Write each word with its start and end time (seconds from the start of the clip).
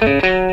Música 0.00 0.47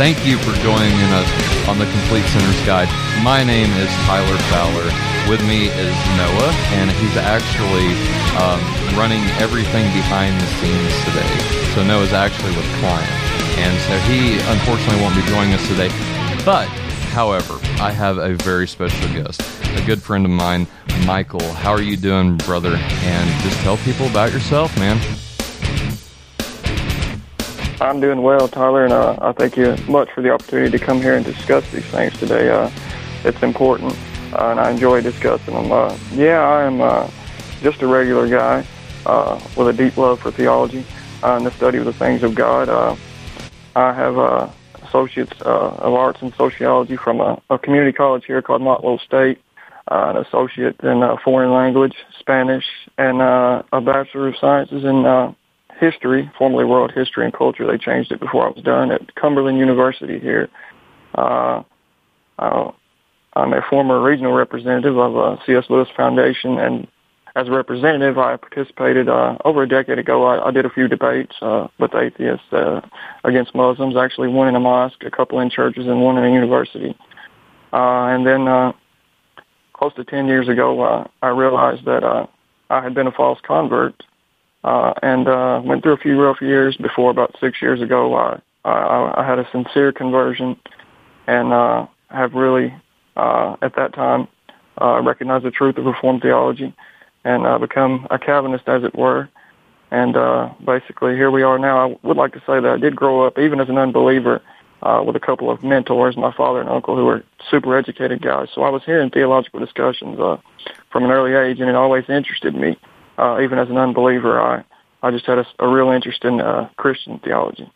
Thank 0.00 0.24
you 0.24 0.38
for 0.38 0.56
joining 0.62 0.96
us 1.12 1.68
on 1.68 1.78
the 1.78 1.84
Complete 1.84 2.24
Center's 2.32 2.64
Guide. 2.64 2.88
My 3.22 3.44
name 3.44 3.70
is 3.72 3.90
Tyler 4.08 4.38
Fowler. 4.48 4.88
With 5.28 5.46
me 5.46 5.68
is 5.68 5.94
Noah, 6.16 6.52
and 6.72 6.90
he's 6.90 7.18
actually 7.18 7.84
um, 8.40 8.96
running 8.96 9.20
everything 9.36 9.84
behind 9.92 10.40
the 10.40 10.46
scenes 10.56 11.04
today. 11.04 11.74
So 11.74 11.84
Noah's 11.84 12.14
actually 12.14 12.56
with 12.56 12.64
client, 12.80 13.12
and 13.60 13.78
so 13.82 13.98
he 14.08 14.40
unfortunately 14.50 15.02
won't 15.02 15.16
be 15.16 15.22
joining 15.28 15.52
us 15.52 15.68
today. 15.68 15.88
But, 16.46 16.68
however, 17.12 17.58
I 17.78 17.92
have 17.92 18.16
a 18.16 18.32
very 18.36 18.66
special 18.66 19.06
guest, 19.12 19.42
a 19.76 19.84
good 19.84 20.00
friend 20.00 20.24
of 20.24 20.30
mine, 20.30 20.66
Michael. 21.04 21.46
How 21.52 21.72
are 21.72 21.82
you 21.82 21.98
doing, 21.98 22.38
brother? 22.38 22.74
And 22.74 23.42
just 23.42 23.58
tell 23.58 23.76
people 23.76 24.06
about 24.06 24.32
yourself, 24.32 24.74
man. 24.78 24.98
I'm 27.80 27.98
doing 27.98 28.20
well, 28.20 28.46
Tyler, 28.46 28.84
and 28.84 28.92
uh, 28.92 29.16
I 29.22 29.32
thank 29.32 29.56
you 29.56 29.74
much 29.88 30.10
for 30.12 30.20
the 30.20 30.30
opportunity 30.30 30.76
to 30.76 30.84
come 30.84 31.00
here 31.00 31.14
and 31.14 31.24
discuss 31.24 31.68
these 31.70 31.84
things 31.86 32.12
today. 32.18 32.50
Uh, 32.50 32.70
it's 33.24 33.42
important, 33.42 33.94
uh, 34.34 34.50
and 34.50 34.60
I 34.60 34.70
enjoy 34.70 35.00
discussing 35.00 35.54
them. 35.54 35.72
Uh, 35.72 35.96
yeah, 36.12 36.40
I 36.40 36.64
am 36.64 36.82
uh, 36.82 37.10
just 37.62 37.80
a 37.80 37.86
regular 37.86 38.28
guy 38.28 38.66
uh, 39.06 39.40
with 39.56 39.68
a 39.68 39.72
deep 39.72 39.96
love 39.96 40.20
for 40.20 40.30
theology 40.30 40.84
and 41.22 41.46
the 41.46 41.50
study 41.52 41.78
of 41.78 41.86
the 41.86 41.94
things 41.94 42.22
of 42.22 42.34
God. 42.34 42.68
I 43.76 43.92
have 43.94 44.52
associates 44.82 45.40
of 45.40 45.94
arts 45.94 46.20
in 46.20 46.34
sociology 46.34 46.96
from 46.96 47.20
a, 47.20 47.40
a 47.48 47.58
community 47.58 47.92
college 47.92 48.26
here 48.26 48.42
called 48.42 48.60
Little 48.60 48.98
State 48.98 49.38
uh, 49.90 50.12
an 50.14 50.16
associate 50.18 50.78
in 50.82 51.02
uh, 51.02 51.16
foreign 51.24 51.52
language, 51.52 51.94
Spanish, 52.18 52.64
and 52.96 53.20
uh, 53.20 53.62
a 53.72 53.80
bachelor 53.80 54.28
of 54.28 54.36
sciences 54.36 54.84
in 54.84 55.04
uh, 55.04 55.32
history, 55.80 56.30
formerly 56.38 56.64
world 56.64 56.92
history 56.94 57.24
and 57.24 57.34
culture. 57.34 57.66
They 57.66 57.78
changed 57.78 58.12
it 58.12 58.20
before 58.20 58.46
I 58.46 58.50
was 58.50 58.62
done 58.62 58.92
at 58.92 59.14
Cumberland 59.14 59.58
University 59.58 60.20
here. 60.20 60.48
Uh, 61.14 61.62
uh, 62.38 62.70
I'm 63.34 63.52
a 63.52 63.62
former 63.68 64.00
regional 64.02 64.32
representative 64.32 64.98
of 64.98 65.16
uh, 65.16 65.36
C.S. 65.46 65.64
Lewis 65.70 65.88
Foundation, 65.96 66.58
and 66.58 66.86
as 67.36 67.48
a 67.48 67.50
representative, 67.52 68.18
I 68.18 68.36
participated 68.36 69.08
uh, 69.08 69.36
over 69.44 69.62
a 69.62 69.68
decade 69.68 69.98
ago. 69.98 70.24
I, 70.24 70.48
I 70.48 70.50
did 70.50 70.66
a 70.66 70.70
few 70.70 70.88
debates 70.88 71.34
uh, 71.40 71.68
with 71.78 71.94
atheists 71.94 72.52
uh, 72.52 72.80
against 73.24 73.54
Muslims, 73.54 73.96
actually 73.96 74.28
one 74.28 74.48
in 74.48 74.56
a 74.56 74.60
mosque, 74.60 75.02
a 75.04 75.10
couple 75.10 75.38
in 75.40 75.48
churches, 75.48 75.86
and 75.86 76.02
one 76.02 76.18
in 76.18 76.24
a 76.24 76.32
university. 76.32 76.96
Uh, 77.72 78.06
and 78.06 78.26
then 78.26 78.48
uh, 78.48 78.72
close 79.72 79.94
to 79.94 80.04
10 80.04 80.26
years 80.26 80.48
ago, 80.48 80.82
uh, 80.82 81.06
I 81.22 81.28
realized 81.28 81.84
that 81.84 82.02
uh, 82.02 82.26
I 82.68 82.82
had 82.82 82.94
been 82.94 83.06
a 83.06 83.12
false 83.12 83.38
convert 83.46 84.02
uh, 84.64 84.92
and 85.02 85.28
uh, 85.28 85.60
went 85.64 85.82
through 85.82 85.92
a 85.92 85.98
few 85.98 86.20
rough 86.20 86.40
years 86.40 86.76
before 86.76 87.10
about 87.10 87.34
six 87.40 87.60
years 87.62 87.80
ago. 87.80 88.14
I, 88.14 88.40
I, 88.64 89.22
I 89.22 89.26
had 89.26 89.38
a 89.38 89.48
sincere 89.50 89.92
conversion 89.92 90.56
and 91.26 91.52
uh, 91.52 91.86
have 92.08 92.34
really, 92.34 92.74
uh, 93.16 93.56
at 93.62 93.76
that 93.76 93.94
time, 93.94 94.28
uh, 94.80 95.00
recognized 95.02 95.44
the 95.44 95.50
truth 95.50 95.76
of 95.78 95.84
Reformed 95.84 96.22
theology 96.22 96.74
and 97.24 97.46
uh, 97.46 97.58
become 97.58 98.06
a 98.10 98.18
Calvinist, 98.18 98.68
as 98.68 98.82
it 98.84 98.94
were. 98.94 99.28
And 99.90 100.16
uh, 100.16 100.50
basically, 100.64 101.16
here 101.16 101.30
we 101.30 101.42
are 101.42 101.58
now. 101.58 101.90
I 101.90 101.96
would 102.02 102.16
like 102.16 102.32
to 102.32 102.40
say 102.40 102.60
that 102.60 102.66
I 102.66 102.76
did 102.78 102.94
grow 102.94 103.26
up, 103.26 103.38
even 103.38 103.60
as 103.60 103.68
an 103.68 103.76
unbeliever, 103.76 104.40
uh, 104.82 105.02
with 105.04 105.16
a 105.16 105.20
couple 105.20 105.50
of 105.50 105.62
mentors, 105.62 106.16
my 106.16 106.32
father 106.32 106.60
and 106.60 106.70
uncle, 106.70 106.96
who 106.96 107.04
were 107.04 107.22
super 107.50 107.76
educated 107.76 108.22
guys. 108.22 108.48
So 108.54 108.62
I 108.62 108.70
was 108.70 108.82
hearing 108.84 109.10
theological 109.10 109.60
discussions 109.60 110.18
uh, 110.18 110.38
from 110.90 111.04
an 111.04 111.10
early 111.10 111.34
age, 111.34 111.60
and 111.60 111.68
it 111.68 111.74
always 111.74 112.08
interested 112.08 112.54
me. 112.54 112.78
Uh, 113.20 113.40
even 113.42 113.58
as 113.58 113.68
an 113.68 113.76
unbeliever, 113.76 114.40
I 114.40 114.64
I 115.02 115.10
just 115.10 115.26
had 115.26 115.38
a, 115.38 115.46
a 115.58 115.68
real 115.68 115.90
interest 115.90 116.24
in 116.24 116.40
uh, 116.40 116.70
Christian 116.76 117.18
theology. 117.18 117.70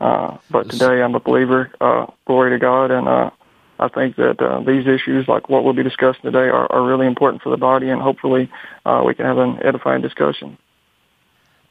Uh, 0.00 0.38
but 0.50 0.68
today 0.68 1.00
I'm 1.02 1.14
a 1.14 1.20
believer. 1.20 1.70
Uh, 1.80 2.06
glory 2.26 2.50
to 2.50 2.58
God, 2.58 2.90
and 2.90 3.06
uh, 3.06 3.30
I 3.78 3.88
think 3.88 4.16
that 4.16 4.40
uh, 4.40 4.60
these 4.60 4.86
issues, 4.86 5.28
like 5.28 5.48
what 5.48 5.62
we'll 5.62 5.72
be 5.72 5.84
discussing 5.84 6.22
today, 6.22 6.48
are, 6.48 6.70
are 6.70 6.84
really 6.84 7.06
important 7.06 7.42
for 7.42 7.50
the 7.50 7.56
body, 7.56 7.90
and 7.90 8.02
hopefully 8.02 8.50
uh, 8.84 9.02
we 9.06 9.14
can 9.14 9.24
have 9.24 9.38
an 9.38 9.60
edifying 9.64 10.02
discussion. 10.02 10.58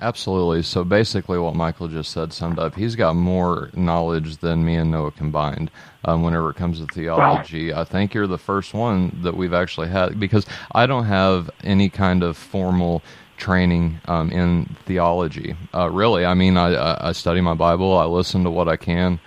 Absolutely. 0.01 0.63
So 0.63 0.83
basically, 0.83 1.37
what 1.37 1.55
Michael 1.55 1.87
just 1.87 2.11
said 2.11 2.33
summed 2.33 2.57
up. 2.57 2.73
He's 2.73 2.95
got 2.95 3.15
more 3.15 3.69
knowledge 3.75 4.37
than 4.37 4.65
me 4.65 4.75
and 4.75 4.89
Noah 4.89 5.11
combined. 5.11 5.69
Um, 6.03 6.23
whenever 6.23 6.49
it 6.49 6.55
comes 6.55 6.79
to 6.79 6.87
theology, 6.87 7.71
I 7.71 7.83
think 7.83 8.15
you're 8.15 8.25
the 8.25 8.39
first 8.39 8.73
one 8.73 9.15
that 9.21 9.37
we've 9.37 9.53
actually 9.53 9.89
had 9.89 10.19
because 10.19 10.47
I 10.71 10.87
don't 10.87 11.05
have 11.05 11.51
any 11.63 11.87
kind 11.87 12.23
of 12.23 12.35
formal 12.35 13.03
training 13.37 14.01
um, 14.05 14.31
in 14.31 14.75
theology. 14.85 15.55
Uh, 15.71 15.91
really, 15.91 16.25
I 16.25 16.33
mean, 16.33 16.57
I, 16.57 17.09
I 17.09 17.11
study 17.11 17.39
my 17.39 17.53
Bible. 17.53 17.95
I 17.95 18.05
listen 18.05 18.43
to 18.43 18.49
what 18.49 18.67
I 18.67 18.77
can 18.77 19.19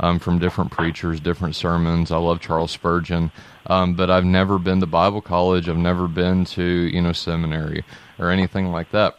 um, 0.00 0.18
from 0.18 0.38
different 0.38 0.70
preachers, 0.70 1.20
different 1.20 1.56
sermons. 1.56 2.10
I 2.10 2.16
love 2.16 2.40
Charles 2.40 2.70
Spurgeon, 2.70 3.30
um, 3.66 3.92
but 3.92 4.10
I've 4.10 4.24
never 4.24 4.58
been 4.58 4.80
to 4.80 4.86
Bible 4.86 5.20
college. 5.20 5.68
I've 5.68 5.76
never 5.76 6.08
been 6.08 6.46
to 6.46 6.62
you 6.62 7.02
know 7.02 7.12
seminary 7.12 7.84
or 8.18 8.30
anything 8.30 8.72
like 8.72 8.90
that 8.92 9.18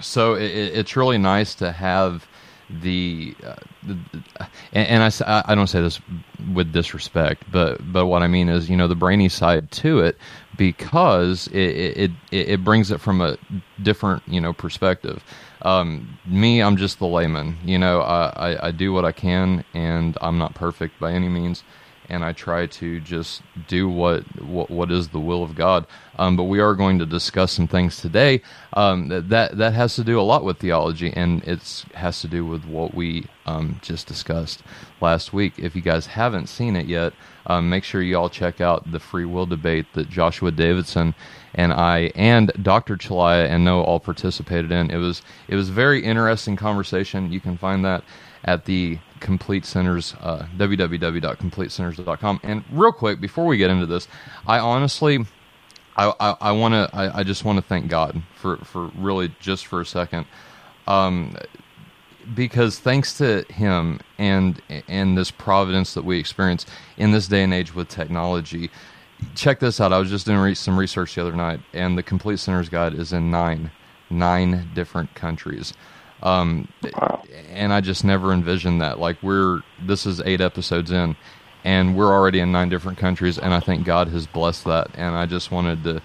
so 0.00 0.34
it, 0.34 0.50
it's 0.50 0.96
really 0.96 1.18
nice 1.18 1.54
to 1.56 1.72
have 1.72 2.26
the, 2.82 3.34
uh, 3.44 3.56
the 3.82 3.98
and, 4.72 4.88
and, 4.88 5.02
I, 5.26 5.42
I 5.46 5.54
don't 5.54 5.66
say 5.66 5.80
this 5.80 6.00
with 6.52 6.72
disrespect, 6.72 7.44
but 7.50 7.92
but 7.92 8.06
what 8.06 8.22
I 8.22 8.28
mean 8.28 8.48
is 8.48 8.70
you 8.70 8.76
know 8.76 8.86
the 8.86 8.94
brainy 8.94 9.28
side 9.28 9.70
to 9.72 10.00
it 10.00 10.16
because 10.56 11.48
it 11.48 11.56
it, 11.96 12.10
it 12.30 12.64
brings 12.64 12.90
it 12.90 13.00
from 13.00 13.20
a 13.20 13.36
different 13.82 14.22
you 14.28 14.40
know 14.40 14.52
perspective. 14.52 15.24
Um, 15.62 16.18
me, 16.24 16.62
I'm 16.62 16.76
just 16.76 16.98
the 16.98 17.06
layman. 17.06 17.58
You 17.64 17.78
know, 17.78 18.00
I, 18.00 18.52
I, 18.52 18.66
I 18.68 18.70
do 18.70 18.92
what 18.92 19.04
I 19.04 19.12
can, 19.12 19.64
and 19.74 20.16
I'm 20.20 20.38
not 20.38 20.54
perfect 20.54 20.98
by 20.98 21.12
any 21.12 21.28
means 21.28 21.64
and 22.10 22.24
I 22.24 22.32
try 22.32 22.66
to 22.66 23.00
just 23.00 23.42
do 23.68 23.88
what 23.88 24.22
what, 24.42 24.70
what 24.70 24.90
is 24.90 25.08
the 25.08 25.20
will 25.20 25.42
of 25.42 25.54
God. 25.54 25.86
Um, 26.18 26.36
but 26.36 26.44
we 26.44 26.60
are 26.60 26.74
going 26.74 26.98
to 26.98 27.06
discuss 27.06 27.52
some 27.52 27.66
things 27.66 28.00
today 28.00 28.42
um, 28.74 29.08
that 29.08 29.56
that 29.56 29.72
has 29.72 29.94
to 29.96 30.04
do 30.04 30.20
a 30.20 30.22
lot 30.22 30.44
with 30.44 30.58
theology, 30.58 31.12
and 31.14 31.42
it 31.44 31.84
has 31.94 32.20
to 32.20 32.28
do 32.28 32.44
with 32.44 32.64
what 32.66 32.94
we 32.94 33.26
um, 33.46 33.78
just 33.82 34.06
discussed 34.06 34.62
last 35.00 35.32
week. 35.32 35.54
If 35.56 35.74
you 35.74 35.82
guys 35.82 36.06
haven't 36.06 36.48
seen 36.48 36.76
it 36.76 36.86
yet, 36.86 37.12
um, 37.46 37.70
make 37.70 37.84
sure 37.84 38.02
you 38.02 38.16
all 38.18 38.28
check 38.28 38.60
out 38.60 38.90
the 38.90 39.00
free 39.00 39.24
will 39.24 39.46
debate 39.46 39.86
that 39.94 40.10
Joshua 40.10 40.50
Davidson 40.50 41.14
and 41.54 41.72
I 41.72 42.12
and 42.14 42.52
Dr. 42.62 42.96
Chalaya 42.96 43.48
and 43.48 43.64
Noah 43.64 43.82
all 43.82 44.00
participated 44.00 44.70
in. 44.70 44.90
It 44.90 44.98
was 44.98 45.22
it 45.48 45.56
was 45.56 45.68
a 45.68 45.72
very 45.72 46.04
interesting 46.04 46.56
conversation. 46.56 47.32
You 47.32 47.40
can 47.40 47.56
find 47.56 47.84
that 47.84 48.04
at 48.44 48.64
the 48.64 48.98
Complete 49.20 49.64
Centers, 49.64 50.14
uh, 50.20 50.46
www.completecenters.com. 50.56 52.40
And 52.42 52.64
real 52.70 52.92
quick, 52.92 53.20
before 53.20 53.46
we 53.46 53.56
get 53.56 53.70
into 53.70 53.86
this, 53.86 54.08
I 54.46 54.58
honestly, 54.58 55.24
I, 55.96 56.12
I, 56.18 56.36
I 56.40 56.52
want 56.52 56.72
to, 56.74 56.90
I, 56.96 57.20
I, 57.20 57.22
just 57.22 57.44
want 57.44 57.58
to 57.58 57.62
thank 57.62 57.88
God 57.88 58.22
for, 58.34 58.56
for 58.58 58.86
really 58.96 59.32
just 59.40 59.66
for 59.66 59.80
a 59.80 59.86
second. 59.86 60.26
Um, 60.86 61.36
because 62.34 62.78
thanks 62.78 63.16
to 63.18 63.44
him 63.50 64.00
and 64.18 64.60
and 64.88 65.16
this 65.16 65.30
providence 65.30 65.94
that 65.94 66.04
we 66.04 66.18
experience 66.18 66.66
in 66.96 67.12
this 67.12 67.26
day 67.28 67.42
and 67.42 67.52
age 67.52 67.74
with 67.74 67.88
technology, 67.88 68.70
check 69.34 69.60
this 69.60 69.80
out. 69.80 69.92
I 69.92 69.98
was 69.98 70.10
just 70.10 70.26
doing 70.26 70.54
some 70.54 70.78
research 70.78 71.14
the 71.14 71.22
other 71.22 71.36
night, 71.36 71.60
and 71.72 71.96
the 71.96 72.02
Complete 72.02 72.38
Centers 72.38 72.68
Guide 72.68 72.94
is 72.94 73.12
in 73.12 73.30
nine 73.30 73.70
nine 74.10 74.70
different 74.74 75.14
countries. 75.14 75.72
Um, 76.22 76.68
wow. 76.94 77.22
And 77.50 77.72
I 77.72 77.80
just 77.80 78.04
never 78.04 78.32
envisioned 78.32 78.80
that. 78.80 78.98
Like 78.98 79.22
we're 79.22 79.62
this 79.82 80.06
is 80.06 80.20
eight 80.20 80.40
episodes 80.40 80.90
in, 80.90 81.16
and 81.64 81.96
we're 81.96 82.12
already 82.12 82.40
in 82.40 82.52
nine 82.52 82.68
different 82.68 82.98
countries, 82.98 83.38
and 83.38 83.54
I 83.54 83.60
think 83.60 83.84
God 83.84 84.08
has 84.08 84.26
blessed 84.26 84.64
that. 84.64 84.88
And 84.94 85.14
I 85.14 85.26
just 85.26 85.50
wanted 85.50 85.84
to 85.84 86.02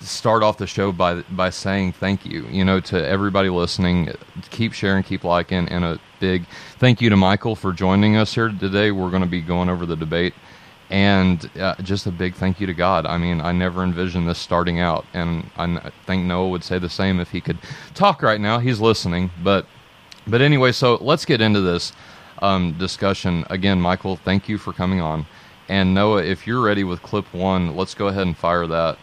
start 0.00 0.42
off 0.42 0.58
the 0.58 0.66
show 0.66 0.92
by 0.92 1.22
by 1.22 1.50
saying 1.50 1.92
thank 1.92 2.24
you. 2.26 2.46
You 2.46 2.64
know, 2.64 2.80
to 2.80 3.06
everybody 3.06 3.48
listening, 3.48 4.10
keep 4.50 4.72
sharing, 4.72 5.02
keep 5.02 5.24
liking, 5.24 5.68
and 5.68 5.84
a 5.84 6.00
big 6.20 6.46
thank 6.78 7.00
you 7.00 7.10
to 7.10 7.16
Michael 7.16 7.54
for 7.56 7.72
joining 7.72 8.16
us 8.16 8.34
here 8.34 8.48
today. 8.48 8.90
We're 8.90 9.10
going 9.10 9.22
to 9.22 9.28
be 9.28 9.42
going 9.42 9.68
over 9.68 9.86
the 9.86 9.96
debate 9.96 10.34
and 10.94 11.50
uh, 11.58 11.74
just 11.82 12.06
a 12.06 12.12
big 12.12 12.34
thank 12.36 12.60
you 12.60 12.66
to 12.68 12.72
God. 12.74 13.04
I 13.04 13.18
mean, 13.18 13.40
I 13.40 13.50
never 13.50 13.82
envisioned 13.82 14.28
this 14.28 14.38
starting 14.38 14.78
out, 14.78 15.04
and 15.12 15.50
I 15.56 15.90
think 16.06 16.24
Noah 16.24 16.48
would 16.50 16.62
say 16.62 16.78
the 16.78 16.88
same 16.88 17.18
if 17.18 17.30
he 17.32 17.40
could 17.40 17.58
talk 17.94 18.22
right 18.22 18.40
now. 18.40 18.60
He's 18.60 18.80
listening, 18.80 19.30
but 19.42 19.66
but 20.26 20.40
anyway, 20.40 20.70
so 20.72 20.94
let's 21.00 21.24
get 21.24 21.40
into 21.40 21.60
this. 21.60 21.92
um, 22.42 22.72
discussion. 22.78 23.44
Again, 23.50 23.80
Michael, 23.80 24.16
thank 24.16 24.48
you 24.48 24.58
for 24.58 24.72
coming 24.72 25.00
on. 25.00 25.26
And 25.68 25.94
Noah, 25.94 26.22
if 26.22 26.46
you're 26.46 26.60
ready 26.60 26.84
with 26.84 27.00
clip 27.02 27.26
one, 27.34 27.74
let's 27.76 27.94
go 27.94 28.08
ahead 28.08 28.26
and 28.26 28.36
fire 28.36 28.66
that. 28.66 28.98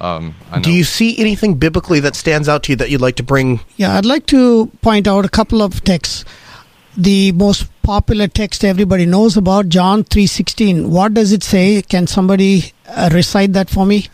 Um, 0.00 0.34
Do 0.60 0.70
you 0.70 0.84
see 0.84 1.18
anything 1.18 1.54
biblically 1.58 2.00
that 2.00 2.14
stands 2.14 2.48
out 2.48 2.62
to 2.64 2.72
you 2.72 2.76
that 2.76 2.90
you'd 2.90 3.00
like 3.00 3.16
to 3.16 3.22
bring? 3.22 3.60
Yeah, 3.76 3.96
I'd 3.96 4.04
like 4.04 4.26
to 4.26 4.66
point 4.82 5.06
out 5.08 5.24
a 5.24 5.28
couple 5.28 5.62
of 5.62 5.82
texts. 5.84 6.24
The 6.96 7.32
most 7.32 7.68
popular 7.82 8.26
text 8.26 8.64
everybody 8.64 9.04
knows 9.04 9.36
about, 9.36 9.68
John 9.68 10.04
3:16. 10.04 10.88
What 10.88 11.14
does 11.14 11.32
it 11.32 11.42
say? 11.42 11.82
Can 11.82 12.06
somebody 12.06 12.72
uh, 12.88 13.10
recite 13.12 13.52
that 13.52 13.68
for 13.68 13.84
me? 13.84 14.06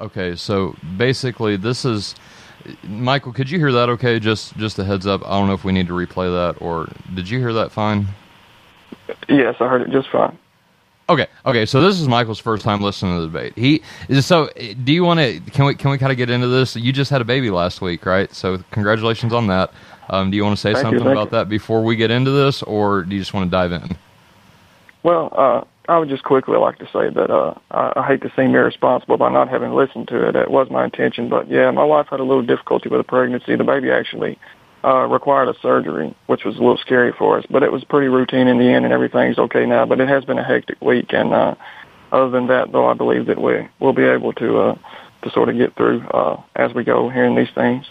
Okay, 0.00 0.36
so 0.36 0.76
basically 0.96 1.56
this 1.56 1.84
is 1.84 2.14
Michael, 2.82 3.32
could 3.32 3.50
you 3.50 3.58
hear 3.58 3.72
that 3.72 3.88
okay? 3.90 4.18
Just 4.18 4.56
just 4.56 4.78
a 4.78 4.84
heads 4.84 5.06
up. 5.06 5.22
I 5.26 5.30
don't 5.38 5.48
know 5.48 5.54
if 5.54 5.64
we 5.64 5.72
need 5.72 5.86
to 5.88 5.92
replay 5.92 6.30
that 6.30 6.62
or 6.62 6.88
did 7.14 7.28
you 7.28 7.38
hear 7.38 7.52
that 7.54 7.72
fine? 7.72 8.08
Yes, 9.28 9.56
I 9.60 9.68
heard 9.68 9.82
it 9.82 9.90
just 9.90 10.08
fine. 10.10 10.38
Okay, 11.06 11.26
okay. 11.44 11.66
So 11.66 11.82
this 11.82 12.00
is 12.00 12.08
Michael's 12.08 12.38
first 12.38 12.64
time 12.64 12.80
listening 12.80 13.16
to 13.16 13.20
the 13.20 13.26
debate. 13.26 13.52
He 13.56 13.82
so. 14.20 14.48
Do 14.84 14.92
you 14.92 15.04
want 15.04 15.20
to? 15.20 15.38
Can 15.50 15.66
we 15.66 15.74
can 15.74 15.90
we 15.90 15.98
kind 15.98 16.10
of 16.10 16.16
get 16.16 16.30
into 16.30 16.48
this? 16.48 16.76
You 16.76 16.94
just 16.94 17.10
had 17.10 17.20
a 17.20 17.26
baby 17.26 17.50
last 17.50 17.82
week, 17.82 18.06
right? 18.06 18.32
So 18.32 18.64
congratulations 18.70 19.34
on 19.34 19.46
that. 19.48 19.70
Um, 20.08 20.30
do 20.30 20.36
you 20.36 20.44
want 20.44 20.56
to 20.56 20.60
say 20.60 20.72
thank 20.72 20.84
something 20.84 21.04
you, 21.04 21.10
about 21.10 21.26
you. 21.26 21.38
that 21.38 21.48
before 21.48 21.82
we 21.82 21.96
get 21.96 22.10
into 22.10 22.30
this, 22.30 22.62
or 22.62 23.02
do 23.02 23.14
you 23.14 23.20
just 23.20 23.34
want 23.34 23.50
to 23.50 23.50
dive 23.50 23.72
in? 23.72 23.96
Well, 25.02 25.32
uh, 25.32 25.64
I 25.88 25.98
would 25.98 26.08
just 26.08 26.24
quickly 26.24 26.56
like 26.56 26.78
to 26.78 26.86
say 26.86 27.10
that 27.10 27.30
uh, 27.30 27.54
I, 27.70 27.92
I 27.96 28.06
hate 28.06 28.22
to 28.22 28.32
seem 28.34 28.54
irresponsible 28.54 29.18
by 29.18 29.30
not 29.30 29.48
having 29.48 29.72
listened 29.72 30.08
to 30.08 30.28
it. 30.28 30.36
It 30.36 30.50
was 30.50 30.70
my 30.70 30.84
intention, 30.84 31.28
but 31.28 31.48
yeah, 31.48 31.70
my 31.70 31.84
wife 31.84 32.06
had 32.08 32.20
a 32.20 32.24
little 32.24 32.42
difficulty 32.42 32.88
with 32.88 33.00
the 33.00 33.04
pregnancy. 33.04 33.54
The 33.56 33.64
baby 33.64 33.90
actually 33.90 34.38
uh, 34.82 35.06
required 35.06 35.48
a 35.48 35.58
surgery, 35.60 36.14
which 36.26 36.44
was 36.44 36.56
a 36.56 36.58
little 36.58 36.78
scary 36.78 37.12
for 37.12 37.38
us, 37.38 37.44
but 37.50 37.62
it 37.62 37.72
was 37.72 37.84
pretty 37.84 38.08
routine 38.08 38.48
in 38.48 38.58
the 38.58 38.64
end, 38.64 38.84
and 38.84 38.94
everything's 38.94 39.38
okay 39.38 39.66
now. 39.66 39.84
But 39.84 40.00
it 40.00 40.08
has 40.08 40.24
been 40.24 40.38
a 40.38 40.44
hectic 40.44 40.80
week, 40.80 41.12
and 41.12 41.34
uh, 41.34 41.54
other 42.12 42.30
than 42.30 42.46
that, 42.46 42.72
though, 42.72 42.86
I 42.86 42.94
believe 42.94 43.26
that 43.26 43.40
we 43.40 43.68
will 43.80 43.92
be 43.92 44.04
able 44.04 44.32
to 44.34 44.58
uh, 44.58 44.78
to 45.22 45.30
sort 45.30 45.48
of 45.48 45.56
get 45.56 45.74
through 45.76 46.00
uh, 46.08 46.40
as 46.56 46.72
we 46.74 46.84
go 46.84 47.10
hearing 47.10 47.34
these 47.34 47.50
things. 47.54 47.86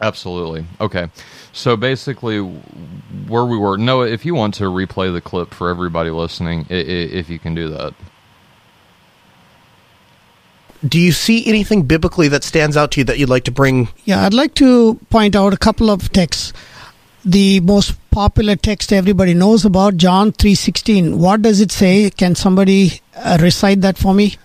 Absolutely. 0.00 0.66
Okay. 0.80 1.08
So 1.52 1.76
basically, 1.76 2.40
where 2.40 3.44
we 3.44 3.56
were, 3.56 3.78
Noah, 3.78 4.08
if 4.08 4.26
you 4.26 4.34
want 4.34 4.54
to 4.54 4.64
replay 4.64 5.12
the 5.12 5.20
clip 5.20 5.54
for 5.54 5.70
everybody 5.70 6.10
listening, 6.10 6.66
i- 6.70 6.74
i- 6.74 6.76
if 7.20 7.30
you 7.30 7.38
can 7.38 7.54
do 7.54 7.68
that. 7.70 7.94
Do 10.86 11.00
you 11.00 11.12
see 11.12 11.46
anything 11.46 11.82
biblically 11.84 12.28
that 12.28 12.44
stands 12.44 12.76
out 12.76 12.90
to 12.92 13.00
you 13.00 13.04
that 13.04 13.18
you'd 13.18 13.30
like 13.30 13.44
to 13.44 13.50
bring? 13.50 13.88
Yeah, 14.04 14.26
I'd 14.26 14.34
like 14.34 14.54
to 14.56 14.94
point 15.08 15.34
out 15.34 15.54
a 15.54 15.56
couple 15.56 15.88
of 15.90 16.12
texts. 16.12 16.52
The 17.24 17.60
most 17.60 17.94
popular 18.10 18.54
text 18.54 18.92
everybody 18.92 19.32
knows 19.32 19.64
about, 19.64 19.96
John 19.96 20.32
3:16. 20.32 21.16
What 21.18 21.40
does 21.40 21.60
it 21.62 21.72
say? 21.72 22.10
Can 22.10 22.34
somebody 22.34 23.00
uh, 23.16 23.38
recite 23.40 23.80
that 23.80 23.96
for 23.96 24.12
me? 24.12 24.36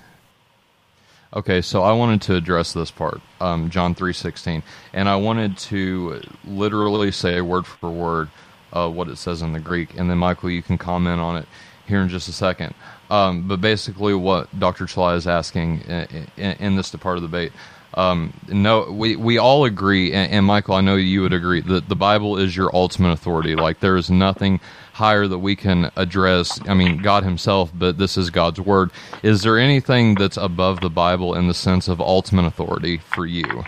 Okay, 1.32 1.62
so 1.62 1.84
I 1.84 1.92
wanted 1.94 2.24
to 2.24 2.36
address 2.36 2.74
this 2.74 2.90
part, 2.90 3.22
um, 3.40 3.70
John 3.70 3.94
three 3.94 4.14
sixteen, 4.14 4.64
and 4.94 5.08
I 5.08 5.16
wanted 5.18 5.60
to 5.60 6.22
literally 6.44 7.12
say 7.12 7.40
word 7.42 7.68
for 7.68 7.92
word 7.92 8.30
uh, 8.74 8.90
what 8.90 9.10
it 9.10 9.18
says 9.18 9.44
in 9.44 9.54
the 9.54 9.60
Greek, 9.60 9.96
and 9.96 10.10
then 10.10 10.18
Michael, 10.18 10.50
you 10.50 10.64
can 10.64 10.80
comment 10.80 11.22
on 11.22 11.38
it 11.38 11.48
here 11.86 12.02
in 12.02 12.10
just 12.10 12.30
a 12.30 12.32
second. 12.32 12.74
Um, 13.12 13.48
but 13.48 13.62
basically, 13.62 14.16
what 14.16 14.60
Dr. 14.60 14.86
Chalai 14.86 15.18
is 15.18 15.28
asking 15.28 15.82
in, 15.82 16.28
in, 16.36 16.52
in 16.54 16.76
this 16.76 16.90
part 16.96 17.18
of 17.18 17.22
the 17.22 17.28
debate, 17.28 17.52
um, 17.94 18.34
no, 18.48 18.90
we 18.92 19.16
we 19.16 19.38
all 19.38 19.66
agree, 19.66 20.12
and, 20.12 20.32
and 20.32 20.46
Michael, 20.48 20.74
I 20.74 20.82
know 20.82 20.96
you 20.96 21.22
would 21.22 21.34
agree 21.34 21.62
that 21.62 21.90
the 21.90 21.96
Bible 21.96 22.38
is 22.38 22.56
your 22.56 22.76
ultimate 22.76 23.12
authority. 23.12 23.54
Like 23.54 23.82
there 23.82 23.98
is 23.98 24.10
nothing 24.10 24.60
higher 25.00 25.28
that 25.28 25.40
we 25.40 25.56
can 25.56 25.90
address. 25.96 26.60
I 26.68 26.74
mean, 26.74 27.02
God 27.02 27.24
Himself, 27.24 27.72
but 27.74 27.98
this 27.98 28.18
is 28.18 28.30
God's 28.30 28.60
Word. 28.60 28.92
Is 29.24 29.44
there 29.44 29.58
anything 29.58 30.16
that's 30.16 30.36
above 30.36 30.82
the 30.82 30.90
Bible 30.90 31.34
in 31.36 31.48
the 31.48 31.54
sense 31.54 31.88
of 31.88 32.02
ultimate 32.02 32.46
authority 32.46 32.98
for 32.98 33.26
you? 33.26 33.64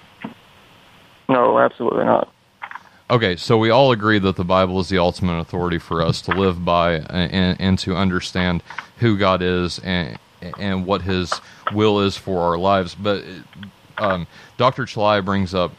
No, 1.29 1.57
absolutely 1.57 2.03
not. 2.03 2.29
Okay, 3.09 3.37
so 3.37 3.57
we 3.57 3.69
all 3.69 3.93
agree 3.93 4.19
that 4.19 4.35
the 4.35 4.43
Bible 4.43 4.81
is 4.81 4.89
the 4.89 4.97
ultimate 4.97 5.39
authority 5.39 5.77
for 5.79 6.01
us 6.01 6.21
to 6.23 6.31
live 6.31 6.65
by 6.65 6.95
and, 6.95 7.55
and 7.59 7.79
to 7.79 7.95
understand 7.95 8.61
who 8.97 9.17
God 9.17 9.41
is 9.41 9.79
and 9.79 10.19
and 10.59 10.85
what 10.85 11.03
His 11.03 11.31
will 11.71 12.01
is 12.01 12.17
for 12.17 12.41
our 12.41 12.57
lives. 12.57 12.93
But 12.93 13.23
um, 13.97 14.27
Dr. 14.57 14.83
Chalai 14.83 15.23
brings 15.23 15.53
up 15.53 15.71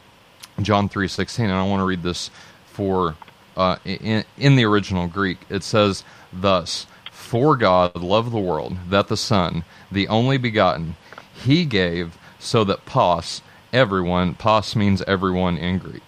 John 0.63 0.89
three 0.89 1.09
sixteen, 1.09 1.47
and 1.47 1.55
I 1.55 1.67
want 1.67 1.81
to 1.81 1.85
read 1.85 2.03
this 2.03 2.31
for 2.67 3.17
uh, 3.57 3.77
in, 3.85 4.25
in 4.37 4.57
the 4.57 4.65
original 4.65 5.07
Greek. 5.07 5.39
It 5.49 5.63
says, 5.63 6.05
"Thus, 6.33 6.87
for 7.11 7.57
God 7.57 7.97
loved 7.97 8.33
the 8.33 8.39
world 8.39 8.77
that 8.89 9.09
the 9.09 9.17
Son, 9.17 9.65
the 9.91 10.09
only 10.09 10.39
begotten, 10.39 10.97
He 11.35 11.65
gave, 11.65 12.19
so 12.39 12.65
that 12.65 12.87
pos 12.87 13.43
everyone 13.73 14.35
pos 14.35 14.77
means 14.77 15.03
everyone 15.03 15.57
in 15.57 15.79
Greek." 15.79 16.03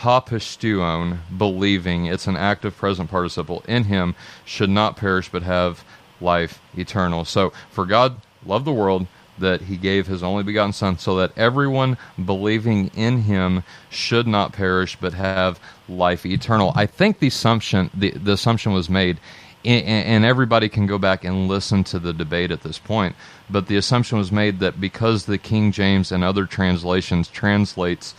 hapistuon, 0.00 1.18
believing, 1.36 2.06
it's 2.06 2.26
an 2.26 2.36
active 2.36 2.76
present 2.76 3.10
participle, 3.10 3.62
in 3.68 3.84
him 3.84 4.14
should 4.44 4.70
not 4.70 4.96
perish 4.96 5.28
but 5.28 5.42
have 5.42 5.84
life 6.20 6.60
eternal. 6.76 7.24
So, 7.24 7.52
for 7.70 7.84
God 7.84 8.20
loved 8.44 8.64
the 8.64 8.72
world 8.72 9.06
that 9.38 9.62
he 9.62 9.76
gave 9.76 10.06
his 10.06 10.22
only 10.22 10.42
begotten 10.42 10.72
Son, 10.72 10.98
so 10.98 11.16
that 11.16 11.36
everyone 11.36 11.98
believing 12.22 12.90
in 12.94 13.22
him 13.22 13.62
should 13.90 14.26
not 14.26 14.52
perish 14.52 14.96
but 15.00 15.14
have 15.14 15.60
life 15.90 16.24
eternal. 16.24 16.72
I 16.74 16.86
think 16.86 17.18
the 17.18 17.26
assumption 17.26 17.90
the, 17.92 18.10
the 18.12 18.32
assumption 18.32 18.72
was 18.72 18.88
made 18.88 19.18
and 19.62 20.24
everybody 20.24 20.70
can 20.70 20.86
go 20.86 20.96
back 20.96 21.22
and 21.22 21.46
listen 21.46 21.84
to 21.84 21.98
the 21.98 22.14
debate 22.14 22.50
at 22.50 22.62
this 22.62 22.78
point. 22.78 23.14
But 23.50 23.66
the 23.66 23.76
assumption 23.76 24.16
was 24.16 24.32
made 24.32 24.58
that 24.60 24.80
because 24.80 25.26
the 25.26 25.36
King 25.36 25.70
James 25.70 26.10
and 26.10 26.24
other 26.24 26.46
translations 26.46 27.28
translates 27.28 28.14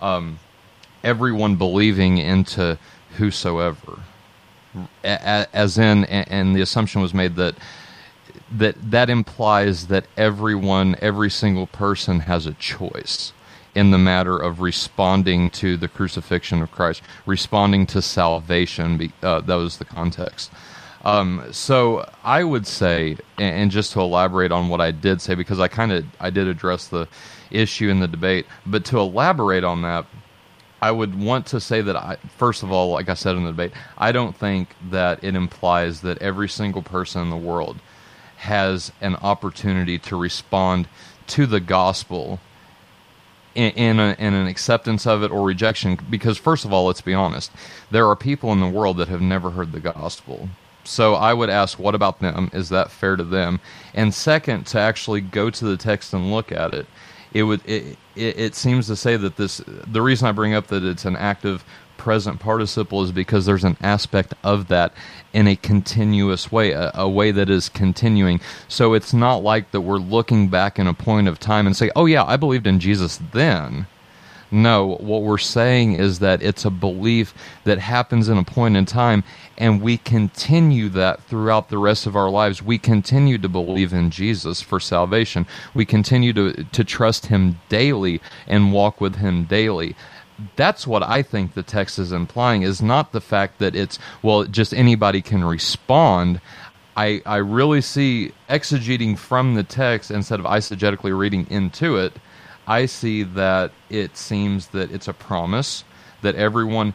um, 0.00 0.38
everyone 1.04 1.56
believing 1.56 2.16
into 2.18 2.78
whosoever, 3.18 4.00
as 5.04 5.76
in, 5.76 6.04
and 6.04 6.56
the 6.56 6.62
assumption 6.62 7.02
was 7.02 7.12
made 7.12 7.36
that 7.36 7.56
that 8.50 8.76
that 8.90 9.10
implies 9.10 9.88
that 9.88 10.06
everyone, 10.16 10.96
every 11.02 11.30
single 11.30 11.66
person, 11.66 12.20
has 12.20 12.46
a 12.46 12.52
choice 12.54 13.32
in 13.76 13.90
the 13.90 13.98
matter 13.98 14.38
of 14.38 14.60
responding 14.60 15.50
to 15.50 15.76
the 15.76 15.86
crucifixion 15.86 16.62
of 16.62 16.72
Christ, 16.72 17.02
responding 17.26 17.86
to 17.88 18.00
salvation. 18.00 19.12
Uh, 19.22 19.42
that 19.42 19.54
was 19.54 19.76
the 19.76 19.84
context. 19.84 20.50
Um, 21.04 21.44
so 21.52 22.08
I 22.24 22.42
would 22.42 22.66
say, 22.66 23.18
and 23.38 23.70
just 23.70 23.92
to 23.92 24.00
elaborate 24.00 24.50
on 24.50 24.70
what 24.70 24.80
I 24.80 24.92
did 24.92 25.20
say, 25.20 25.34
because 25.34 25.60
I 25.60 25.68
kind 25.68 25.92
of 25.92 26.06
I 26.18 26.30
did 26.30 26.48
address 26.48 26.88
the 26.88 27.06
issue 27.50 27.90
in 27.90 28.00
the 28.00 28.08
debate, 28.08 28.46
but 28.64 28.86
to 28.86 28.98
elaborate 28.98 29.62
on 29.62 29.82
that, 29.82 30.06
I 30.80 30.90
would 30.90 31.20
want 31.20 31.44
to 31.48 31.60
say 31.60 31.82
that 31.82 31.96
I, 31.96 32.16
first 32.38 32.62
of 32.62 32.72
all, 32.72 32.90
like 32.90 33.10
I 33.10 33.14
said 33.14 33.36
in 33.36 33.44
the 33.44 33.50
debate, 33.50 33.72
I 33.98 34.10
don't 34.10 34.34
think 34.34 34.74
that 34.90 35.22
it 35.22 35.36
implies 35.36 36.00
that 36.00 36.16
every 36.22 36.48
single 36.48 36.82
person 36.82 37.20
in 37.20 37.30
the 37.30 37.36
world 37.36 37.78
has 38.36 38.90
an 39.02 39.16
opportunity 39.16 39.98
to 39.98 40.16
respond 40.16 40.88
to 41.28 41.44
the 41.44 41.60
gospel 41.60 42.40
in, 43.56 43.72
in, 43.72 44.00
a, 44.00 44.14
in, 44.18 44.34
an 44.34 44.46
acceptance 44.46 45.06
of 45.06 45.22
it 45.22 45.30
or 45.30 45.42
rejection. 45.44 45.98
Because, 46.08 46.38
first 46.38 46.64
of 46.64 46.72
all, 46.72 46.86
let's 46.86 47.00
be 47.00 47.14
honest, 47.14 47.50
there 47.90 48.06
are 48.08 48.16
people 48.16 48.52
in 48.52 48.60
the 48.60 48.68
world 48.68 48.98
that 48.98 49.08
have 49.08 49.22
never 49.22 49.50
heard 49.50 49.72
the 49.72 49.80
gospel. 49.80 50.48
So 50.84 51.14
I 51.14 51.34
would 51.34 51.50
ask, 51.50 51.78
what 51.78 51.94
about 51.94 52.20
them? 52.20 52.50
Is 52.52 52.68
that 52.68 52.90
fair 52.90 53.16
to 53.16 53.24
them? 53.24 53.60
And 53.94 54.14
second, 54.14 54.66
to 54.68 54.78
actually 54.78 55.20
go 55.20 55.50
to 55.50 55.64
the 55.64 55.76
text 55.76 56.14
and 56.14 56.30
look 56.30 56.52
at 56.52 56.74
it, 56.74 56.86
it 57.32 57.42
would 57.42 57.60
it, 57.66 57.98
it, 58.14 58.38
it 58.38 58.54
seems 58.54 58.86
to 58.86 58.96
say 58.96 59.16
that 59.16 59.36
this. 59.36 59.60
The 59.66 60.00
reason 60.00 60.28
I 60.28 60.32
bring 60.32 60.54
up 60.54 60.68
that 60.68 60.84
it's 60.84 61.04
an 61.04 61.16
active 61.16 61.64
present 61.96 62.40
participle 62.40 63.02
is 63.02 63.12
because 63.12 63.46
there's 63.46 63.64
an 63.64 63.76
aspect 63.80 64.34
of 64.42 64.68
that 64.68 64.92
in 65.32 65.46
a 65.46 65.56
continuous 65.56 66.50
way, 66.50 66.72
a, 66.72 66.90
a, 66.94 67.08
way 67.08 67.30
that 67.30 67.50
is 67.50 67.68
continuing. 67.68 68.40
So 68.68 68.94
it's 68.94 69.12
not 69.12 69.42
like 69.42 69.70
that 69.72 69.82
we're 69.82 69.98
looking 69.98 70.48
back 70.48 70.78
in 70.78 70.86
a 70.86 70.94
point 70.94 71.28
of 71.28 71.38
time 71.38 71.66
and 71.66 71.76
say, 71.76 71.90
oh, 71.96 72.06
yeah, 72.06 72.24
I 72.24 72.36
believed 72.36 72.66
in 72.66 72.80
Jesus 72.80 73.18
then. 73.32 73.86
No, 74.50 74.96
what 75.00 75.22
we're 75.22 75.38
saying 75.38 75.94
is 75.94 76.20
that 76.20 76.40
it's 76.40 76.64
a 76.64 76.70
belief 76.70 77.34
that 77.64 77.78
happens 77.78 78.28
in 78.28 78.38
a 78.38 78.44
point 78.44 78.76
in 78.76 78.86
time, 78.86 79.24
and 79.58 79.82
we 79.82 79.98
continue 79.98 80.88
that 80.90 81.22
throughout 81.24 81.68
the 81.68 81.78
rest 81.78 82.06
of 82.06 82.14
our 82.14 82.30
lives. 82.30 82.62
We 82.62 82.78
continue 82.78 83.38
to 83.38 83.48
believe 83.48 83.92
in 83.92 84.10
Jesus 84.10 84.62
for 84.62 84.78
salvation. 84.78 85.46
We 85.74 85.84
continue 85.84 86.32
to, 86.34 86.64
to 86.64 86.84
trust 86.84 87.26
Him 87.26 87.58
daily 87.68 88.20
and 88.46 88.72
walk 88.72 89.00
with 89.00 89.16
Him 89.16 89.44
daily 89.44 89.96
that's 90.56 90.86
what 90.86 91.02
I 91.02 91.22
think 91.22 91.54
the 91.54 91.62
text 91.62 91.98
is 91.98 92.12
implying 92.12 92.62
is 92.62 92.82
not 92.82 93.12
the 93.12 93.20
fact 93.20 93.58
that 93.58 93.74
it's 93.74 93.98
well 94.22 94.44
just 94.44 94.74
anybody 94.74 95.22
can 95.22 95.44
respond. 95.44 96.40
I 96.96 97.22
I 97.24 97.36
really 97.36 97.80
see 97.80 98.32
exegeting 98.48 99.18
from 99.18 99.54
the 99.54 99.62
text 99.62 100.10
instead 100.10 100.40
of 100.40 100.46
eisegetically 100.46 101.16
reading 101.16 101.46
into 101.50 101.96
it. 101.96 102.14
I 102.66 102.86
see 102.86 103.22
that 103.22 103.72
it 103.88 104.16
seems 104.16 104.68
that 104.68 104.90
it's 104.90 105.08
a 105.08 105.12
promise 105.12 105.84
that 106.22 106.34
everyone 106.34 106.94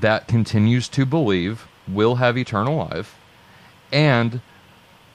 that 0.00 0.26
continues 0.28 0.88
to 0.88 1.06
believe 1.06 1.66
will 1.88 2.16
have 2.16 2.36
eternal 2.36 2.76
life, 2.76 3.16
and 3.92 4.40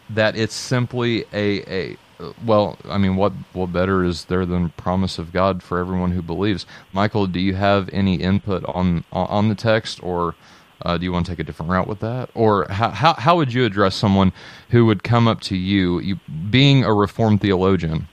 that 0.10 0.36
it's 0.36 0.54
simply 0.54 1.26
a, 1.34 1.62
a 1.72 1.98
well, 2.46 2.78
I 2.86 2.98
mean, 2.98 3.16
what 3.16 3.34
what 3.54 3.74
better 3.74 4.04
is 4.04 4.26
there 4.26 4.46
than 4.46 4.70
promise 4.72 5.18
of 5.20 5.34
God 5.34 5.62
for 5.62 5.80
everyone 5.80 6.12
who 6.12 6.22
believes? 6.22 6.66
Michael, 6.94 7.28
do 7.28 7.40
you 7.40 7.56
have 7.56 7.90
any 7.94 8.16
input 8.16 8.64
on 8.66 9.04
on 9.12 9.50
the 9.50 9.56
text, 9.56 10.02
or 10.04 10.36
uh, 10.82 10.98
do 10.98 11.04
you 11.06 11.12
want 11.12 11.26
to 11.26 11.32
take 11.32 11.40
a 11.40 11.44
different 11.44 11.72
route 11.72 11.88
with 11.88 12.00
that, 12.00 12.30
or 12.34 12.68
how, 12.70 12.90
how 12.92 13.14
how 13.14 13.36
would 13.38 13.54
you 13.54 13.66
address 13.66 13.96
someone 13.96 14.32
who 14.70 14.86
would 14.86 15.04
come 15.04 15.28
up 15.28 15.42
to 15.42 15.58
you, 15.58 16.00
you 16.00 16.20
being 16.50 16.84
a 16.84 16.94
Reformed 16.94 17.42
theologian, 17.42 18.08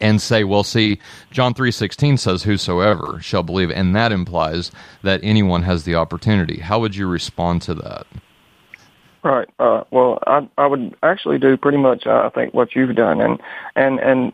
and 0.00 0.20
say, 0.20 0.44
"Well, 0.44 0.64
see, 0.64 0.98
John 1.30 1.54
three 1.54 1.72
sixteen 1.72 2.16
says, 2.16 2.44
whosoever 2.44 3.18
shall 3.20 3.42
believe,' 3.42 3.70
and 3.70 3.94
that 3.96 4.12
implies 4.12 4.70
that 5.02 5.20
anyone 5.22 5.62
has 5.62 5.84
the 5.84 5.94
opportunity." 5.94 6.60
How 6.60 6.80
would 6.80 6.96
you 6.96 7.06
respond 7.06 7.62
to 7.62 7.74
that? 7.74 8.06
Right. 9.24 9.48
Uh, 9.58 9.84
well, 9.90 10.18
I 10.26 10.46
I 10.58 10.66
would 10.66 10.94
actually 11.02 11.38
do 11.38 11.56
pretty 11.56 11.78
much 11.78 12.06
uh, 12.06 12.24
I 12.26 12.28
think 12.28 12.52
what 12.52 12.76
you've 12.76 12.94
done, 12.94 13.22
and 13.22 13.40
and 13.74 13.98
and 13.98 14.32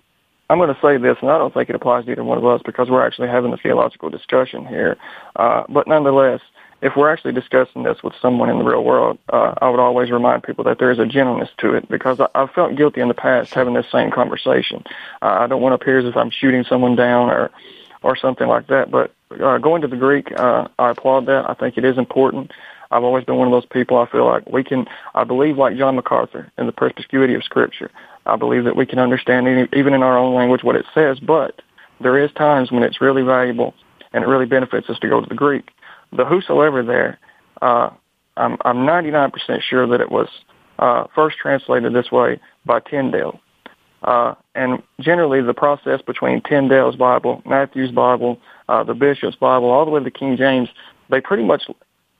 I'm 0.50 0.58
going 0.58 0.74
to 0.74 0.80
say 0.82 0.96
this, 0.96 1.16
and 1.22 1.30
I 1.30 1.38
don't 1.38 1.54
think 1.54 1.70
it 1.70 1.76
applies 1.76 2.06
to 2.06 2.10
either 2.12 2.24
one 2.24 2.38
of 2.38 2.44
us 2.44 2.60
because 2.64 2.90
we're 2.90 3.06
actually 3.06 3.28
having 3.28 3.52
a 3.52 3.56
theological 3.56 4.10
discussion 4.10 4.66
here. 4.66 4.96
Uh, 5.36 5.62
but 5.68 5.86
nonetheless, 5.86 6.40
if 6.82 6.96
we're 6.96 7.12
actually 7.12 7.34
discussing 7.34 7.84
this 7.84 8.02
with 8.02 8.14
someone 8.20 8.50
in 8.50 8.58
the 8.58 8.64
real 8.64 8.82
world, 8.82 9.18
uh, 9.32 9.54
I 9.62 9.68
would 9.70 9.78
always 9.78 10.10
remind 10.10 10.42
people 10.42 10.64
that 10.64 10.80
there 10.80 10.90
is 10.90 10.98
a 10.98 11.06
gentleness 11.06 11.50
to 11.58 11.74
it 11.74 11.88
because 11.88 12.18
I, 12.18 12.26
I've 12.34 12.50
felt 12.50 12.74
guilty 12.74 13.00
in 13.00 13.06
the 13.06 13.14
past 13.14 13.54
having 13.54 13.74
this 13.74 13.86
same 13.92 14.10
conversation. 14.10 14.82
Uh, 15.22 15.36
I 15.38 15.46
don't 15.46 15.62
want 15.62 15.70
to 15.70 15.80
appear 15.80 16.00
as 16.00 16.04
if 16.04 16.16
I'm 16.16 16.30
shooting 16.30 16.64
someone 16.64 16.96
down 16.96 17.30
or 17.30 17.52
or 18.02 18.16
something 18.16 18.48
like 18.48 18.66
that. 18.68 18.90
But 18.90 19.12
uh, 19.40 19.58
going 19.58 19.82
to 19.82 19.88
the 19.88 19.96
Greek, 19.96 20.32
uh, 20.36 20.66
I 20.80 20.90
applaud 20.90 21.26
that. 21.26 21.48
I 21.48 21.54
think 21.54 21.78
it 21.78 21.84
is 21.84 21.96
important. 21.96 22.50
I've 22.90 23.04
always 23.04 23.24
been 23.24 23.36
one 23.36 23.46
of 23.46 23.52
those 23.52 23.66
people. 23.66 23.98
I 23.98 24.10
feel 24.10 24.26
like 24.26 24.48
we 24.48 24.64
can. 24.64 24.86
I 25.14 25.24
believe, 25.24 25.56
like 25.56 25.76
John 25.76 25.96
MacArthur, 25.96 26.50
in 26.58 26.66
the 26.66 26.72
perspicuity 26.72 27.34
of 27.34 27.44
Scripture. 27.44 27.90
I 28.26 28.36
believe 28.36 28.64
that 28.64 28.76
we 28.76 28.86
can 28.86 28.98
understand 28.98 29.48
any, 29.48 29.68
even 29.72 29.94
in 29.94 30.02
our 30.02 30.18
own 30.18 30.34
language 30.34 30.62
what 30.62 30.76
it 30.76 30.86
says. 30.94 31.18
But 31.20 31.62
there 32.00 32.22
is 32.22 32.30
times 32.32 32.70
when 32.70 32.82
it's 32.82 33.00
really 33.00 33.22
valuable 33.22 33.74
and 34.12 34.24
it 34.24 34.26
really 34.26 34.46
benefits 34.46 34.88
us 34.90 34.98
to 35.00 35.08
go 35.08 35.20
to 35.20 35.26
the 35.26 35.34
Greek. 35.34 35.70
The 36.12 36.24
whosoever 36.24 36.82
there, 36.82 37.18
uh, 37.62 37.90
I'm, 38.36 38.56
I'm 38.64 38.78
99% 38.78 39.32
sure 39.62 39.86
that 39.86 40.00
it 40.00 40.10
was 40.10 40.28
uh, 40.78 41.04
first 41.14 41.38
translated 41.38 41.92
this 41.92 42.10
way 42.10 42.40
by 42.64 42.80
Tyndale. 42.80 43.40
Uh, 44.02 44.34
and 44.54 44.82
generally, 44.98 45.42
the 45.42 45.54
process 45.54 46.00
between 46.00 46.40
Tyndale's 46.40 46.96
Bible, 46.96 47.42
Matthew's 47.44 47.90
Bible, 47.90 48.40
uh, 48.68 48.82
the 48.82 48.94
Bishop's 48.94 49.36
Bible, 49.36 49.70
all 49.70 49.84
the 49.84 49.90
way 49.90 50.00
to 50.00 50.04
the 50.04 50.10
King 50.10 50.36
James, 50.36 50.68
they 51.10 51.20
pretty 51.20 51.44
much 51.44 51.64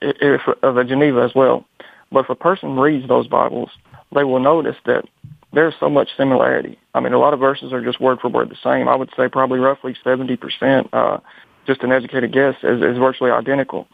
if 0.01 0.43
of 0.63 0.75
the 0.75 0.85
Geneva 0.85 1.23
as 1.23 1.35
well. 1.35 1.65
But 2.13 2.25
if 2.25 2.31
a 2.31 2.35
person 2.35 2.77
reads 2.77 3.09
those 3.09 3.27
Bibles, 3.27 3.71
they 4.15 4.25
will 4.25 4.41
notice 4.41 4.77
that 4.87 5.05
there's 5.53 5.75
so 5.81 5.89
much 5.89 6.09
similarity. 6.17 6.79
I 6.95 7.01
mean, 7.01 7.13
a 7.13 7.19
lot 7.19 7.35
of 7.35 7.41
verses 7.41 7.73
are 7.73 7.85
just 7.85 8.01
word 8.01 8.19
for 8.21 8.29
word 8.29 8.51
the 8.51 8.57
same. 8.63 8.89
I 8.89 8.97
would 8.97 9.11
say 9.17 9.29
probably 9.29 9.59
roughly 9.59 9.97
70%, 10.05 10.89
uh, 10.93 11.19
just 11.67 11.83
an 11.83 11.93
educated 11.93 12.33
guess, 12.33 12.55
is, 12.63 12.83
is 12.83 12.99
virtually 12.99 13.31
identical. 13.31 13.89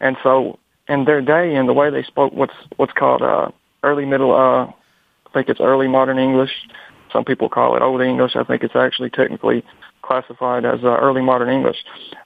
And 0.00 0.16
so 0.22 0.58
in 0.88 1.04
their 1.04 1.20
day 1.20 1.54
and 1.54 1.68
the 1.68 1.72
way 1.72 1.90
they 1.90 2.02
spoke 2.02 2.32
what's, 2.32 2.54
what's 2.76 2.92
called, 2.92 3.22
uh, 3.22 3.50
early 3.82 4.04
middle, 4.04 4.32
uh, 4.32 4.66
I 4.66 5.32
think 5.32 5.48
it's 5.48 5.60
early 5.60 5.88
modern 5.88 6.18
English. 6.18 6.50
Some 7.12 7.24
people 7.24 7.48
call 7.48 7.76
it 7.76 7.82
old 7.82 8.00
English. 8.00 8.36
I 8.36 8.44
think 8.44 8.62
it's 8.62 8.76
actually 8.76 9.10
technically 9.10 9.64
classified 10.00 10.64
as 10.64 10.80
uh, 10.82 10.96
early 10.96 11.22
modern 11.22 11.50
English. 11.50 11.76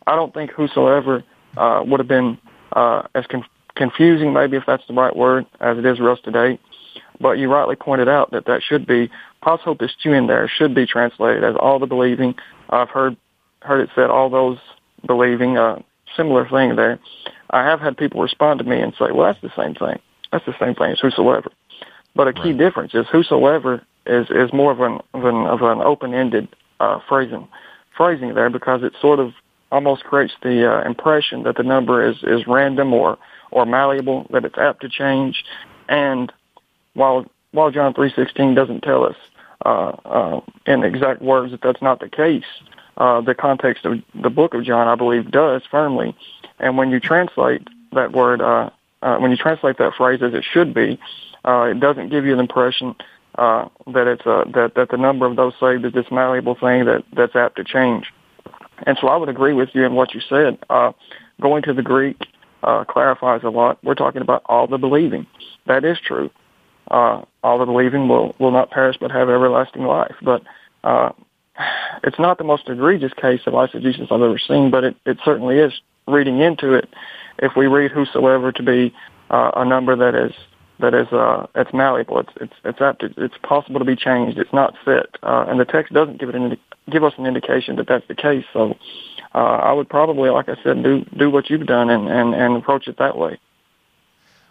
I 0.07 0.15
don't 0.15 0.33
think 0.33 0.51
whosoever, 0.53 1.25
uh, 1.57 1.83
would 1.87 2.01
have 2.01 2.09
been 2.09 2.39
uh, 2.77 3.03
as 3.15 3.27
con- 3.27 3.45
confusing, 3.75 4.33
maybe 4.33 4.57
if 4.57 4.65
that's 4.67 4.87
the 4.87 4.95
right 4.95 5.17
word, 5.17 5.47
as 5.61 5.79
it 5.79 5.85
is 5.85 5.99
for 5.99 6.11
us 6.11 6.21
today. 6.23 6.59
But 7.21 7.39
you 7.39 7.51
rightly 7.51 7.77
pointed 7.77 8.09
out 8.09 8.31
that 8.33 8.45
that 8.45 8.63
should 8.63 8.87
be 8.87 9.11
"Pos 9.43 9.61
Hopus 9.63 9.93
in 10.05 10.27
there 10.27 10.49
should 10.49 10.75
be 10.75 10.87
translated 10.87 11.43
as 11.43 11.57
all 11.59 11.79
the 11.79 11.87
believing. 11.87 12.35
I've 12.71 12.91
heard 12.91 13.17
heard 13.63 13.81
it 13.81 13.91
said 13.95 14.11
all 14.11 14.31
those 14.31 14.59
believing. 15.07 15.57
Uh, 15.59 15.81
similar 16.17 16.49
thing 16.49 16.77
there. 16.77 16.99
I 17.51 17.65
have 17.65 17.81
had 17.81 17.97
people 17.97 18.23
respond 18.23 18.59
to 18.59 18.65
me 18.65 18.81
and 18.81 18.93
say, 18.99 19.13
"Well, 19.13 19.27
that's 19.27 19.41
the 19.41 19.53
same 19.57 19.75
thing. 19.75 19.99
That's 20.31 20.45
the 20.45 20.55
same 20.61 20.75
thing 20.75 20.93
as 20.93 21.01
whosoever." 21.01 21.51
But 22.15 22.29
a 22.29 22.33
key 22.33 22.51
right. 22.51 22.59
difference 22.59 22.95
is 22.95 23.07
whosoever 23.11 23.83
is 24.07 24.29
is 24.31 24.53
more 24.53 24.73
of 24.73 24.81
an 24.81 25.01
of 25.15 25.25
an, 25.25 25.47
of 25.47 25.63
an 25.63 25.81
open 25.81 26.13
ended 26.13 26.49
uh, 26.81 27.01
phrasing 27.09 27.49
phrasing 27.97 28.35
there 28.35 28.51
because 28.51 28.83
it 28.83 28.93
sort 29.01 29.19
of 29.21 29.33
almost 29.73 30.05
creates 30.05 30.35
the 30.43 30.71
uh, 30.71 30.87
impression 30.87 31.43
that 31.45 31.57
the 31.57 31.63
number 31.63 32.07
is, 32.07 32.17
is 32.23 32.47
random 32.47 32.93
or, 32.93 33.19
or 33.51 33.67
malleable, 33.67 34.27
that 34.31 34.45
it's 34.45 34.59
apt 34.59 34.83
to 34.83 34.89
change. 34.89 35.45
And 35.89 36.33
while, 36.95 37.27
while 37.53 37.71
John 37.71 37.95
3.16 37.95 38.55
doesn't 38.55 38.83
tell 38.83 39.05
us 39.05 39.17
uh, 39.65 39.97
uh, 40.05 40.41
in 40.67 40.85
exact 40.85 41.23
words 41.23 41.53
that 41.53 41.63
that's 41.63 41.83
not 41.83 42.01
the 42.01 42.09
case, 42.09 42.45
uh, 42.97 43.21
the 43.21 43.35
context 43.35 43.85
of 43.85 44.03
the 44.15 44.31
book 44.31 44.55
of 44.55 44.65
John, 44.65 44.89
I 44.89 44.95
believe, 44.95 45.31
does 45.31 45.63
firmly. 45.71 46.17
And 46.59 46.79
when 46.79 46.91
you 46.91 47.01
translate 47.01 47.67
that 47.93 48.13
word, 48.13 48.41
uh, 48.41 48.71
uh, 49.03 49.19
when 49.19 49.31
you 49.31 49.37
translate 49.37 49.79
that 49.79 49.95
phrase 49.95 50.23
as 50.23 50.33
it 50.35 50.45
should 50.45 50.73
be, 50.73 50.99
uh, 51.45 51.63
it 51.71 51.81
doesn't 51.81 52.09
give 52.09 52.25
you 52.25 52.35
the 52.35 52.41
impression 52.41 52.95
uh, 53.37 53.69
that 53.87 54.07
it's 54.07 54.25
a, 54.25 54.45
that 54.55 54.75
that 54.77 54.89
the 54.91 54.97
number 54.97 55.27
of 55.27 55.37
those 55.37 55.53
saved 55.61 55.85
is 55.85 55.93
this 55.93 56.11
malleable 56.11 56.55
thing 56.55 56.87
that 56.87 57.05
that's 57.13 57.37
apt 57.37 57.57
to 57.57 57.65
change. 57.65 58.13
And 58.85 58.99
so 59.01 59.09
I 59.09 59.17
would 59.17 59.29
agree 59.29 59.55
with 59.55 59.71
you 59.73 59.85
in 59.85 59.95
what 59.95 60.15
you 60.15 60.21
said. 60.29 60.59
Uh, 60.69 60.93
going 61.41 61.63
to 61.63 61.73
the 61.73 61.83
Greek 61.83 62.17
uh, 62.63 62.85
clarifies 62.85 63.43
a 63.45 63.49
lot. 63.49 63.83
We're 63.83 63.95
talking 63.95 64.23
about 64.23 64.43
all 64.47 64.67
the 64.67 64.79
believing. 64.79 65.27
That 65.67 65.85
is 65.85 65.99
true. 66.05 66.31
Uh, 66.91 67.23
all 67.43 67.59
the 67.59 67.67
believing 67.67 68.09
will, 68.09 68.35
will 68.39 68.53
not 68.53 68.71
perish 68.71 68.97
but 69.01 69.11
have 69.11 69.29
everlasting 69.29 69.83
life. 69.83 70.15
But 70.23 70.43
uh, 70.85 71.13
it's 72.05 72.19
not 72.19 72.39
the 72.39 72.45
most 72.45 72.69
egregious 72.69 73.13
case 73.15 73.41
of 73.47 73.55
eisegesis 73.55 74.13
I've 74.13 74.23
ever 74.23 74.39
seen, 74.39 74.71
but 74.71 74.85
it, 74.85 74.97
it 75.05 75.19
certainly 75.25 75.59
is 75.59 75.73
reading 76.07 76.41
into 76.41 76.75
it. 76.75 76.89
If 77.39 77.53
we 77.57 77.67
read 77.67 77.91
whosoever 77.91 78.53
to 78.53 78.63
be 78.63 78.95
uh, 79.31 79.51
a 79.57 79.65
number 79.65 79.97
that 79.97 80.15
is 80.15 80.33
that 80.79 80.95
is 80.95 81.09
uh, 81.13 81.47
it's 81.55 81.73
malleable. 81.73 82.21
It's 82.21 82.33
it's 82.41 82.53
it's 82.65 82.81
apt 82.81 83.03
it's 83.03 83.39
possible 83.43 83.79
to 83.79 83.85
be 83.85 83.97
changed. 83.97 84.39
It's 84.39 84.53
not 84.53 84.75
fit, 84.85 85.17
uh, 85.23 85.47
and 85.49 85.59
the 85.59 85.65
text 85.65 85.93
doesn't 85.93 86.19
give 86.19 86.29
it 86.29 86.35
an 86.35 86.57
give 86.91 87.05
us 87.05 87.15
an 87.19 87.27
indication 87.27 87.77
that 87.77 87.89
that's 87.89 88.07
the 88.09 88.15
case. 88.15 88.45
So 88.53 88.77
uh, 89.35 89.39
I 89.39 89.73
would 89.73 89.89
probably, 89.89 90.31
like 90.31 90.49
I 90.49 90.57
said, 90.63 90.83
do 90.83 91.05
do 91.17 91.31
what 91.31 91.51
you've 91.51 91.67
done 91.67 91.91
and 91.91 92.09
and, 92.09 92.35
and 92.35 92.57
approach 92.57 92.89
it 92.89 92.99
that 92.99 93.17
way. 93.17 93.39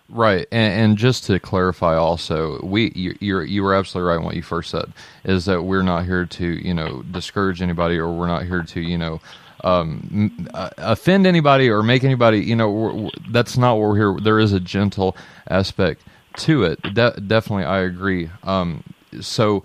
Right, 0.08 0.48
and, 0.51 0.82
and, 0.82 0.98
just 1.00 1.24
to 1.25 1.39
clarify, 1.39 1.96
also, 1.96 2.62
we 2.62 2.91
you 2.96 3.15
you 3.20 3.39
you 3.41 3.63
were 3.63 3.74
absolutely 3.74 4.10
right 4.10 4.20
in 4.20 4.24
what 4.24 4.36
you 4.36 4.44
first 4.44 4.70
said 4.70 4.94
is 5.24 5.46
that 5.46 5.63
we're 5.63 5.82
not 5.82 6.05
here 6.05 6.25
to 6.25 6.46
you 6.46 6.75
know 6.75 7.01
discourage 7.12 7.60
anybody 7.60 7.98
or 7.98 8.13
we're 8.13 8.27
not 8.27 8.44
here 8.44 8.62
to 8.62 8.82
you 8.82 9.00
know 9.00 9.20
um, 9.63 10.48
uh, 10.53 10.70
offend 10.77 11.25
anybody 11.25 11.70
or 11.70 11.82
make 11.82 12.03
anybody 12.03 12.39
you 12.39 12.55
know 12.55 13.10
that's 13.29 13.58
not 13.58 13.75
what 13.75 13.89
we're 13.89 13.96
here. 13.96 14.20
There 14.22 14.39
is 14.39 14.53
a 14.53 14.60
gentle 14.60 15.17
aspect 15.48 16.03
to 16.38 16.63
it. 16.63 16.82
De- 16.94 17.20
definitely, 17.22 17.65
I 17.65 17.80
agree. 17.80 18.30
Um, 18.44 18.84
so, 19.22 19.63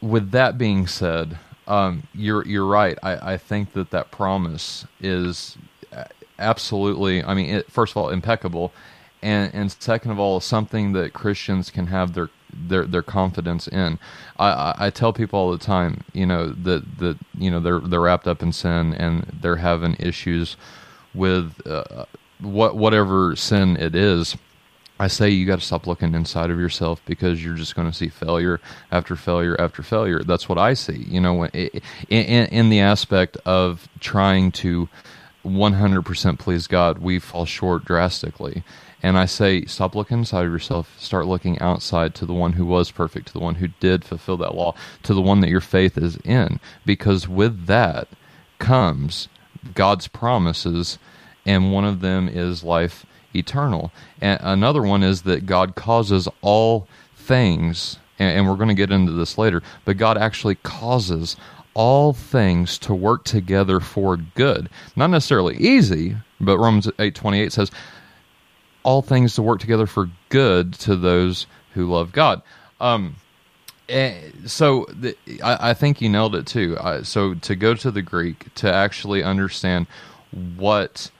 with 0.00 0.30
that 0.32 0.58
being 0.58 0.86
said, 0.86 1.38
um, 1.66 2.04
you're 2.14 2.46
you're 2.46 2.66
right. 2.66 2.98
I, 3.02 3.32
I 3.32 3.36
think 3.36 3.72
that 3.72 3.90
that 3.90 4.10
promise 4.10 4.86
is 5.00 5.56
absolutely. 6.38 7.22
I 7.22 7.34
mean, 7.34 7.56
it, 7.56 7.70
first 7.70 7.92
of 7.92 7.96
all, 7.96 8.10
impeccable, 8.10 8.72
and 9.22 9.52
and 9.54 9.72
second 9.72 10.10
of 10.10 10.18
all, 10.18 10.40
something 10.40 10.92
that 10.92 11.12
Christians 11.12 11.70
can 11.70 11.88
have 11.88 12.14
their 12.14 12.30
their 12.52 12.84
their 12.84 13.02
confidence 13.02 13.66
in. 13.68 13.98
I, 14.38 14.74
I, 14.78 14.90
tell 14.90 15.12
people 15.12 15.38
all 15.38 15.50
the 15.50 15.58
time, 15.58 16.04
you 16.12 16.26
know, 16.26 16.48
that 16.48 16.98
that 16.98 17.18
you 17.36 17.50
know 17.50 17.60
they're 17.60 17.80
they're 17.80 18.00
wrapped 18.00 18.26
up 18.26 18.42
in 18.42 18.52
sin 18.52 18.94
and 18.94 19.22
they're 19.40 19.56
having 19.56 19.96
issues 19.98 20.56
with 21.14 21.66
uh, 21.66 22.04
what 22.40 22.76
whatever 22.76 23.34
sin 23.36 23.76
it 23.76 23.94
is 23.94 24.36
I 24.98 25.08
say 25.08 25.28
you 25.28 25.46
got 25.46 25.60
to 25.60 25.64
stop 25.64 25.86
looking 25.86 26.14
inside 26.14 26.50
of 26.50 26.58
yourself 26.58 27.02
because 27.04 27.44
you're 27.44 27.54
just 27.54 27.76
going 27.76 27.90
to 27.90 27.96
see 27.96 28.08
failure 28.08 28.60
after 28.90 29.14
failure 29.14 29.60
after 29.60 29.82
failure. 29.82 30.22
That's 30.22 30.48
what 30.48 30.58
I 30.58 30.74
see. 30.74 31.04
You 31.08 31.20
know, 31.20 31.44
in, 31.46 31.82
in 32.08 32.70
the 32.70 32.80
aspect 32.80 33.36
of 33.44 33.88
trying 34.00 34.52
to 34.52 34.88
100% 35.44 36.38
please 36.38 36.66
God, 36.66 36.98
we 36.98 37.18
fall 37.18 37.44
short 37.44 37.84
drastically. 37.84 38.64
And 39.02 39.18
I 39.18 39.26
say, 39.26 39.66
stop 39.66 39.94
looking 39.94 40.18
inside 40.18 40.46
of 40.46 40.52
yourself. 40.52 40.98
Start 40.98 41.26
looking 41.26 41.58
outside 41.58 42.14
to 42.16 42.26
the 42.26 42.32
one 42.32 42.54
who 42.54 42.64
was 42.64 42.90
perfect, 42.90 43.28
to 43.28 43.32
the 43.34 43.38
one 43.40 43.56
who 43.56 43.68
did 43.68 44.04
fulfill 44.04 44.38
that 44.38 44.54
law, 44.54 44.74
to 45.02 45.12
the 45.12 45.22
one 45.22 45.40
that 45.40 45.50
your 45.50 45.60
faith 45.60 45.98
is 45.98 46.16
in. 46.24 46.58
Because 46.86 47.28
with 47.28 47.66
that 47.66 48.08
comes 48.58 49.28
God's 49.74 50.08
promises, 50.08 50.98
and 51.44 51.72
one 51.72 51.84
of 51.84 52.00
them 52.00 52.28
is 52.28 52.64
life 52.64 53.04
eternal. 53.36 53.92
And 54.20 54.40
another 54.42 54.82
one 54.82 55.02
is 55.02 55.22
that 55.22 55.46
God 55.46 55.74
causes 55.74 56.28
all 56.40 56.88
things, 57.14 57.98
and, 58.18 58.48
we're 58.48 58.56
going 58.56 58.68
to 58.68 58.74
get 58.74 58.90
into 58.90 59.12
this 59.12 59.36
later, 59.36 59.62
but 59.84 59.96
God 59.96 60.16
actually 60.16 60.54
causes 60.56 61.36
all 61.74 62.12
things 62.14 62.78
to 62.78 62.94
work 62.94 63.24
together 63.24 63.80
for 63.80 64.16
good. 64.16 64.70
Not 64.96 65.10
necessarily 65.10 65.56
easy, 65.56 66.16
but 66.40 66.58
Romans 66.58 66.90
eight 66.98 67.14
twenty 67.14 67.40
eight 67.40 67.52
says 67.52 67.70
all 68.82 69.02
things 69.02 69.34
to 69.34 69.42
work 69.42 69.60
together 69.60 69.86
for 69.86 70.08
good 70.28 70.72
to 70.72 70.96
those 70.96 71.46
who 71.74 71.90
love 71.90 72.12
God. 72.12 72.40
Um, 72.80 73.16
eh, 73.88 74.30
so 74.46 74.86
the, 74.88 75.16
I, 75.42 75.70
I, 75.70 75.74
think 75.74 76.00
you 76.00 76.08
nailed 76.08 76.36
it 76.36 76.46
too. 76.46 76.76
Uh, 76.78 77.02
so 77.02 77.34
to 77.34 77.56
go 77.56 77.74
to 77.74 77.90
the 77.90 78.02
Greek 78.02 78.54
to 78.54 78.72
actually 78.72 79.22
understand 79.22 79.88
what 80.56 81.10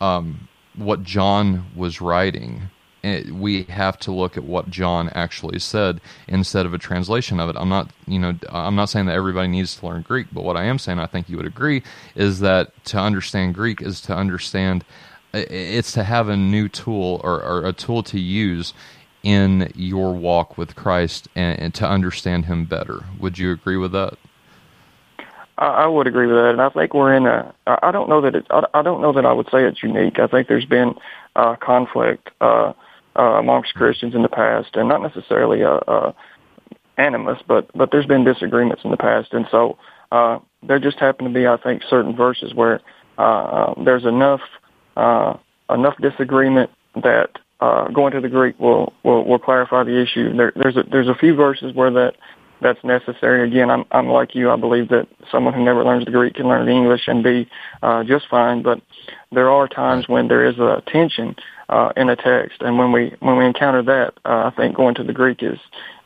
um, 0.00 0.48
what 0.76 1.02
John 1.02 1.66
was 1.74 2.00
writing, 2.00 2.70
it, 3.02 3.30
we 3.30 3.64
have 3.64 3.98
to 4.00 4.12
look 4.12 4.36
at 4.36 4.44
what 4.44 4.70
John 4.70 5.10
actually 5.10 5.58
said 5.58 6.00
instead 6.26 6.64
of 6.64 6.72
a 6.72 6.78
translation 6.78 7.38
of 7.38 7.50
it. 7.50 7.56
I'm 7.58 7.68
not, 7.68 7.90
you 8.06 8.18
know, 8.18 8.34
I'm 8.48 8.74
not 8.74 8.86
saying 8.86 9.06
that 9.06 9.14
everybody 9.14 9.48
needs 9.48 9.76
to 9.76 9.86
learn 9.86 10.02
Greek, 10.02 10.28
but 10.32 10.42
what 10.42 10.56
I 10.56 10.64
am 10.64 10.78
saying, 10.78 10.98
I 10.98 11.06
think 11.06 11.28
you 11.28 11.36
would 11.36 11.46
agree, 11.46 11.82
is 12.14 12.40
that 12.40 12.72
to 12.86 12.98
understand 12.98 13.54
Greek 13.54 13.82
is 13.82 14.00
to 14.02 14.14
understand 14.14 14.84
it's 15.34 15.92
to 15.92 16.04
have 16.04 16.28
a 16.28 16.36
new 16.36 16.68
tool 16.68 17.20
or, 17.24 17.42
or, 17.42 17.66
a 17.66 17.72
tool 17.72 18.04
to 18.04 18.20
use 18.20 18.72
in 19.24 19.72
your 19.74 20.14
walk 20.14 20.56
with 20.56 20.76
Christ 20.76 21.28
and, 21.34 21.58
and, 21.58 21.74
to 21.74 21.88
understand 21.88 22.44
Him 22.44 22.66
better. 22.66 23.04
Would 23.18 23.38
you 23.38 23.50
agree 23.50 23.76
with 23.76 23.90
that? 23.92 24.16
I, 25.58 25.66
I 25.66 25.86
would 25.86 26.06
agree 26.06 26.26
with 26.26 26.36
that, 26.36 26.50
and 26.50 26.60
I 26.60 26.68
think 26.70 26.94
we're 26.94 27.14
in 27.14 27.26
a. 27.26 27.54
I 27.66 27.90
don't 27.90 28.08
know 28.08 28.20
that 28.20 28.34
it. 28.34 28.46
I, 28.50 28.82
don't 28.82 29.00
know 29.00 29.12
that 29.12 29.26
I 29.26 29.32
would 29.32 29.46
say 29.46 29.64
it's 29.64 29.82
unique. 29.82 30.18
I 30.18 30.26
think 30.26 30.48
there's 30.48 30.64
been 30.64 30.94
uh, 31.36 31.56
conflict 31.56 32.30
uh, 32.40 32.72
uh, 33.16 33.22
amongst 33.22 33.74
Christians 33.74 34.14
in 34.14 34.22
the 34.22 34.28
past, 34.28 34.70
and 34.74 34.88
not 34.88 35.02
necessarily 35.02 35.62
a, 35.62 35.74
a 35.74 36.14
animus, 36.98 37.38
but 37.46 37.70
but 37.74 37.90
there's 37.90 38.06
been 38.06 38.24
disagreements 38.24 38.82
in 38.84 38.90
the 38.90 38.96
past, 38.96 39.32
and 39.32 39.46
so 39.50 39.78
uh, 40.12 40.38
there 40.62 40.78
just 40.78 40.98
happen 40.98 41.26
to 41.26 41.32
be, 41.32 41.46
I 41.46 41.56
think, 41.56 41.82
certain 41.88 42.16
verses 42.16 42.54
where 42.54 42.80
uh, 43.18 43.74
there's 43.84 44.04
enough 44.04 44.40
uh, 44.96 45.36
enough 45.70 45.96
disagreement 46.00 46.70
that 47.02 47.30
uh, 47.60 47.88
going 47.88 48.12
to 48.12 48.20
the 48.20 48.28
Greek 48.28 48.58
will, 48.58 48.92
will, 49.02 49.24
will 49.24 49.38
clarify 49.38 49.82
the 49.84 50.00
issue. 50.00 50.36
There, 50.36 50.52
there's 50.54 50.76
a, 50.76 50.82
there's 50.82 51.08
a 51.08 51.14
few 51.14 51.34
verses 51.34 51.74
where 51.74 51.90
that 51.92 52.16
that's 52.64 52.82
necessary. 52.82 53.46
Again, 53.46 53.70
I'm, 53.70 53.84
I'm 53.92 54.08
like 54.08 54.34
you. 54.34 54.50
I 54.50 54.56
believe 54.56 54.88
that 54.88 55.06
someone 55.30 55.52
who 55.54 55.62
never 55.62 55.84
learns 55.84 56.06
the 56.06 56.10
Greek 56.10 56.34
can 56.34 56.48
learn 56.48 56.66
the 56.66 56.72
English 56.72 57.02
and 57.06 57.22
be 57.22 57.48
uh, 57.82 58.02
just 58.02 58.26
fine. 58.28 58.62
But 58.62 58.80
there 59.30 59.50
are 59.50 59.68
times 59.68 60.08
when 60.08 60.28
there 60.28 60.44
is 60.44 60.58
a 60.58 60.82
tension 60.86 61.36
uh, 61.68 61.92
in 61.96 62.08
a 62.08 62.16
text, 62.16 62.62
and 62.62 62.78
when 62.78 62.90
we 62.90 63.14
when 63.20 63.36
we 63.36 63.44
encounter 63.44 63.82
that, 63.82 64.14
uh, 64.24 64.50
I 64.50 64.52
think 64.56 64.76
going 64.76 64.94
to 64.96 65.04
the 65.04 65.12
Greek 65.12 65.42
is 65.42 65.58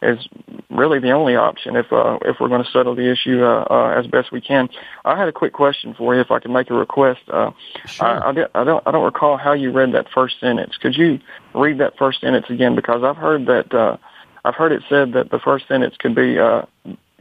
is 0.02 0.28
really 0.68 0.98
the 0.98 1.12
only 1.12 1.36
option 1.36 1.76
if 1.76 1.92
uh, 1.92 2.18
if 2.22 2.36
we're 2.40 2.48
going 2.48 2.64
to 2.64 2.70
settle 2.70 2.94
the 2.94 3.10
issue 3.10 3.44
uh, 3.44 3.64
uh, 3.70 3.98
as 3.98 4.06
best 4.08 4.32
we 4.32 4.40
can. 4.40 4.68
I 5.04 5.16
had 5.16 5.28
a 5.28 5.32
quick 5.32 5.52
question 5.52 5.94
for 5.94 6.14
you, 6.14 6.20
if 6.20 6.30
I 6.30 6.40
could 6.40 6.50
make 6.50 6.70
a 6.70 6.74
request. 6.74 7.20
Uh, 7.28 7.52
sure. 7.86 8.06
I, 8.06 8.28
I, 8.28 8.32
did, 8.32 8.46
I 8.54 8.64
don't 8.64 8.82
I 8.86 8.90
don't 8.90 9.04
recall 9.04 9.36
how 9.36 9.52
you 9.52 9.70
read 9.70 9.92
that 9.92 10.06
first 10.12 10.40
sentence. 10.40 10.76
Could 10.76 10.96
you 10.96 11.20
read 11.54 11.78
that 11.78 11.96
first 11.96 12.20
sentence 12.20 12.46
again? 12.50 12.74
Because 12.74 13.02
I've 13.04 13.16
heard 13.16 13.46
that 13.46 13.72
uh, 13.72 13.96
I've 14.44 14.54
heard 14.54 14.72
it 14.72 14.82
said 14.88 15.12
that 15.12 15.30
the 15.30 15.38
first 15.38 15.68
sentence 15.68 15.96
could 15.98 16.14
be 16.14 16.38
uh, 16.38 16.62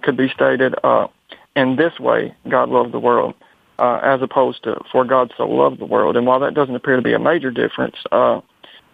could 0.02 0.18
be 0.18 0.30
stated 0.30 0.76
uh, 0.84 1.08
in 1.56 1.76
this 1.76 2.00
way: 2.00 2.34
God 2.48 2.70
loved 2.70 2.92
the 2.92 3.00
world. 3.00 3.36
Uh, 3.80 4.00
as 4.02 4.24
opposed 4.24 4.64
to 4.64 4.76
for 4.92 5.06
God 5.06 5.32
so 5.38 5.48
loved 5.48 5.80
the 5.80 5.86
world. 5.86 6.18
And 6.18 6.26
while 6.26 6.40
that 6.40 6.56
doesn't 6.56 6.74
appear 6.74 6.96
to 6.96 7.02
be 7.04 7.14
a 7.14 7.20
major 7.20 7.52
difference, 7.52 7.96
uh, 8.12 8.42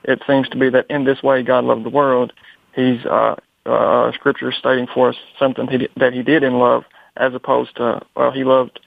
it 0.03 0.21
seems 0.27 0.49
to 0.49 0.57
be 0.57 0.69
that 0.71 0.87
in 0.89 1.05
this 1.05 1.23
way 1.23 1.41
God 1.41 1.63
loved 1.63 1.85
the 1.85 1.89
world. 1.89 2.33
He's 2.75 3.05
uh, 3.05 3.35
uh, 3.65 4.11
scripture 4.11 4.51
stating 4.51 4.87
for 4.93 5.09
us 5.09 5.15
something 5.39 5.67
he, 5.67 5.87
that 5.95 6.11
he 6.11 6.21
did 6.21 6.43
in 6.43 6.55
love, 6.59 6.83
as 7.15 7.33
opposed 7.33 7.77
to 7.77 8.01
well, 8.15 8.31
he 8.31 8.43
loved 8.43 8.79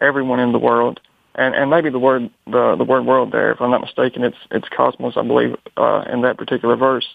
everyone 0.00 0.40
in 0.40 0.52
the 0.52 0.58
world, 0.58 1.00
and 1.38 1.54
and 1.54 1.70
maybe 1.70 1.88
the 1.88 1.98
word 1.98 2.30
the 2.46 2.74
the 2.76 2.84
word 2.84 3.06
world 3.06 3.32
there, 3.32 3.52
if 3.52 3.60
I'm 3.60 3.70
not 3.70 3.80
mistaken, 3.80 4.24
it's 4.24 4.36
it's 4.50 4.68
cosmos, 4.68 5.16
I 5.16 5.22
believe, 5.22 5.56
uh, 5.76 6.04
in 6.12 6.20
that 6.22 6.36
particular 6.36 6.76
verse. 6.76 7.08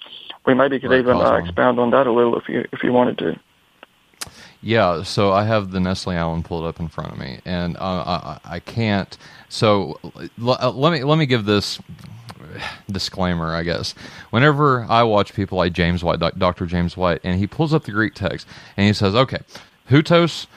We 0.46 0.53
maybe 0.53 0.79
could 0.79 0.90
right, 0.90 1.00
even 1.00 1.18
uh, 1.18 1.36
expound 1.36 1.79
on 1.79 1.92
that 1.92 2.07
a 2.07 2.12
little 2.12 2.38
if 2.38 2.50
you 2.50 2.66
if 2.72 2.83
you 2.83 2.92
wanted 2.92 3.18
to. 3.20 3.40
Yeah, 4.62 5.03
so 5.03 5.33
I 5.33 5.44
have 5.44 5.72
the 5.72 5.79
Nestle 5.81 6.14
Aland 6.14 6.46
pulled 6.46 6.64
up 6.64 6.79
in 6.79 6.88
front 6.88 7.12
of 7.12 7.20
me, 7.20 7.42
and 7.44 7.75
uh, 7.77 8.40
I, 8.46 8.55
I 8.55 8.59
can't. 8.59 9.18
So 9.50 10.00
l- 10.42 10.74
let 10.74 10.94
me 10.94 11.03
let 11.03 11.18
me 11.18 11.25
give 11.25 11.44
this 11.46 11.79
disclaimer, 12.90 13.53
I 13.55 13.64
guess. 13.64 13.94
Whenever 14.29 14.86
I 14.86 15.03
watch 15.03 15.33
people 15.33 15.57
like 15.57 15.74
James 15.74 16.03
White, 16.03 16.20
Dr. 16.38 16.66
James 16.66 16.96
White, 16.96 17.20
and 17.24 17.40
he 17.40 17.48
pulls 17.48 17.74
up 17.74 17.83
the 17.83 17.92
Greek 17.92 18.14
text 18.14 18.48
and 18.77 18.88
he 18.88 18.94
says, 18.94 19.16
okay, 19.16 19.40
hutos, 19.90 20.48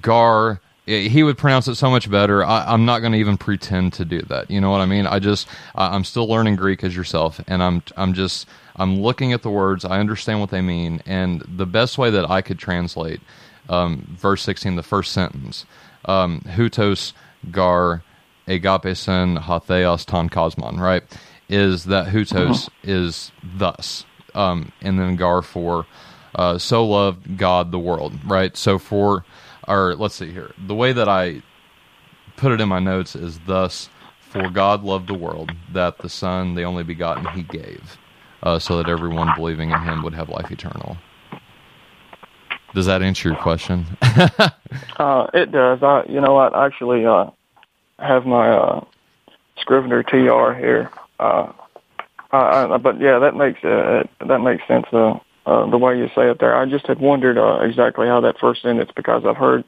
gar, 0.00 0.60
he 0.86 1.22
would 1.22 1.38
pronounce 1.38 1.68
it 1.68 1.76
so 1.76 1.90
much 1.90 2.10
better. 2.10 2.44
I, 2.44 2.72
am 2.72 2.84
not 2.84 3.00
going 3.00 3.12
to 3.12 3.18
even 3.18 3.38
pretend 3.38 3.94
to 3.94 4.04
do 4.04 4.20
that. 4.22 4.50
You 4.50 4.60
know 4.60 4.70
what 4.70 4.80
I 4.80 4.86
mean? 4.86 5.06
I 5.06 5.18
just, 5.18 5.48
I'm 5.74 6.04
still 6.04 6.26
learning 6.26 6.56
Greek 6.56 6.84
as 6.84 6.94
yourself, 6.94 7.40
and 7.46 7.62
I'm, 7.62 7.82
I'm 7.96 8.14
just, 8.14 8.46
I'm 8.76 9.00
looking 9.00 9.32
at 9.32 9.42
the 9.42 9.50
words. 9.50 9.84
I 9.84 9.98
understand 9.98 10.40
what 10.40 10.50
they 10.50 10.60
mean, 10.60 11.02
and 11.06 11.42
the 11.42 11.66
best 11.66 11.98
way 11.98 12.10
that 12.10 12.30
I 12.30 12.42
could 12.42 12.58
translate 12.58 13.20
um, 13.68 14.16
verse 14.18 14.42
16, 14.42 14.76
the 14.76 14.82
first 14.82 15.12
sentence, 15.12 15.64
um, 16.04 16.42
hutos, 16.46 17.14
gar, 17.50 18.02
agapeson, 18.46 19.40
hatheos, 19.40 20.04
ton 20.04 20.28
kosmon," 20.28 20.78
right? 20.78 21.02
is 21.48 21.84
that 21.84 22.06
Hutos 22.06 22.68
is 22.82 23.32
thus, 23.42 24.04
um, 24.34 24.72
and 24.80 24.98
then 24.98 25.16
Gar 25.16 25.42
for 25.42 25.86
uh, 26.34 26.58
so 26.58 26.86
loved 26.86 27.36
God 27.36 27.70
the 27.70 27.78
world, 27.78 28.12
right? 28.24 28.56
So 28.56 28.78
for, 28.78 29.24
or 29.68 29.94
let's 29.94 30.14
see 30.14 30.30
here, 30.32 30.52
the 30.66 30.74
way 30.74 30.92
that 30.92 31.08
I 31.08 31.42
put 32.36 32.52
it 32.52 32.60
in 32.60 32.68
my 32.68 32.78
notes 32.78 33.14
is 33.14 33.38
thus, 33.40 33.88
for 34.20 34.50
God 34.50 34.82
loved 34.82 35.08
the 35.08 35.14
world 35.14 35.52
that 35.72 35.98
the 35.98 36.08
Son, 36.08 36.54
the 36.54 36.64
only 36.64 36.82
begotten, 36.82 37.26
He 37.26 37.42
gave, 37.42 37.98
uh, 38.42 38.58
so 38.58 38.76
that 38.78 38.88
everyone 38.88 39.32
believing 39.36 39.70
in 39.70 39.80
Him 39.80 40.02
would 40.02 40.14
have 40.14 40.28
life 40.28 40.50
eternal. 40.50 40.96
Does 42.74 42.86
that 42.86 43.02
answer 43.02 43.28
your 43.28 43.38
question? 43.38 43.86
uh, 44.02 45.26
it 45.32 45.52
does. 45.52 45.82
I, 45.82 46.04
you 46.08 46.20
know, 46.20 46.36
I 46.36 46.66
actually 46.66 47.06
uh, 47.06 47.30
have 48.00 48.26
my 48.26 48.50
uh, 48.50 48.84
Scrivener 49.58 50.02
TR 50.02 50.52
here, 50.58 50.90
uh, 51.20 51.52
I, 52.32 52.76
but 52.78 53.00
yeah, 53.00 53.20
that 53.20 53.36
makes 53.36 53.62
uh, 53.64 54.02
that 54.26 54.40
makes 54.40 54.66
sense. 54.66 54.86
Uh, 54.92 55.18
uh, 55.46 55.68
the 55.68 55.78
way 55.78 55.96
you 55.96 56.08
say 56.14 56.30
it 56.30 56.38
there, 56.38 56.56
I 56.56 56.66
just 56.66 56.86
had 56.86 56.98
wondered 56.98 57.38
uh, 57.38 57.60
exactly 57.60 58.06
how 58.06 58.20
that 58.20 58.38
first 58.38 58.62
sentence 58.62 58.90
because 58.94 59.24
I've 59.24 59.36
heard 59.36 59.64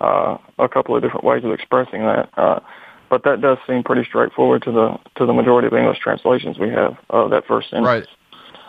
uh, 0.00 0.38
a 0.58 0.68
couple 0.68 0.96
of 0.96 1.02
different 1.02 1.24
ways 1.24 1.44
of 1.44 1.52
expressing 1.52 2.02
that. 2.02 2.30
Uh, 2.36 2.60
but 3.08 3.22
that 3.24 3.40
does 3.40 3.58
seem 3.66 3.82
pretty 3.82 4.04
straightforward 4.04 4.62
to 4.62 4.72
the 4.72 4.98
to 5.14 5.26
the 5.26 5.32
majority 5.32 5.66
of 5.68 5.74
English 5.74 5.98
translations 6.00 6.58
we 6.58 6.70
have 6.70 6.96
of 7.10 7.30
that 7.30 7.46
first 7.46 7.70
sentence. 7.70 7.86
Right. 7.86 8.06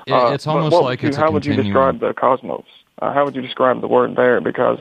Uh, 0.10 0.32
it's 0.32 0.48
almost 0.48 0.76
like 0.76 1.04
it's 1.04 1.18
how 1.18 1.32
would 1.32 1.46
you 1.46 1.56
describe 1.56 2.00
the 2.00 2.14
cosmos? 2.14 2.66
Uh, 3.02 3.14
how 3.14 3.26
would 3.26 3.36
you 3.36 3.42
describe 3.42 3.82
the 3.82 3.88
word 3.88 4.16
there? 4.16 4.40
Because 4.40 4.80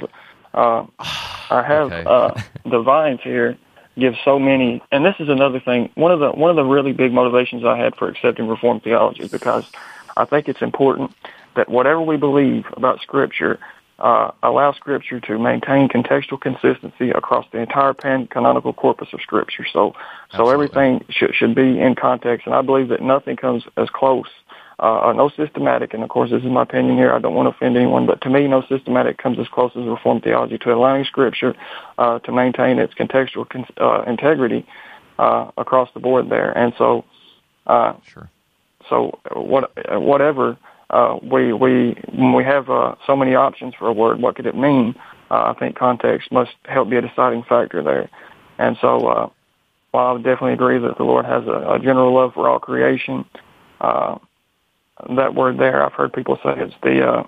uh, 0.55 0.87
I 0.99 1.63
have 1.67 1.93
okay. 1.93 2.05
uh, 2.07 2.41
the 2.65 2.81
Vine's 2.83 3.21
here, 3.23 3.59
give 3.99 4.15
so 4.25 4.39
many 4.39 4.83
and 4.93 5.05
this 5.05 5.15
is 5.19 5.29
another 5.29 5.59
thing 5.59 5.91
one 5.95 6.13
of 6.13 6.21
the 6.21 6.31
one 6.31 6.51
of 6.51 6.57
the 6.57 6.65
really 6.65 6.93
big 6.93 7.13
motivations 7.13 7.65
i 7.65 7.77
had 7.77 7.97
for 7.97 8.09
accepting 8.09 8.47
reformed 8.47 8.83
theology 8.83 9.27
because 9.27 9.71
i 10.17 10.25
think 10.25 10.49
it's 10.49 10.61
important 10.61 11.11
that 11.57 11.69
whatever 11.69 12.01
we 12.01 12.17
believe 12.17 12.65
about 12.73 13.01
scripture 13.01 13.59
uh, 13.99 14.31
allow 14.43 14.73
scripture 14.73 15.21
to 15.21 15.39
maintain 15.39 15.89
contextual 15.89 16.39
consistency 16.39 17.11
across 17.11 17.47
the 17.53 17.59
entire 17.59 17.95
pan 17.95 18.27
canonical 18.27 18.73
corpus 18.73 19.09
of 19.13 19.21
scripture 19.21 19.67
so 19.73 19.95
so 20.35 20.51
everything 20.51 21.05
should 21.09 21.35
should 21.35 21.55
be 21.55 21.81
in 21.81 21.95
context 21.95 22.47
and 22.47 22.55
i 22.55 22.63
believe 22.63 22.89
that 22.89 23.03
nothing 23.03 23.37
comes 23.37 23.65
as 23.77 23.89
close 23.91 24.29
uh, 24.79 25.13
no 25.17 25.31
systematic, 25.31 25.95
and 25.95 26.03
of 26.03 26.11
course 26.11 26.31
this 26.31 26.43
is 26.43 26.51
my 26.51 26.63
opinion 26.63 26.97
here, 26.99 27.13
I 27.13 27.19
don't 27.19 27.35
want 27.35 27.47
to 27.47 27.57
offend 27.57 27.77
anyone, 27.77 28.07
but 28.07 28.21
to 28.23 28.31
me 28.31 28.47
no 28.47 28.63
systematic 28.69 29.17
comes 29.17 29.39
as 29.39 29.49
close 29.49 29.73
as 29.75 29.85
Reformed 29.85 30.23
theology 30.23 30.59
to 30.59 30.75
allowing 30.75 31.05
Scripture 31.05 31.55
uh, 31.97 32.19
to 32.21 32.33
maintain 32.33 32.79
its 32.79 32.93
contextual 32.93 33.49
con- 33.49 33.67
uh, 33.79 34.03
integrity 34.07 34.67
uh, 35.19 35.51
across 35.57 35.89
the 35.95 36.01
board 36.01 36.29
there. 36.29 36.57
And 36.57 36.75
so, 36.77 37.07
uh, 37.67 37.95
sure. 38.07 38.29
so 38.91 39.19
what, 39.33 39.73
whatever 39.99 40.59
uh, 40.91 41.19
we 41.23 41.53
we 41.53 41.97
when 42.13 42.33
we 42.33 42.45
have 42.45 42.71
uh, 42.71 42.95
so 43.07 43.17
many 43.17 43.35
options 43.35 43.75
for 43.75 43.89
a 43.89 43.93
word, 43.93 44.21
what 44.21 44.37
could 44.37 44.47
it 44.47 44.57
mean? 44.57 44.95
Uh, 45.31 45.53
I 45.53 45.59
think 45.59 45.77
context 45.77 46.31
must 46.31 46.53
help 46.65 46.89
be 46.89 46.97
a 46.97 47.03
deciding 47.03 47.43
factor 47.43 47.83
there. 47.83 48.09
And 48.59 48.77
so, 48.81 49.07
uh, 49.09 49.29
while 49.91 50.07
I 50.07 50.13
would 50.13 50.23
definitely 50.23 50.53
agree 50.53 50.79
that 50.79 50.97
the 50.97 51.05
Lord 51.05 51.25
has 51.25 51.45
a, 51.47 51.75
a 51.75 51.79
general 51.79 52.15
love 52.15 52.35
for 52.35 52.49
all 52.49 52.61
creation, 52.61 53.25
uh, 53.81 54.19
that 55.17 55.35
word 55.35 55.59
there. 55.59 55.85
I've 55.85 55.93
heard 55.93 56.13
people 56.13 56.39
say 56.43 56.55
it's 56.57 56.75
the 56.83 57.07
uh, 57.07 57.27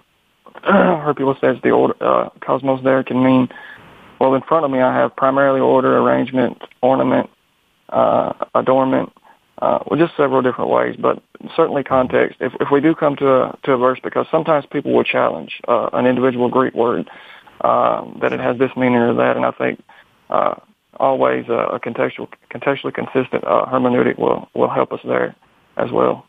heard 1.03 1.17
people 1.17 1.35
say 1.35 1.49
it's 1.49 1.63
the 1.63 1.71
old 1.71 1.93
uh, 2.01 2.31
cosmos. 2.41 2.83
There 2.83 3.03
can 3.03 3.23
mean 3.23 3.49
well. 4.21 4.35
In 4.35 4.43
front 4.43 4.65
of 4.65 4.71
me, 4.71 4.81
I 4.81 4.95
have 4.95 5.15
primarily 5.17 5.61
order, 5.61 5.99
arrangement, 5.99 6.63
ornament, 6.81 7.29
uh, 7.89 8.33
adornment. 8.55 9.13
Uh, 9.61 9.81
well, 9.87 9.99
just 9.99 10.17
several 10.17 10.41
different 10.41 10.71
ways, 10.71 10.95
but 10.97 11.21
certainly 11.57 11.83
context. 11.83 12.37
If, 12.41 12.53
if 12.61 12.69
we 12.71 12.81
do 12.81 12.95
come 12.95 13.17
to 13.17 13.29
a, 13.29 13.59
to 13.65 13.73
a 13.73 13.77
verse, 13.77 13.99
because 14.03 14.27
sometimes 14.31 14.67
people 14.67 14.93
will 14.93 15.03
challenge 15.03 15.61
uh, 15.67 15.91
an 15.93 16.07
individual 16.07 16.49
Greek 16.49 16.75
word 16.75 17.11
uh, 17.63 18.05
that 18.21 18.33
it 18.33 18.39
has 18.39 18.57
this 18.59 18.71
meaning 18.77 18.99
or 18.99 19.15
that, 19.15 19.37
and 19.37 19.45
I 19.45 19.51
think 19.51 19.83
uh, 20.31 20.55
always 20.99 21.47
uh, 21.49 21.67
a 21.67 21.81
contextual, 21.81 22.29
contextually 22.53 22.95
consistent 22.95 23.45
uh, 23.45 23.67
hermeneutic 23.67 24.19
will 24.19 24.49
will 24.55 24.69
help 24.69 24.93
us 24.93 25.01
there 25.05 25.35
as 25.77 25.91
well. 25.91 26.25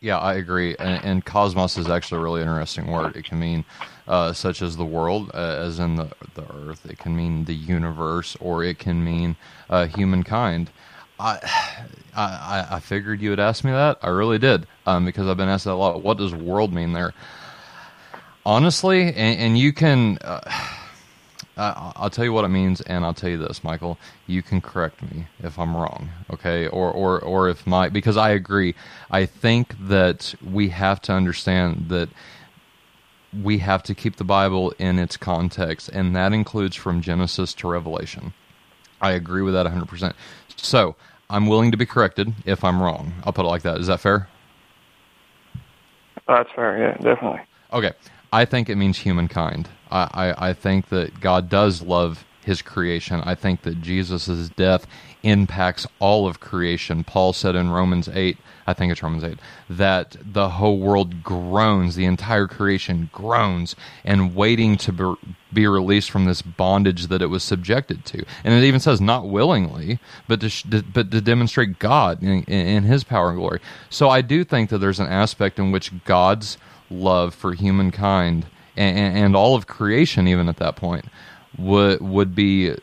Yeah, 0.00 0.18
I 0.18 0.34
agree. 0.34 0.76
And, 0.78 1.04
and, 1.04 1.24
cosmos 1.24 1.78
is 1.78 1.88
actually 1.88 2.20
a 2.20 2.22
really 2.22 2.42
interesting 2.42 2.86
word. 2.86 3.16
It 3.16 3.24
can 3.24 3.38
mean 3.38 3.64
uh, 4.06 4.34
such 4.34 4.60
as 4.60 4.76
the 4.76 4.84
world, 4.84 5.30
uh, 5.32 5.38
as 5.38 5.78
in 5.78 5.96
the 5.96 6.10
the 6.34 6.44
earth. 6.54 6.86
It 6.86 6.98
can 6.98 7.16
mean 7.16 7.44
the 7.44 7.54
universe, 7.54 8.36
or 8.40 8.62
it 8.62 8.78
can 8.78 9.04
mean 9.04 9.36
uh, 9.68 9.86
humankind. 9.86 10.70
I, 11.20 11.38
I 12.14 12.66
I 12.72 12.80
figured 12.80 13.20
you 13.20 13.30
would 13.30 13.40
ask 13.40 13.64
me 13.64 13.72
that. 13.72 13.98
I 14.02 14.08
really 14.08 14.38
did, 14.38 14.66
um, 14.86 15.04
because 15.04 15.28
I've 15.28 15.36
been 15.36 15.48
asked 15.48 15.64
that 15.64 15.72
a 15.72 15.74
lot. 15.74 16.02
What 16.02 16.18
does 16.18 16.34
world 16.34 16.72
mean 16.72 16.92
there? 16.92 17.14
Honestly, 18.44 19.02
and, 19.02 19.40
and 19.40 19.58
you 19.58 19.72
can. 19.72 20.18
Uh, 20.22 20.40
uh, 21.56 21.92
I'll 21.96 22.10
tell 22.10 22.24
you 22.24 22.32
what 22.32 22.44
it 22.44 22.48
means, 22.48 22.80
and 22.82 23.04
I'll 23.04 23.14
tell 23.14 23.30
you 23.30 23.38
this, 23.38 23.64
Michael. 23.64 23.98
You 24.26 24.42
can 24.42 24.60
correct 24.60 25.02
me 25.02 25.26
if 25.42 25.58
I'm 25.58 25.74
wrong, 25.74 26.10
okay? 26.30 26.68
Or, 26.68 26.90
or, 26.90 27.18
or 27.20 27.48
if 27.48 27.66
my 27.66 27.88
because 27.88 28.16
I 28.16 28.30
agree. 28.30 28.74
I 29.10 29.24
think 29.24 29.74
that 29.88 30.34
we 30.44 30.68
have 30.68 31.00
to 31.02 31.12
understand 31.12 31.86
that 31.88 32.10
we 33.42 33.58
have 33.58 33.82
to 33.84 33.94
keep 33.94 34.16
the 34.16 34.24
Bible 34.24 34.72
in 34.78 34.98
its 34.98 35.16
context, 35.16 35.88
and 35.88 36.14
that 36.14 36.32
includes 36.32 36.76
from 36.76 37.00
Genesis 37.00 37.54
to 37.54 37.68
Revelation. 37.68 38.34
I 39.00 39.12
agree 39.12 39.42
with 39.42 39.54
that 39.54 39.66
100%. 39.66 40.14
So 40.56 40.96
I'm 41.30 41.46
willing 41.46 41.70
to 41.70 41.76
be 41.76 41.86
corrected 41.86 42.32
if 42.44 42.64
I'm 42.64 42.82
wrong. 42.82 43.12
I'll 43.24 43.32
put 43.32 43.44
it 43.44 43.48
like 43.48 43.62
that. 43.62 43.78
Is 43.78 43.86
that 43.86 44.00
fair? 44.00 44.28
That's 46.26 46.50
fair. 46.54 46.78
Yeah, 46.78 46.96
definitely. 47.02 47.40
Okay. 47.72 47.92
I 48.32 48.44
think 48.44 48.68
it 48.68 48.76
means 48.76 48.98
humankind. 48.98 49.68
I, 49.90 50.08
I, 50.12 50.48
I 50.50 50.52
think 50.52 50.88
that 50.88 51.20
God 51.20 51.48
does 51.48 51.82
love 51.82 52.24
his 52.44 52.62
creation. 52.62 53.20
I 53.24 53.34
think 53.34 53.62
that 53.62 53.80
Jesus' 53.80 54.48
death 54.50 54.86
impacts 55.26 55.86
all 55.98 56.26
of 56.26 56.40
creation. 56.40 57.04
Paul 57.04 57.32
said 57.32 57.54
in 57.54 57.70
Romans 57.70 58.08
8, 58.08 58.38
I 58.66 58.72
think 58.72 58.90
it's 58.90 59.02
Romans 59.02 59.24
8, 59.24 59.38
that 59.70 60.16
the 60.20 60.50
whole 60.50 60.78
world 60.78 61.22
groans, 61.22 61.96
the 61.96 62.04
entire 62.04 62.46
creation 62.46 63.10
groans 63.12 63.76
and 64.04 64.34
waiting 64.34 64.76
to 64.78 65.16
be 65.52 65.66
released 65.66 66.10
from 66.10 66.24
this 66.24 66.42
bondage 66.42 67.06
that 67.06 67.22
it 67.22 67.26
was 67.26 67.42
subjected 67.42 68.04
to. 68.06 68.24
And 68.44 68.54
it 68.54 68.66
even 68.66 68.80
says 68.80 69.00
not 69.00 69.28
willingly, 69.28 69.98
but 70.28 70.40
to, 70.40 70.82
but 70.82 71.10
to 71.10 71.20
demonstrate 71.20 71.78
God 71.78 72.22
in, 72.22 72.42
in 72.44 72.84
his 72.84 73.04
power 73.04 73.30
and 73.30 73.38
glory. 73.38 73.60
So 73.90 74.08
I 74.08 74.20
do 74.22 74.44
think 74.44 74.70
that 74.70 74.78
there's 74.78 75.00
an 75.00 75.08
aspect 75.08 75.58
in 75.58 75.72
which 75.72 75.92
God's 76.04 76.58
love 76.90 77.34
for 77.34 77.52
humankind 77.52 78.46
and, 78.76 79.16
and 79.16 79.36
all 79.36 79.54
of 79.54 79.66
creation, 79.66 80.28
even 80.28 80.48
at 80.48 80.58
that 80.58 80.76
point, 80.76 81.06
would 81.58 82.00
would 82.00 82.34
be 82.34 82.74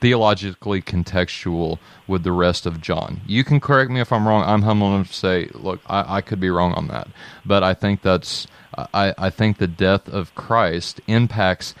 theologically 0.00 0.82
contextual 0.82 1.78
with 2.06 2.22
the 2.22 2.32
rest 2.32 2.66
of 2.66 2.80
John. 2.80 3.20
You 3.26 3.44
can 3.44 3.60
correct 3.60 3.90
me 3.90 4.00
if 4.00 4.12
I'm 4.12 4.28
wrong. 4.28 4.42
I'm 4.44 4.62
humble 4.62 4.94
enough 4.94 5.08
to 5.08 5.14
say, 5.14 5.48
look, 5.54 5.80
I, 5.86 6.16
I 6.16 6.20
could 6.20 6.40
be 6.40 6.50
wrong 6.50 6.72
on 6.74 6.88
that, 6.88 7.08
but 7.44 7.62
I 7.62 7.74
think 7.74 8.02
that's 8.02 8.46
I, 8.76 9.14
I 9.16 9.30
think 9.30 9.58
the 9.58 9.66
death 9.66 10.08
of 10.08 10.34
Christ 10.34 11.00
impacts 11.06 11.74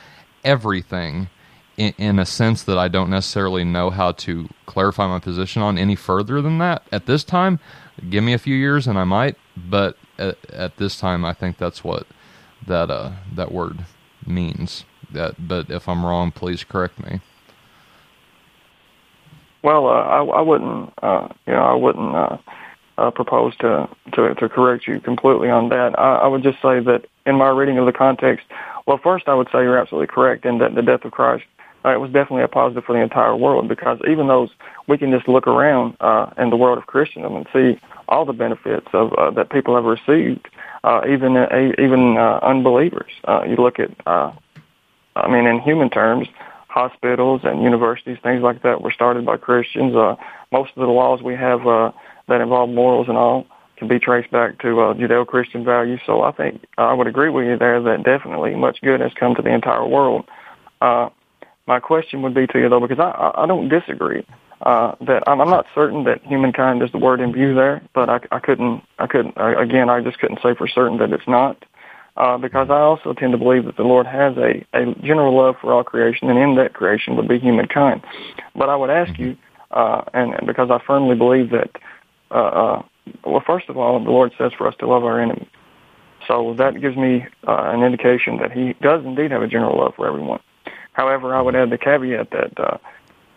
everything 0.44 1.28
in, 1.76 1.92
in, 1.98 2.18
a 2.18 2.24
sense 2.24 2.62
that 2.62 2.78
I 2.78 2.88
don't 2.88 3.10
necessarily 3.10 3.64
know 3.64 3.90
how 3.90 4.12
to 4.12 4.48
clarify 4.64 5.06
my 5.06 5.18
position 5.18 5.60
on 5.60 5.76
any 5.76 5.94
further 5.94 6.40
than 6.40 6.56
that 6.58 6.82
at 6.90 7.04
this 7.04 7.22
time. 7.22 7.58
Give 8.08 8.24
me 8.24 8.32
a 8.32 8.38
few 8.38 8.54
years 8.54 8.86
and 8.86 8.98
I 8.98 9.04
might, 9.04 9.36
but 9.56 9.98
at, 10.18 10.38
at 10.50 10.76
this 10.78 10.98
time, 10.98 11.24
I 11.24 11.34
think 11.34 11.58
that's 11.58 11.84
what 11.84 12.06
that 12.66 12.90
uh, 12.90 13.12
that 13.34 13.52
word 13.52 13.84
means. 14.26 14.84
That, 15.10 15.34
but 15.46 15.70
if 15.70 15.88
I'm 15.88 16.04
wrong, 16.04 16.32
please 16.32 16.64
correct 16.64 16.98
me. 17.04 17.20
Well, 19.66 19.88
uh, 19.88 20.02
I, 20.18 20.24
I 20.24 20.40
wouldn't, 20.42 20.92
uh, 21.02 21.28
you 21.46 21.52
know, 21.52 21.64
I 21.64 21.74
wouldn't 21.74 22.14
uh, 22.14 22.38
uh, 22.98 23.10
propose 23.10 23.56
to, 23.56 23.88
to 24.12 24.34
to 24.36 24.48
correct 24.48 24.86
you 24.86 25.00
completely 25.00 25.50
on 25.50 25.70
that. 25.70 25.98
I, 25.98 26.18
I 26.18 26.26
would 26.28 26.44
just 26.44 26.62
say 26.62 26.78
that 26.80 27.06
in 27.26 27.34
my 27.34 27.48
reading 27.48 27.76
of 27.76 27.86
the 27.86 27.92
context, 27.92 28.46
well, 28.86 28.98
first 29.02 29.26
I 29.26 29.34
would 29.34 29.48
say 29.48 29.62
you're 29.62 29.76
absolutely 29.76 30.06
correct 30.06 30.46
in 30.46 30.58
that 30.58 30.76
the 30.76 30.82
death 30.82 31.04
of 31.04 31.10
Christ 31.10 31.44
uh, 31.86 31.90
it 31.90 32.00
was 32.00 32.10
definitely 32.10 32.42
a 32.42 32.48
positive 32.48 32.84
for 32.84 32.94
the 32.94 33.00
entire 33.00 33.36
world 33.36 33.68
because 33.68 33.98
even 34.08 34.26
though 34.26 34.48
we 34.88 34.98
can 34.98 35.12
just 35.12 35.28
look 35.28 35.46
around 35.46 35.96
uh, 36.00 36.30
in 36.36 36.50
the 36.50 36.56
world 36.56 36.78
of 36.78 36.86
Christendom 36.86 37.36
and 37.36 37.46
see 37.52 37.80
all 38.08 38.24
the 38.24 38.32
benefits 38.32 38.88
of 38.92 39.12
uh, 39.14 39.30
that 39.32 39.50
people 39.50 39.74
have 39.76 39.84
received, 39.84 40.48
uh, 40.82 41.02
even 41.08 41.36
uh, 41.36 41.48
even 41.78 42.16
uh, 42.16 42.40
unbelievers. 42.42 43.10
Uh, 43.24 43.44
you 43.46 43.56
look 43.56 43.78
at, 43.78 43.90
uh, 44.06 44.32
I 45.14 45.28
mean, 45.30 45.46
in 45.46 45.60
human 45.60 45.88
terms, 45.88 46.28
hospitals 46.76 47.40
and 47.42 47.62
universities, 47.62 48.18
things 48.22 48.42
like 48.42 48.60
that, 48.62 48.82
were 48.82 48.92
started 48.92 49.24
by 49.24 49.36
Christians. 49.48 49.96
Uh, 49.96 50.14
most 50.52 50.72
of 50.76 50.80
the 50.86 50.92
laws 51.00 51.22
we 51.22 51.34
have 51.34 51.66
uh, 51.66 51.90
that 52.28 52.42
involve 52.42 52.68
morals 52.68 53.08
and 53.08 53.16
all 53.16 53.46
can 53.78 53.88
be 53.88 53.98
traced 53.98 54.30
back 54.30 54.58
to 54.58 54.68
uh, 54.80 54.94
Judeo-Christian 54.94 55.64
values. 55.64 56.00
So 56.04 56.22
I 56.22 56.32
think 56.32 56.52
I 56.76 56.92
would 56.92 57.06
agree 57.06 57.30
with 57.30 57.46
you 57.46 57.56
there 57.56 57.80
that 57.80 58.04
definitely 58.04 58.54
much 58.54 58.78
good 58.82 59.00
has 59.00 59.12
come 59.14 59.34
to 59.36 59.42
the 59.42 59.54
entire 59.54 59.86
world. 59.86 60.26
Uh, 60.82 61.08
my 61.66 61.80
question 61.80 62.20
would 62.22 62.34
be 62.34 62.46
to 62.46 62.58
you 62.58 62.68
though, 62.68 62.80
because 62.86 62.98
I, 62.98 63.42
I 63.42 63.46
don't 63.46 63.68
disagree 63.68 64.26
uh, 64.60 64.94
that 65.00 65.22
I'm, 65.26 65.40
I'm 65.40 65.50
not 65.50 65.66
certain 65.74 66.04
that 66.04 66.22
humankind 66.24 66.82
is 66.82 66.92
the 66.92 66.98
word 66.98 67.20
in 67.20 67.32
view 67.32 67.54
there, 67.54 67.82
but 67.94 68.10
I, 68.10 68.18
I 68.36 68.38
couldn't, 68.38 68.82
I 68.98 69.06
couldn't, 69.06 69.38
I, 69.38 69.62
again, 69.62 69.88
I 69.88 70.02
just 70.02 70.18
couldn't 70.18 70.40
say 70.42 70.54
for 70.54 70.68
certain 70.68 70.98
that 70.98 71.12
it's 71.12 71.26
not, 71.26 71.64
uh, 72.16 72.38
because 72.38 72.70
I 72.70 72.80
also 72.80 73.12
tend 73.12 73.32
to 73.32 73.38
believe 73.38 73.64
that 73.66 73.76
the 73.76 73.82
Lord 73.82 74.06
has 74.06 74.36
a, 74.36 74.64
a 74.72 74.94
general 75.02 75.36
love 75.36 75.56
for 75.60 75.72
all 75.72 75.84
creation, 75.84 76.30
and 76.30 76.38
in 76.38 76.54
that 76.56 76.74
creation 76.74 77.16
would 77.16 77.28
be 77.28 77.38
humankind. 77.38 78.02
But 78.54 78.68
I 78.68 78.76
would 78.76 78.90
ask 78.90 79.12
mm-hmm. 79.12 79.22
you, 79.22 79.36
uh, 79.70 80.02
and, 80.14 80.34
and 80.34 80.46
because 80.46 80.70
I 80.70 80.80
firmly 80.86 81.16
believe 81.16 81.50
that, 81.50 81.70
uh, 82.30 82.34
uh, 82.34 82.82
well, 83.24 83.42
first 83.46 83.68
of 83.68 83.76
all, 83.76 84.02
the 84.02 84.10
Lord 84.10 84.32
says 84.38 84.52
for 84.56 84.66
us 84.66 84.74
to 84.80 84.86
love 84.86 85.04
our 85.04 85.20
enemies. 85.20 85.48
So 86.26 86.54
that 86.54 86.80
gives 86.80 86.96
me 86.96 87.26
uh, 87.46 87.70
an 87.72 87.82
indication 87.82 88.38
that 88.38 88.50
He 88.50 88.72
does 88.80 89.04
indeed 89.04 89.30
have 89.30 89.42
a 89.42 89.46
general 89.46 89.78
love 89.78 89.94
for 89.94 90.06
everyone. 90.06 90.40
However, 90.92 91.34
I 91.34 91.42
would 91.42 91.54
add 91.54 91.70
the 91.70 91.78
caveat 91.78 92.30
that 92.30 92.58
uh, 92.58 92.78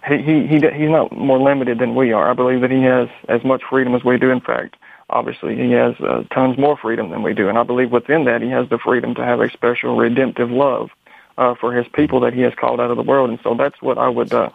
he, 0.08 0.18
he 0.18 0.48
he 0.48 0.56
he's 0.56 0.89
not 0.89 1.12
more 1.12 1.39
limited 1.39 1.80
than 1.80 1.94
we 1.94 2.13
are. 2.13 2.32
I 2.32 2.34
believe 2.34 2.62
that 2.62 2.72
he 2.72 2.84
has 2.84 3.10
as 3.28 3.44
much 3.44 3.63
freedom 3.70 3.96
as 3.96 4.04
we 4.04 4.18
do. 4.18 4.32
In 4.32 4.39
fact, 4.39 4.78
obviously, 5.10 5.56
he 5.56 5.72
has 5.72 5.95
uh, 6.00 6.24
tons 6.34 6.58
more 6.58 6.78
freedom 6.78 7.10
than 7.10 7.24
we 7.24 7.34
do, 7.34 7.50
and 7.50 7.58
I 7.58 7.63
believe 7.63 7.91
within 7.91 8.26
that 8.26 8.41
he 8.41 8.50
has 8.50 8.69
the 8.69 8.78
freedom 8.78 9.15
to 9.15 9.26
have 9.26 9.41
a 9.41 9.50
special 9.50 9.98
redemptive 9.98 10.52
love 10.52 10.89
uh, 11.38 11.56
for 11.56 11.74
his 11.74 11.88
people 11.93 12.19
that 12.22 12.34
he 12.34 12.41
has 12.41 12.54
called 12.56 12.80
out 12.80 12.91
of 12.91 12.98
the 12.98 13.04
world. 13.04 13.30
And 13.30 13.39
so 13.43 13.56
that's 13.56 13.82
what 13.82 13.98
I 13.98 14.10
would 14.10 14.34
uh, 14.34 14.50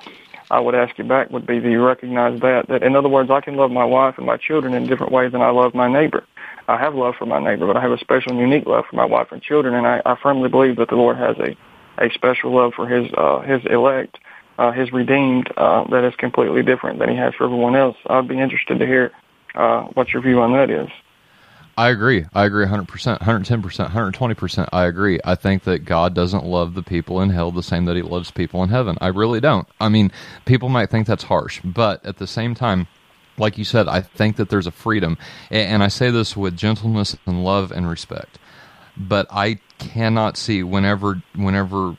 I 0.50 0.60
would 0.60 0.74
ask 0.74 0.98
you 0.98 1.04
back 1.04 1.30
would 1.30 1.46
be 1.46 1.60
do 1.60 1.70
you 1.70 1.84
recognize 1.84 2.40
that? 2.40 2.68
That 2.68 2.82
in 2.82 2.94
other 2.94 3.08
words, 3.08 3.30
I 3.30 3.40
can 3.40 3.56
love 3.56 3.70
my 3.70 3.84
wife 3.84 4.18
and 4.18 4.26
my 4.26 4.36
children 4.36 4.74
in 4.74 4.86
different 4.86 5.12
ways 5.12 5.32
than 5.32 5.42
I 5.42 5.50
love 5.50 5.74
my 5.74 5.90
neighbor. 5.90 6.24
I 6.68 6.78
have 6.78 6.94
love 6.94 7.14
for 7.18 7.26
my 7.26 7.40
neighbor, 7.42 7.66
but 7.66 7.76
I 7.76 7.82
have 7.82 7.92
a 7.92 7.98
special 7.98 8.32
and 8.32 8.40
unique 8.40 8.66
love 8.66 8.84
for 8.88 8.96
my 8.96 9.04
wife 9.04 9.32
and 9.32 9.42
children, 9.42 9.74
and 9.74 9.86
I, 9.86 10.00
I 10.06 10.16
firmly 10.22 10.48
believe 10.48 10.76
that 10.76 10.88
the 10.88 10.96
Lord 10.96 11.16
has 11.16 11.36
a 11.38 11.56
a 11.98 12.10
special 12.10 12.52
love 12.54 12.74
for 12.74 12.88
his 12.88 13.10
uh, 13.16 13.40
his 13.40 13.64
elect, 13.66 14.18
uh, 14.58 14.72
his 14.72 14.92
redeemed, 14.92 15.50
uh, 15.56 15.84
that 15.90 16.04
is 16.04 16.14
completely 16.16 16.62
different 16.62 16.98
than 16.98 17.08
he 17.08 17.16
has 17.16 17.34
for 17.34 17.44
everyone 17.44 17.76
else. 17.76 17.96
I'd 18.06 18.28
be 18.28 18.38
interested 18.38 18.78
to 18.78 18.86
hear 18.86 19.12
uh, 19.54 19.82
what 19.94 20.12
your 20.12 20.22
view 20.22 20.40
on 20.40 20.52
that 20.52 20.70
is. 20.70 20.88
I 21.76 21.88
agree. 21.88 22.24
I 22.32 22.44
agree 22.44 22.66
100%, 22.66 22.86
110%, 23.18 23.90
120%. 23.90 24.68
I 24.72 24.84
agree. 24.84 25.18
I 25.24 25.34
think 25.34 25.64
that 25.64 25.84
God 25.84 26.14
doesn't 26.14 26.44
love 26.44 26.74
the 26.74 26.84
people 26.84 27.20
in 27.20 27.30
hell 27.30 27.50
the 27.50 27.64
same 27.64 27.84
that 27.86 27.96
he 27.96 28.02
loves 28.02 28.30
people 28.30 28.62
in 28.62 28.68
heaven. 28.68 28.96
I 29.00 29.08
really 29.08 29.40
don't. 29.40 29.66
I 29.80 29.88
mean, 29.88 30.12
people 30.44 30.68
might 30.68 30.90
think 30.90 31.06
that's 31.06 31.24
harsh, 31.24 31.60
but 31.64 32.04
at 32.06 32.18
the 32.18 32.28
same 32.28 32.54
time, 32.54 32.86
like 33.38 33.58
you 33.58 33.64
said, 33.64 33.88
I 33.88 34.00
think 34.02 34.36
that 34.36 34.50
there's 34.50 34.68
a 34.68 34.72
freedom. 34.72 35.18
And 35.50 35.82
I 35.82 35.88
say 35.88 36.10
this 36.10 36.36
with 36.36 36.56
gentleness 36.56 37.16
and 37.26 37.42
love 37.42 37.72
and 37.72 37.88
respect. 37.88 38.38
But 38.96 39.26
I 39.30 39.58
cannot 39.78 40.36
see 40.36 40.62
whenever 40.62 41.22
whenever 41.34 41.96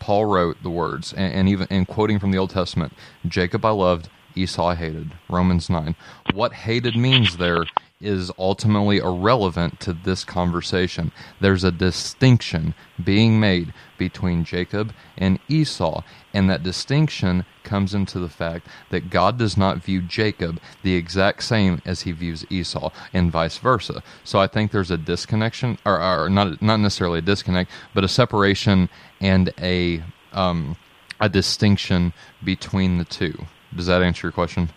Paul 0.00 0.26
wrote 0.26 0.60
the 0.64 0.70
words 0.70 1.12
and, 1.12 1.32
and 1.32 1.48
even 1.48 1.68
in 1.70 1.86
quoting 1.86 2.18
from 2.18 2.32
the 2.32 2.38
Old 2.38 2.50
Testament, 2.50 2.92
Jacob 3.28 3.64
I 3.64 3.70
loved, 3.70 4.08
Esau 4.34 4.74
hated. 4.74 5.12
Romans 5.28 5.68
nine. 5.70 5.94
What 6.32 6.52
hated 6.52 6.96
means 6.96 7.36
there 7.36 7.66
is 8.00 8.32
ultimately 8.36 8.98
irrelevant 8.98 9.78
to 9.78 9.92
this 9.92 10.24
conversation. 10.24 11.12
There's 11.40 11.64
a 11.64 11.70
distinction 11.70 12.74
being 13.02 13.38
made 13.38 13.72
between 13.96 14.44
Jacob 14.44 14.92
and 15.16 15.38
Esau, 15.48 16.02
and 16.34 16.50
that 16.50 16.64
distinction 16.64 17.44
comes 17.62 17.94
into 17.94 18.18
the 18.18 18.28
fact 18.28 18.66
that 18.90 19.08
God 19.08 19.38
does 19.38 19.56
not 19.56 19.78
view 19.78 20.02
Jacob 20.02 20.60
the 20.82 20.96
exact 20.96 21.44
same 21.44 21.80
as 21.86 22.02
he 22.02 22.10
views 22.10 22.44
Esau, 22.50 22.90
and 23.12 23.30
vice 23.30 23.58
versa. 23.58 24.02
So 24.24 24.40
I 24.40 24.48
think 24.48 24.72
there's 24.72 24.90
a 24.90 24.98
disconnection, 24.98 25.78
or, 25.86 26.02
or 26.02 26.28
not 26.28 26.60
not 26.60 26.78
necessarily 26.80 27.20
a 27.20 27.22
disconnect, 27.22 27.70
but 27.94 28.02
a 28.02 28.08
separation 28.08 28.88
and 29.20 29.52
a 29.60 30.02
um, 30.32 30.76
a 31.20 31.28
distinction 31.28 32.12
between 32.42 32.98
the 32.98 33.04
two. 33.04 33.46
Does 33.76 33.86
that 33.86 34.02
answer 34.02 34.26
your 34.26 34.32
question? 34.32 34.68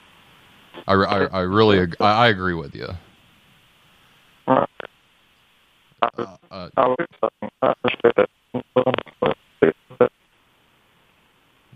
I, 0.88 0.94
I, 0.94 1.26
I 1.26 1.42
really 1.42 1.88
I, 2.00 2.06
I 2.06 2.28
agree 2.28 2.54
with 2.54 2.76
you. 2.76 2.88
Uh, 4.48 4.66
uh, 6.52 6.70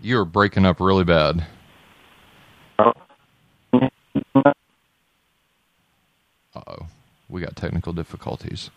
You're 0.02 0.24
breaking 0.24 0.64
up 0.64 0.80
really 0.80 1.04
bad. 1.04 1.46
Uh 2.78 2.92
oh. 6.54 6.86
We 7.28 7.40
got 7.40 7.54
technical 7.54 7.92
difficulties. 7.92 8.70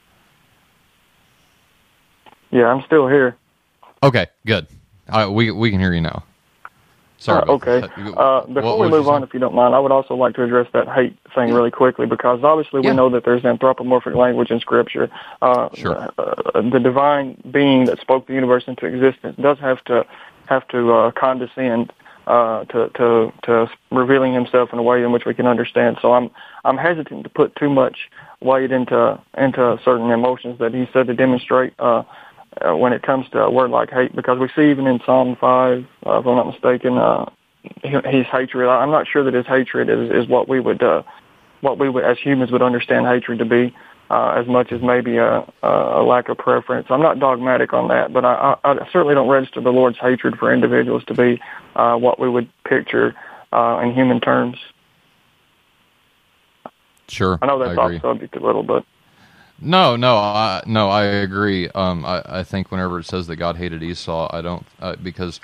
Yeah, 2.52 2.68
I'm 2.68 2.84
still 2.86 3.08
here. 3.08 3.36
Okay, 4.04 4.28
good. 4.46 4.68
Uh, 5.08 5.30
we 5.32 5.50
we 5.52 5.72
can 5.72 5.80
hear 5.80 5.94
you 5.94 6.02
now. 6.02 6.24
Sorry. 7.24 7.42
Uh, 7.48 7.54
okay. 7.54 7.82
Uh, 8.18 8.46
before 8.48 8.78
we 8.80 8.90
move 8.90 9.08
on, 9.08 9.24
if 9.24 9.34
you 9.34 9.40
don't 9.40 9.56
mind, 9.56 9.74
I 9.74 9.80
would 9.80 9.94
also 9.94 10.14
like 10.16 10.36
to 10.36 10.44
address 10.44 10.68
that 10.74 10.90
hate 10.90 11.18
thing 11.34 11.54
really 11.54 11.72
quickly 11.72 12.06
because 12.06 12.44
obviously 12.44 12.82
Yeah. 12.84 12.90
we 12.90 12.96
know 12.98 13.10
that 13.10 13.24
there's 13.24 13.46
anthropomorphic 13.46 14.14
language 14.14 14.52
in 14.52 14.60
Scripture. 14.60 15.10
Uh, 15.42 15.70
Sure. 15.74 16.10
uh, 16.18 16.62
the 16.62 16.80
divine 16.80 17.38
being 17.50 17.86
that 17.86 18.02
spoke 18.02 18.28
the 18.28 18.34
universe 18.34 18.66
into 18.68 18.86
existence 18.86 19.38
does 19.38 19.58
have 19.60 19.82
to 19.86 20.06
have 20.48 20.68
to 20.68 20.92
uh, 20.92 21.12
condescend 21.12 21.94
uh, 22.28 22.66
to 22.66 22.90
to 22.96 23.32
to 23.44 23.70
revealing 23.92 24.34
himself 24.34 24.74
in 24.74 24.80
a 24.80 24.84
way 24.84 25.02
in 25.02 25.14
which 25.14 25.26
we 25.26 25.34
can 25.34 25.48
understand. 25.48 25.98
So 26.02 26.12
I'm 26.14 26.30
I'm 26.66 26.78
hesitant 26.78 27.24
to 27.24 27.30
put 27.30 27.56
too 27.56 27.70
much 27.70 28.10
weight 28.42 28.72
into 28.74 29.18
into 29.38 29.80
certain 29.86 30.12
emotions 30.12 30.60
that 30.60 30.74
he 30.74 30.90
said 30.92 31.08
to 31.08 31.14
demonstrate. 31.14 31.74
Uh, 31.80 32.04
uh, 32.62 32.76
when 32.76 32.94
it 32.94 33.02
comes 33.02 33.28
to 33.30 33.40
a 33.40 33.52
word 33.52 33.72
like 33.72 33.90
hate, 33.90 34.16
because 34.16 34.40
we 34.40 34.50
see 34.56 34.70
even 34.70 34.88
in 34.88 35.00
Psalm 35.06 35.36
5, 35.40 35.86
uh, 36.06 36.20
if 36.20 36.26
I'm 36.26 36.36
not 36.36 36.48
mistaken, 36.48 36.98
uh, 36.98 37.30
his 37.84 38.26
hatred. 38.28 38.68
I'm 38.68 38.92
not 38.92 39.08
sure 39.08 39.24
that 39.24 39.34
his 39.34 39.46
hatred 39.46 39.90
is, 39.90 40.10
is 40.12 40.28
what 40.28 40.48
we 40.48 40.60
would, 40.60 40.84
uh, 40.84 41.04
what 41.62 41.80
we 41.80 41.90
would, 41.90 42.04
as 42.04 42.18
humans 42.20 42.52
would 42.52 42.62
understand 42.62 43.06
hatred 43.06 43.40
to 43.40 43.46
be, 43.46 43.76
uh, 44.10 44.32
as 44.32 44.48
much 44.48 44.72
as 44.72 44.82
maybe 44.82 45.18
a, 45.18 45.46
a 45.64 46.04
lack 46.04 46.30
of 46.30 46.38
preference. 46.38 46.88
I'm 46.90 47.02
not 47.02 47.20
dogmatic 47.20 47.74
on 47.74 47.88
that, 47.88 48.12
but 48.12 48.26
I, 48.26 48.58
I, 48.64 48.72
I 48.72 48.90
certainly 48.92 49.16
don't 49.16 49.30
register 49.30 49.62
the 49.62 49.72
Lord's 49.72 49.98
hatred 49.98 50.38
for 50.38 50.54
individuals 50.54 51.04
to 51.06 51.14
be 51.14 51.42
uh, 51.76 51.96
what 51.96 52.20
we 52.20 52.30
would 52.30 52.50
picture 52.64 53.16
uh, 53.52 53.80
in 53.84 53.94
human 53.94 54.20
terms. 54.20 54.58
Sure. 57.08 57.40
I 57.42 57.46
know 57.46 57.60
that's 57.60 57.72
agree. 57.72 57.98
off 57.98 58.02
subject 58.02 58.36
a 58.36 58.40
little, 58.40 58.64
but 58.64 58.86
No, 59.62 59.96
no, 59.98 60.18
I, 60.18 60.64
no, 60.68 60.90
I 60.90 61.04
agree. 61.06 61.70
Um, 61.70 62.06
I, 62.06 62.24
I 62.26 62.44
think 62.44 62.72
whenever 62.72 63.00
it 63.00 63.06
says 63.06 63.28
that 63.28 63.38
God 63.38 63.58
hated 63.58 63.84
Esau, 63.84 64.30
I 64.32 64.42
don't 64.42 64.66
uh, 64.82 64.96
because 64.98 65.40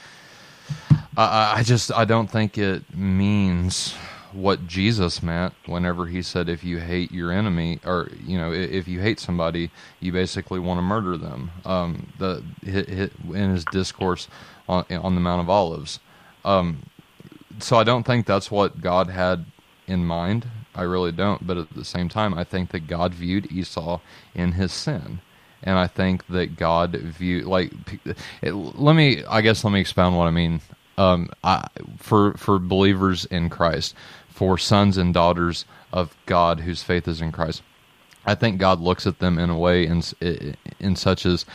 I- 1.17 1.25
I, 1.25 1.59
just 1.63 1.91
I 1.93 2.05
don't 2.05 2.29
think 2.29 2.57
it 2.57 2.95
means 2.95 3.93
what 4.33 4.67
Jesus 4.67 5.23
meant 5.23 5.53
whenever 5.65 6.07
he 6.07 6.21
said 6.23 6.49
if 6.49 6.63
you 6.63 6.79
hate 6.79 7.11
your 7.11 7.31
enemy 7.31 7.79
or 7.85 8.09
you 8.25 8.37
know 8.37 8.51
if 8.53 8.87
you 8.87 9.01
hate 9.01 9.19
somebody, 9.19 9.71
you 10.01 10.11
basically 10.11 10.59
want 10.59 10.79
to 10.79 10.83
murder 10.83 11.17
them. 11.17 11.51
Um, 11.65 12.13
the 12.19 12.43
in 12.63 13.51
his 13.51 13.65
discourse 13.65 14.27
on 14.69 14.85
on 14.91 15.15
the 15.15 15.21
Mount 15.21 15.41
of 15.41 15.49
Olives. 15.49 15.99
Um, 16.45 16.83
so 17.59 17.77
I 17.77 17.83
don't 17.85 18.03
think 18.05 18.25
that's 18.25 18.51
what 18.51 18.81
God 18.81 19.09
had 19.09 19.45
in 19.87 20.05
mind. 20.05 20.47
I 20.79 20.83
really 20.83 21.11
don't. 21.11 21.45
But 21.45 21.57
at 21.57 21.73
the 21.73 21.83
same 21.83 22.07
time, 22.07 22.33
I 22.33 22.43
think 22.45 22.69
that 22.69 22.87
God 22.87 23.13
viewed 23.13 23.51
Esau 23.51 23.99
in 24.33 24.53
his 24.53 24.71
sin, 24.71 25.19
and 25.61 25.77
I 25.77 25.87
think 25.87 26.27
that 26.27 26.55
God 26.55 26.91
viewed 26.95 27.45
like. 27.45 27.73
It, 28.41 28.53
let 28.53 28.95
me, 28.95 29.23
I 29.25 29.41
guess, 29.41 29.63
let 29.63 29.73
me 29.73 29.81
expound 29.81 30.17
what 30.17 30.27
I 30.27 30.31
mean. 30.31 30.61
Um, 30.97 31.29
I, 31.43 31.67
for 31.97 32.33
for 32.33 32.59
believers 32.59 33.25
in 33.25 33.49
Christ, 33.49 33.93
for 34.29 34.57
sons 34.57 34.97
and 34.97 35.13
daughters 35.13 35.65
of 35.91 36.15
God 36.25 36.61
whose 36.61 36.81
faith 36.81 37.07
is 37.07 37.21
in 37.21 37.31
Christ, 37.31 37.61
I 38.25 38.35
think 38.35 38.57
God 38.57 38.79
looks 38.79 39.05
at 39.05 39.19
them 39.19 39.37
in 39.37 39.49
a 39.49 39.57
way 39.57 39.85
in 39.85 40.01
in 40.79 40.95
such 40.95 41.25
as 41.25 41.45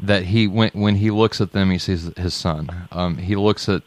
that 0.00 0.24
he 0.24 0.48
when 0.48 0.70
when 0.72 0.96
he 0.96 1.10
looks 1.10 1.40
at 1.40 1.52
them, 1.52 1.70
he 1.70 1.78
sees 1.78 2.10
his 2.16 2.34
son. 2.34 2.88
Um, 2.90 3.18
he 3.18 3.36
looks 3.36 3.68
at 3.68 3.82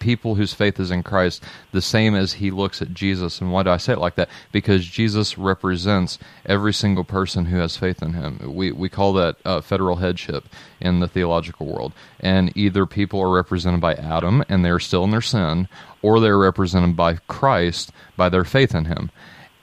people 0.00 0.34
whose 0.34 0.52
faith 0.52 0.80
is 0.80 0.90
in 0.90 1.04
Christ 1.04 1.44
the 1.70 1.80
same 1.80 2.16
as 2.16 2.34
he 2.34 2.50
looks 2.50 2.82
at 2.82 2.92
Jesus. 2.92 3.40
And 3.40 3.52
why 3.52 3.62
do 3.62 3.70
I 3.70 3.76
say 3.76 3.92
it 3.92 4.00
like 4.00 4.16
that? 4.16 4.28
Because 4.50 4.84
Jesus 4.84 5.38
represents 5.38 6.18
every 6.44 6.72
single 6.72 7.04
person 7.04 7.44
who 7.44 7.58
has 7.58 7.76
faith 7.76 8.02
in 8.02 8.14
him. 8.14 8.40
We 8.52 8.72
we 8.72 8.88
call 8.88 9.12
that 9.12 9.36
uh, 9.44 9.60
federal 9.60 9.96
headship 9.96 10.46
in 10.80 10.98
the 10.98 11.08
theological 11.08 11.66
world. 11.66 11.92
And 12.18 12.56
either 12.56 12.84
people 12.86 13.20
are 13.20 13.30
represented 13.32 13.80
by 13.80 13.94
Adam 13.94 14.42
and 14.48 14.64
they're 14.64 14.80
still 14.80 15.04
in 15.04 15.10
their 15.10 15.20
sin, 15.20 15.68
or 16.02 16.18
they're 16.18 16.38
represented 16.38 16.96
by 16.96 17.14
Christ 17.28 17.92
by 18.16 18.28
their 18.28 18.44
faith 18.44 18.74
in 18.74 18.86
him. 18.86 19.10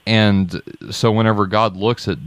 And 0.06 0.62
so 0.90 1.12
whenever 1.12 1.48
God 1.48 1.76
looks 1.76 2.08
at 2.08 2.18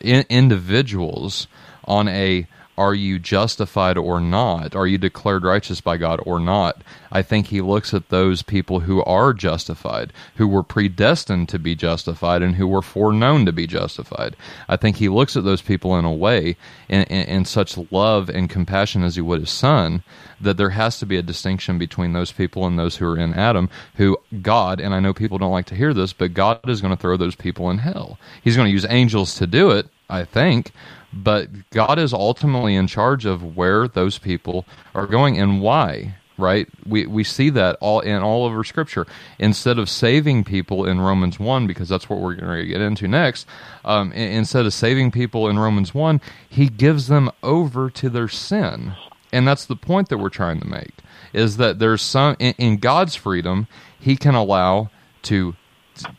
in- 0.00 0.24
individuals 0.30 1.46
on 1.84 2.08
a 2.08 2.46
are 2.80 2.94
you 2.94 3.18
justified 3.18 3.98
or 3.98 4.22
not? 4.22 4.74
Are 4.74 4.86
you 4.86 4.96
declared 4.96 5.44
righteous 5.44 5.82
by 5.82 5.98
God 5.98 6.18
or 6.24 6.40
not? 6.40 6.80
I 7.12 7.20
think 7.20 7.48
he 7.48 7.60
looks 7.60 7.92
at 7.92 8.08
those 8.08 8.40
people 8.40 8.80
who 8.80 9.04
are 9.04 9.34
justified, 9.34 10.14
who 10.36 10.48
were 10.48 10.62
predestined 10.62 11.50
to 11.50 11.58
be 11.58 11.74
justified, 11.74 12.40
and 12.40 12.54
who 12.54 12.66
were 12.66 12.80
foreknown 12.80 13.44
to 13.44 13.52
be 13.52 13.66
justified. 13.66 14.34
I 14.66 14.76
think 14.76 14.96
he 14.96 15.10
looks 15.10 15.36
at 15.36 15.44
those 15.44 15.60
people 15.60 15.98
in 15.98 16.06
a 16.06 16.12
way, 16.12 16.56
in, 16.88 17.02
in, 17.02 17.28
in 17.28 17.44
such 17.44 17.76
love 17.92 18.30
and 18.30 18.48
compassion 18.48 19.02
as 19.02 19.16
he 19.16 19.20
would 19.20 19.40
his 19.40 19.50
son, 19.50 20.02
that 20.40 20.56
there 20.56 20.70
has 20.70 20.98
to 21.00 21.06
be 21.06 21.18
a 21.18 21.22
distinction 21.22 21.76
between 21.76 22.14
those 22.14 22.32
people 22.32 22.66
and 22.66 22.78
those 22.78 22.96
who 22.96 23.06
are 23.06 23.18
in 23.18 23.34
Adam, 23.34 23.68
who 23.96 24.16
God, 24.40 24.80
and 24.80 24.94
I 24.94 25.00
know 25.00 25.12
people 25.12 25.36
don't 25.36 25.52
like 25.52 25.66
to 25.66 25.74
hear 25.74 25.92
this, 25.92 26.14
but 26.14 26.32
God 26.32 26.66
is 26.66 26.80
going 26.80 26.96
to 26.96 27.02
throw 27.02 27.18
those 27.18 27.34
people 27.34 27.68
in 27.68 27.76
hell. 27.76 28.18
He's 28.42 28.56
going 28.56 28.68
to 28.68 28.72
use 28.72 28.86
angels 28.88 29.34
to 29.34 29.46
do 29.46 29.70
it, 29.70 29.86
I 30.08 30.24
think, 30.24 30.72
but 31.12 31.48
God 31.70 31.98
is 31.98 32.12
ultimately 32.12 32.74
in 32.74 32.86
charge 32.86 33.26
of 33.26 33.56
where 33.56 33.88
those 33.88 34.18
people 34.18 34.64
are 34.94 35.06
going 35.06 35.38
and 35.38 35.60
why. 35.60 36.14
Right, 36.38 36.68
we 36.86 37.04
we 37.04 37.22
see 37.22 37.50
that 37.50 37.76
all 37.80 38.00
in 38.00 38.22
all 38.22 38.46
over 38.46 38.64
Scripture. 38.64 39.06
Instead 39.38 39.78
of 39.78 39.90
saving 39.90 40.44
people 40.44 40.86
in 40.86 40.98
Romans 40.98 41.38
one, 41.38 41.66
because 41.66 41.90
that's 41.90 42.08
what 42.08 42.18
we're 42.18 42.34
going 42.34 42.62
to 42.62 42.66
get 42.66 42.80
into 42.80 43.06
next, 43.06 43.46
um, 43.84 44.10
instead 44.12 44.64
of 44.64 44.72
saving 44.72 45.10
people 45.10 45.50
in 45.50 45.58
Romans 45.58 45.92
one, 45.92 46.18
He 46.48 46.70
gives 46.70 47.08
them 47.08 47.30
over 47.42 47.90
to 47.90 48.08
their 48.08 48.28
sin, 48.28 48.94
and 49.30 49.46
that's 49.46 49.66
the 49.66 49.76
point 49.76 50.08
that 50.08 50.16
we're 50.16 50.30
trying 50.30 50.60
to 50.60 50.66
make. 50.66 50.94
Is 51.34 51.58
that 51.58 51.78
there's 51.78 52.00
some 52.00 52.36
in, 52.38 52.54
in 52.56 52.76
God's 52.78 53.16
freedom, 53.16 53.66
He 53.98 54.16
can 54.16 54.34
allow 54.34 54.88
to 55.24 55.56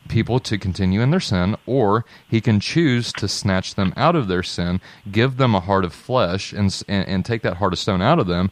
people 0.07 0.39
to 0.39 0.57
continue 0.57 1.01
in 1.01 1.11
their 1.11 1.19
sin, 1.19 1.55
or 1.65 2.05
he 2.29 2.41
can 2.41 2.59
choose 2.59 3.11
to 3.13 3.27
snatch 3.27 3.75
them 3.75 3.93
out 3.97 4.15
of 4.15 4.27
their 4.27 4.43
sin, 4.43 4.81
give 5.11 5.37
them 5.37 5.55
a 5.55 5.59
heart 5.59 5.85
of 5.85 5.93
flesh, 5.93 6.53
and 6.53 6.83
and, 6.87 7.07
and 7.07 7.25
take 7.25 7.41
that 7.41 7.57
heart 7.57 7.73
of 7.73 7.79
stone 7.79 8.01
out 8.01 8.19
of 8.19 8.27
them, 8.27 8.51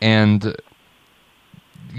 and 0.00 0.56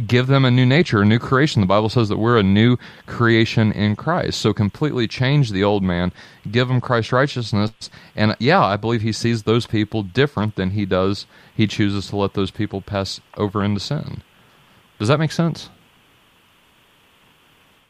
give 0.08 0.28
them 0.28 0.46
a 0.46 0.52
new 0.52 0.66
nature, 0.66 1.02
a 1.02 1.06
new 1.06 1.20
creation. 1.20 1.62
The 1.62 1.68
Bible 1.68 1.90
says 1.90 2.10
that 2.10 2.18
we're 2.18 2.38
a 2.38 2.44
new 2.44 2.78
creation 3.06 3.72
in 3.72 3.96
Christ. 3.96 4.40
So 4.40 4.54
completely 4.54 5.08
change 5.08 5.52
the 5.52 5.64
old 5.64 5.84
man, 5.84 6.12
give 6.50 6.70
him 6.70 6.82
Christ's 6.82 7.12
righteousness, 7.12 7.72
and 8.16 8.36
yeah, 8.40 8.64
I 8.64 8.78
believe 8.78 9.02
he 9.02 9.12
sees 9.12 9.44
those 9.44 9.66
people 9.66 10.04
different 10.04 10.56
than 10.56 10.72
he 10.72 10.86
does. 10.86 11.26
He 11.56 11.68
chooses 11.68 12.10
to 12.10 12.18
let 12.18 12.34
those 12.34 12.52
people 12.52 12.82
pass 12.82 13.22
over 13.38 13.64
into 13.64 13.80
sin. 13.80 14.22
Does 15.00 15.08
that 15.08 15.20
make 15.20 15.32
sense? 15.32 15.70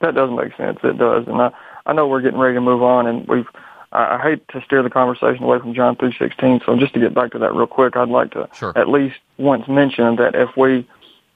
That 0.01 0.15
doesn't 0.15 0.36
make 0.36 0.55
sense. 0.58 0.79
It 0.84 0.97
does, 0.97 1.27
and 1.27 1.41
I 1.41 1.51
I 1.86 1.93
know 1.93 2.08
we're 2.08 2.21
getting 2.21 2.39
ready 2.39 2.55
to 2.55 2.62
move 2.62 2.84
on, 2.84 3.08
and 3.08 3.27
we've. 3.27 3.47
I 3.91 4.15
I 4.15 4.21
hate 4.21 4.47
to 4.49 4.62
steer 4.65 4.84
the 4.84 4.89
conversation 4.89 5.43
away 5.43 5.60
from 5.60 5.73
John 5.73 5.95
three 5.95 6.15
sixteen. 6.17 6.60
So 6.65 6.75
just 6.77 6.93
to 6.95 6.99
get 6.99 7.13
back 7.13 7.31
to 7.31 7.39
that 7.39 7.53
real 7.53 7.67
quick, 7.67 7.95
I'd 7.95 8.10
like 8.10 8.31
to 8.31 8.49
Sure. 8.53 8.73
at 8.75 8.89
least 8.89 9.15
once 9.38 9.67
mention 9.67 10.17
that 10.17 10.36
if 10.36 10.58
we 10.58 10.88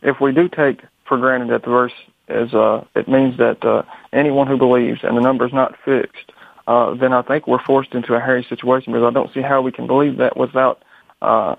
if 0.02 0.20
we 0.20 0.32
do 0.32 0.50
take 0.50 0.82
for 1.06 1.18
granted 1.18 1.50
that 1.50 1.64
the 1.64 1.70
verse 1.70 1.94
is 2.28 2.54
uh, 2.54 2.84
it 2.96 3.08
means 3.08 3.38
that 3.38 3.64
uh, 3.64 3.84
anyone 4.14 4.48
who 4.48 4.58
believes 4.58 5.00
and 5.04 5.18
the 5.18 5.22
number 5.22 5.46
is 5.46 5.54
not 5.54 5.76
fixed, 5.84 6.32
uh, 6.68 6.94
then 6.94 7.14
I 7.14 7.22
think 7.22 7.48
we're 7.48 7.64
forced 7.64 7.94
into 7.96 8.14
a 8.14 8.20
hairy 8.20 8.46
situation 8.48 8.94
because 8.94 9.08
I 9.08 9.14
don't 9.14 9.34
see 9.34 9.42
how 9.42 9.62
we 9.62 9.72
can 9.72 9.88
believe 9.88 10.18
that 10.18 10.38
without 10.38 10.84
uh, 11.22 11.56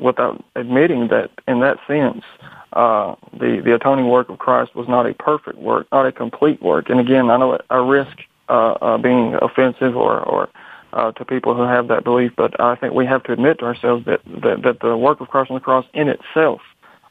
without 0.00 0.42
admitting 0.56 1.08
that 1.08 1.30
in 1.46 1.60
that 1.60 1.78
sense 1.86 2.24
uh, 2.72 3.14
the 3.32 3.60
the 3.64 3.74
atoning 3.74 4.08
work 4.08 4.28
of 4.28 4.38
Christ 4.38 4.74
was 4.74 4.88
not 4.88 5.06
a 5.06 5.14
perfect 5.14 5.58
work, 5.58 5.86
not 5.92 6.06
a 6.06 6.12
complete 6.12 6.62
work. 6.62 6.88
And 6.88 7.00
again, 7.00 7.30
I 7.30 7.36
know 7.36 7.58
I 7.68 7.76
risk 7.76 8.16
uh, 8.48 8.72
uh, 8.80 8.98
being 8.98 9.34
offensive 9.40 9.96
or 9.96 10.20
or 10.20 10.48
uh, 10.92 11.12
to 11.12 11.24
people 11.24 11.54
who 11.54 11.62
have 11.62 11.88
that 11.88 12.04
belief, 12.04 12.32
but 12.36 12.58
I 12.60 12.74
think 12.76 12.94
we 12.94 13.06
have 13.06 13.22
to 13.24 13.32
admit 13.32 13.58
to 13.58 13.64
ourselves 13.64 14.04
that 14.06 14.20
that, 14.42 14.62
that 14.62 14.80
the 14.80 14.96
work 14.96 15.20
of 15.20 15.28
Christ 15.28 15.50
on 15.50 15.56
the 15.56 15.60
cross 15.60 15.86
in 15.94 16.08
itself 16.08 16.60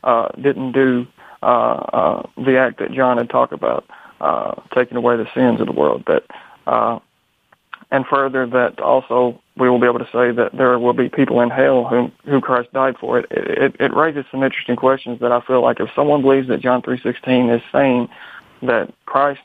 uh, 0.04 0.30
didn't 0.42 0.72
do 0.72 1.06
uh, 1.42 1.46
uh, 1.46 2.24
the 2.38 2.58
act 2.58 2.80
that 2.80 2.92
John 2.92 3.18
had 3.18 3.30
talked 3.30 3.54
about, 3.54 3.86
uh, 4.22 4.56
taking 4.74 4.98
away 4.98 5.18
the 5.18 5.28
sins 5.34 5.60
of 5.60 5.68
the 5.68 5.74
world. 5.74 6.04
That 6.08 6.24
uh, 6.68 7.00
and 7.92 8.06
further 8.06 8.46
that 8.48 8.80
also 8.80 9.42
we 9.60 9.70
will 9.70 9.80
be 9.80 9.88
able 9.88 10.00
to 10.00 10.06
say 10.06 10.32
that 10.32 10.52
there 10.54 10.78
will 10.80 10.94
be 10.94 11.10
people 11.10 11.42
in 11.42 11.50
hell 11.50 11.86
whom 11.86 12.12
who 12.26 12.42
Christ 12.42 12.72
died 12.74 12.96
for. 13.00 13.20
It 13.20 13.28
it, 13.32 13.76
it 13.80 13.94
raises 13.94 14.26
some 14.32 14.44
interesting 14.44 14.76
questions 14.76 15.20
that 15.20 15.32
I 15.32 15.42
feel 15.42 15.62
like 15.62 15.80
if 15.80 15.90
someone 15.96 16.22
believes 16.22 16.48
that 16.48 16.62
John 16.62 16.82
three 16.82 17.00
sixteen 17.02 17.50
is 17.50 17.62
saying 17.72 18.10
that 18.62 18.94
Christ 19.06 19.42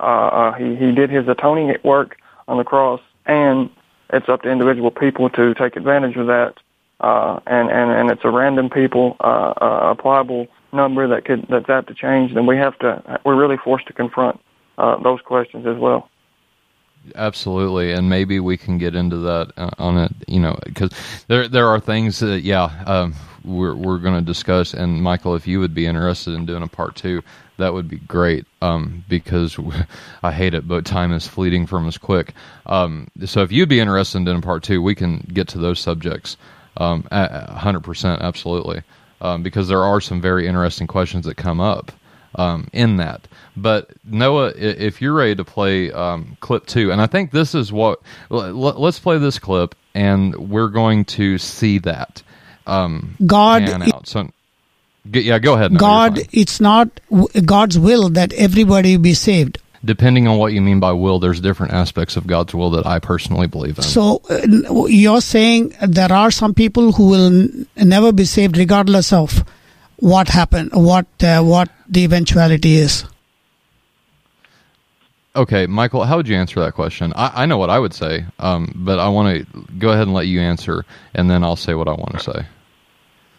uh, 0.00 0.02
uh, 0.02 0.52
he 0.54 0.76
he 0.76 0.92
did 0.92 1.10
his 1.10 1.26
atoning 1.28 1.74
work 1.82 2.16
on 2.48 2.58
the 2.58 2.64
cross, 2.64 3.00
and 3.24 3.70
it's 4.10 4.28
up 4.28 4.42
to 4.42 4.50
individual 4.50 4.90
people 4.90 5.30
to 5.30 5.54
take 5.54 5.76
advantage 5.76 6.16
of 6.16 6.26
that 6.28 6.54
uh, 7.00 7.40
and, 7.46 7.70
and, 7.70 7.90
and 7.90 8.10
it's 8.10 8.24
a 8.24 8.30
random 8.30 8.70
people, 8.70 9.16
uh, 9.20 9.52
uh, 9.60 9.94
applicable 9.98 10.46
number 10.72 11.06
that 11.08 11.24
could, 11.24 11.46
that's 11.48 11.68
apt 11.68 11.88
to 11.88 11.94
change, 11.94 12.34
then 12.34 12.46
we 12.46 12.56
have 12.56 12.78
to, 12.78 13.20
we're 13.24 13.36
really 13.36 13.56
forced 13.56 13.86
to 13.86 13.92
confront, 13.92 14.40
uh, 14.78 15.00
those 15.02 15.20
questions 15.20 15.66
as 15.66 15.76
well. 15.76 16.08
Absolutely, 17.14 17.92
and 17.92 18.08
maybe 18.08 18.40
we 18.40 18.56
can 18.56 18.78
get 18.78 18.94
into 18.94 19.18
that 19.18 19.52
uh, 19.56 19.70
on 19.78 19.98
it, 19.98 20.12
you 20.26 20.40
know, 20.40 20.58
because 20.64 20.90
there 21.28 21.48
there 21.48 21.68
are 21.68 21.80
things 21.80 22.18
that 22.20 22.40
yeah 22.40 22.64
um, 22.86 23.14
we're 23.44 23.74
we're 23.74 23.98
going 23.98 24.18
to 24.18 24.24
discuss. 24.24 24.74
And 24.74 25.02
Michael, 25.02 25.34
if 25.34 25.46
you 25.46 25.60
would 25.60 25.74
be 25.74 25.86
interested 25.86 26.34
in 26.34 26.46
doing 26.46 26.62
a 26.62 26.68
part 26.68 26.96
two, 26.96 27.22
that 27.58 27.72
would 27.72 27.88
be 27.88 27.98
great. 27.98 28.46
Um, 28.60 29.04
because 29.08 29.58
I 30.22 30.32
hate 30.32 30.54
it, 30.54 30.66
but 30.66 30.84
time 30.84 31.12
is 31.12 31.26
fleeting 31.26 31.66
from 31.66 31.86
us 31.86 31.98
quick. 31.98 32.32
Um, 32.66 33.08
so 33.24 33.42
if 33.42 33.52
you'd 33.52 33.68
be 33.68 33.80
interested 33.80 34.18
in 34.18 34.24
doing 34.24 34.38
a 34.38 34.42
part 34.42 34.62
two, 34.62 34.82
we 34.82 34.94
can 34.94 35.18
get 35.32 35.48
to 35.48 35.58
those 35.58 35.80
subjects. 35.80 36.36
Um, 36.78 37.04
hundred 37.10 37.80
percent, 37.80 38.20
absolutely, 38.20 38.82
um, 39.20 39.42
because 39.42 39.68
there 39.68 39.82
are 39.82 40.00
some 40.00 40.20
very 40.20 40.46
interesting 40.46 40.86
questions 40.86 41.24
that 41.24 41.36
come 41.36 41.60
up 41.60 41.92
um, 42.34 42.68
in 42.72 42.98
that. 42.98 43.26
But 43.56 43.90
Noah, 44.04 44.52
if 44.56 45.00
you're 45.00 45.14
ready 45.14 45.34
to 45.34 45.44
play 45.44 45.90
um, 45.90 46.36
clip 46.40 46.66
two, 46.66 46.92
and 46.92 47.00
I 47.00 47.06
think 47.06 47.30
this 47.30 47.54
is 47.54 47.72
what 47.72 48.00
let's 48.28 48.98
play 48.98 49.18
this 49.18 49.38
clip, 49.38 49.74
and 49.94 50.50
we're 50.50 50.68
going 50.68 51.04
to 51.06 51.38
see 51.38 51.78
that 51.78 52.22
um, 52.66 53.16
God. 53.24 54.06
So, 54.06 54.30
yeah, 55.10 55.38
go 55.38 55.54
ahead. 55.54 55.72
No, 55.72 55.78
God, 55.78 56.20
it's 56.32 56.60
not 56.60 57.00
God's 57.44 57.78
will 57.78 58.10
that 58.10 58.32
everybody 58.34 58.96
be 58.96 59.14
saved. 59.14 59.58
Depending 59.84 60.26
on 60.26 60.36
what 60.36 60.52
you 60.52 60.60
mean 60.60 60.80
by 60.80 60.92
will, 60.92 61.20
there's 61.20 61.40
different 61.40 61.72
aspects 61.72 62.16
of 62.16 62.26
God's 62.26 62.54
will 62.54 62.70
that 62.70 62.86
I 62.86 62.98
personally 62.98 63.46
believe 63.46 63.78
in. 63.78 63.84
So 63.84 64.20
uh, 64.28 64.86
you're 64.86 65.20
saying 65.20 65.74
there 65.80 66.12
are 66.12 66.30
some 66.30 66.54
people 66.54 66.92
who 66.92 67.08
will 67.08 67.26
n- 67.26 67.66
never 67.76 68.12
be 68.12 68.24
saved, 68.24 68.56
regardless 68.56 69.12
of 69.12 69.44
what 69.96 70.28
happened, 70.28 70.72
what 70.74 71.06
uh, 71.22 71.40
what 71.42 71.70
the 71.88 72.04
eventuality 72.04 72.76
is. 72.76 73.04
Okay, 75.36 75.66
Michael, 75.66 76.04
how 76.04 76.16
would 76.16 76.26
you 76.26 76.34
answer 76.34 76.60
that 76.60 76.72
question? 76.72 77.12
I, 77.14 77.42
I 77.42 77.46
know 77.46 77.58
what 77.58 77.68
I 77.68 77.78
would 77.78 77.92
say, 77.92 78.24
um, 78.38 78.72
but 78.74 78.98
I 78.98 79.08
want 79.08 79.36
to 79.36 79.64
go 79.78 79.90
ahead 79.90 80.04
and 80.04 80.14
let 80.14 80.26
you 80.26 80.40
answer, 80.40 80.84
and 81.12 81.30
then 81.30 81.44
I'll 81.44 81.56
say 81.56 81.74
what 81.74 81.88
I 81.88 81.92
want 81.92 82.12
to 82.14 82.20
say. 82.20 82.46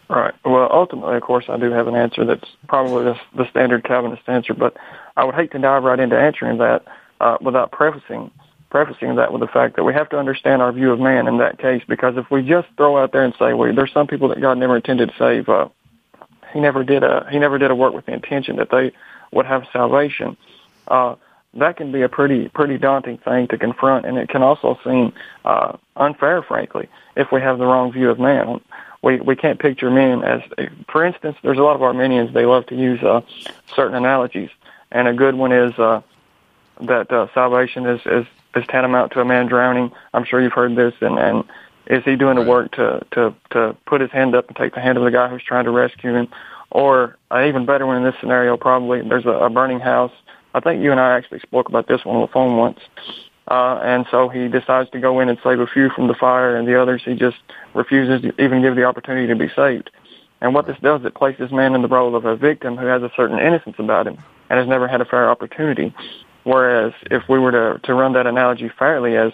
Right. 0.08 0.32
Well, 0.44 0.68
ultimately, 0.72 1.16
of 1.16 1.22
course, 1.22 1.46
I 1.48 1.58
do 1.58 1.72
have 1.72 1.88
an 1.88 1.96
answer 1.96 2.24
that's 2.24 2.48
probably 2.68 3.04
the, 3.04 3.20
the 3.36 3.50
standard 3.50 3.84
Calvinist 3.84 4.22
answer, 4.28 4.54
but 4.54 4.76
I 5.16 5.24
would 5.24 5.34
hate 5.34 5.50
to 5.52 5.58
dive 5.58 5.82
right 5.82 5.98
into 5.98 6.16
answering 6.16 6.58
that 6.58 6.84
uh, 7.20 7.36
without 7.40 7.72
prefacing 7.72 8.30
prefacing 8.70 9.16
that 9.16 9.32
with 9.32 9.40
the 9.40 9.46
fact 9.46 9.76
that 9.76 9.84
we 9.84 9.94
have 9.94 10.10
to 10.10 10.18
understand 10.18 10.60
our 10.60 10.70
view 10.72 10.92
of 10.92 11.00
man 11.00 11.26
in 11.26 11.38
that 11.38 11.58
case, 11.58 11.82
because 11.88 12.18
if 12.18 12.30
we 12.30 12.46
just 12.46 12.68
throw 12.76 12.98
out 13.02 13.12
there 13.12 13.24
and 13.24 13.32
say, 13.38 13.54
well, 13.54 13.74
there's 13.74 13.92
some 13.92 14.06
people 14.06 14.28
that 14.28 14.38
God 14.42 14.58
never 14.58 14.76
intended 14.76 15.08
to 15.08 15.14
save, 15.18 15.48
uh, 15.48 15.68
he 16.52 16.60
never 16.60 16.84
did 16.84 17.02
a 17.02 17.26
he 17.30 17.38
never 17.38 17.58
did 17.58 17.70
a 17.70 17.74
work 17.74 17.94
with 17.94 18.06
the 18.06 18.12
intention 18.12 18.56
that 18.56 18.70
they 18.70 18.92
would 19.32 19.46
have 19.46 19.64
salvation. 19.72 20.36
Uh, 20.86 21.16
that 21.54 21.76
can 21.76 21.92
be 21.92 22.02
a 22.02 22.08
pretty 22.08 22.48
pretty 22.48 22.78
daunting 22.78 23.18
thing 23.18 23.48
to 23.48 23.58
confront, 23.58 24.04
and 24.06 24.18
it 24.18 24.28
can 24.28 24.42
also 24.42 24.78
seem 24.84 25.12
uh, 25.44 25.76
unfair, 25.96 26.42
frankly, 26.42 26.88
if 27.16 27.32
we 27.32 27.40
have 27.40 27.58
the 27.58 27.66
wrong 27.66 27.92
view 27.92 28.10
of 28.10 28.18
man. 28.18 28.60
We 29.02 29.20
we 29.20 29.36
can't 29.36 29.58
picture 29.58 29.90
men 29.90 30.22
as, 30.24 30.42
for 30.90 31.04
instance, 31.04 31.36
there's 31.42 31.58
a 31.58 31.62
lot 31.62 31.76
of 31.76 31.82
Arminians 31.82 32.34
they 32.34 32.46
love 32.46 32.66
to 32.66 32.74
use 32.74 33.02
uh, 33.02 33.20
certain 33.74 33.94
analogies, 33.94 34.50
and 34.90 35.08
a 35.08 35.14
good 35.14 35.36
one 35.36 35.52
is 35.52 35.78
uh, 35.78 36.02
that 36.82 37.10
uh, 37.12 37.28
salvation 37.32 37.86
is 37.86 38.00
is 38.06 38.26
is 38.56 38.66
tantamount 38.66 39.12
to 39.12 39.20
a 39.20 39.24
man 39.24 39.46
drowning. 39.46 39.92
I'm 40.12 40.24
sure 40.24 40.40
you've 40.42 40.52
heard 40.52 40.74
this, 40.76 40.94
and 41.00 41.18
and 41.18 41.44
is 41.86 42.04
he 42.04 42.16
doing 42.16 42.36
the 42.36 42.42
work 42.42 42.72
to 42.72 43.04
to 43.12 43.34
to 43.50 43.76
put 43.86 44.00
his 44.00 44.10
hand 44.10 44.34
up 44.34 44.48
and 44.48 44.56
take 44.56 44.74
the 44.74 44.80
hand 44.80 44.98
of 44.98 45.04
the 45.04 45.10
guy 45.10 45.28
who's 45.28 45.42
trying 45.42 45.64
to 45.64 45.70
rescue 45.70 46.14
him? 46.14 46.28
Or 46.70 47.16
an 47.30 47.48
even 47.48 47.64
better 47.64 47.86
one 47.86 47.96
in 47.96 48.04
this 48.04 48.14
scenario, 48.20 48.56
probably 48.58 49.00
there's 49.00 49.24
a, 49.24 49.30
a 49.30 49.48
burning 49.48 49.80
house. 49.80 50.12
I 50.54 50.60
think 50.60 50.82
you 50.82 50.90
and 50.90 51.00
I 51.00 51.16
actually 51.16 51.40
spoke 51.40 51.68
about 51.68 51.88
this 51.88 52.04
one 52.04 52.16
on 52.16 52.22
the 52.22 52.28
phone 52.28 52.56
once. 52.56 52.80
Uh, 53.50 53.80
and 53.82 54.06
so 54.10 54.28
he 54.28 54.48
decides 54.48 54.90
to 54.90 55.00
go 55.00 55.20
in 55.20 55.28
and 55.28 55.38
save 55.42 55.58
a 55.60 55.66
few 55.66 55.88
from 55.90 56.06
the 56.06 56.14
fire, 56.14 56.56
and 56.56 56.68
the 56.68 56.80
others 56.80 57.02
he 57.04 57.14
just 57.14 57.38
refuses 57.74 58.20
to 58.22 58.42
even 58.42 58.60
give 58.60 58.76
the 58.76 58.84
opportunity 58.84 59.26
to 59.26 59.36
be 59.36 59.48
saved. 59.56 59.90
And 60.40 60.54
what 60.54 60.66
this 60.66 60.76
does, 60.82 61.04
it 61.04 61.14
places 61.14 61.50
man 61.50 61.74
in 61.74 61.82
the 61.82 61.88
role 61.88 62.14
of 62.14 62.24
a 62.24 62.36
victim 62.36 62.76
who 62.76 62.86
has 62.86 63.02
a 63.02 63.10
certain 63.16 63.38
innocence 63.38 63.76
about 63.78 64.06
him 64.06 64.18
and 64.50 64.58
has 64.58 64.68
never 64.68 64.86
had 64.86 65.00
a 65.00 65.04
fair 65.04 65.30
opportunity. 65.30 65.94
Whereas 66.44 66.92
if 67.10 67.22
we 67.28 67.38
were 67.38 67.52
to, 67.52 67.80
to 67.84 67.94
run 67.94 68.12
that 68.12 68.26
analogy 68.26 68.70
fairly, 68.78 69.16
as 69.16 69.32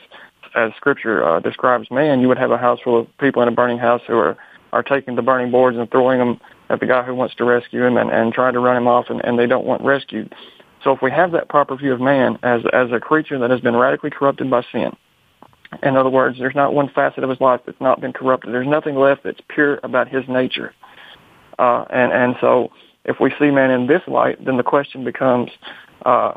as 0.54 0.70
Scripture 0.76 1.24
uh, 1.26 1.40
describes 1.40 1.90
man, 1.90 2.20
you 2.20 2.28
would 2.28 2.38
have 2.38 2.52
a 2.52 2.58
house 2.58 2.78
full 2.82 3.00
of 3.00 3.18
people 3.18 3.42
in 3.42 3.48
a 3.48 3.52
burning 3.52 3.78
house 3.78 4.02
who 4.06 4.16
are 4.16 4.36
are 4.72 4.82
taking 4.82 5.14
the 5.14 5.22
burning 5.22 5.50
boards 5.50 5.76
and 5.76 5.90
throwing 5.90 6.18
them 6.18 6.40
at 6.68 6.80
the 6.80 6.86
guy 6.86 7.02
who 7.02 7.14
wants 7.14 7.34
to 7.36 7.44
rescue 7.44 7.84
him 7.84 7.96
and, 7.96 8.10
and 8.10 8.32
trying 8.32 8.52
to 8.52 8.58
run 8.58 8.76
him 8.76 8.88
off, 8.88 9.06
and, 9.08 9.24
and 9.24 9.38
they 9.38 9.46
don't 9.46 9.64
want 9.64 9.82
rescued. 9.82 10.34
So 10.84 10.92
if 10.92 11.00
we 11.02 11.10
have 11.10 11.32
that 11.32 11.48
proper 11.48 11.76
view 11.76 11.92
of 11.92 12.00
man 12.00 12.38
as 12.42 12.60
as 12.72 12.92
a 12.92 13.00
creature 13.00 13.38
that 13.38 13.50
has 13.50 13.60
been 13.60 13.74
radically 13.74 14.10
corrupted 14.10 14.50
by 14.50 14.62
sin, 14.70 14.94
in 15.82 15.96
other 15.96 16.10
words, 16.10 16.38
there's 16.38 16.54
not 16.54 16.74
one 16.74 16.88
facet 16.90 17.24
of 17.24 17.30
his 17.30 17.40
life 17.40 17.62
that's 17.66 17.80
not 17.80 18.00
been 18.00 18.12
corrupted. 18.12 18.52
There's 18.52 18.68
nothing 18.68 18.94
left 18.94 19.24
that's 19.24 19.40
pure 19.48 19.80
about 19.82 20.08
his 20.08 20.24
nature. 20.28 20.74
Uh, 21.58 21.84
and 21.90 22.12
and 22.12 22.36
so 22.40 22.70
if 23.04 23.18
we 23.18 23.32
see 23.38 23.50
man 23.50 23.70
in 23.70 23.86
this 23.86 24.02
light, 24.06 24.44
then 24.44 24.56
the 24.56 24.62
question 24.62 25.04
becomes, 25.04 25.50
uh, 26.04 26.34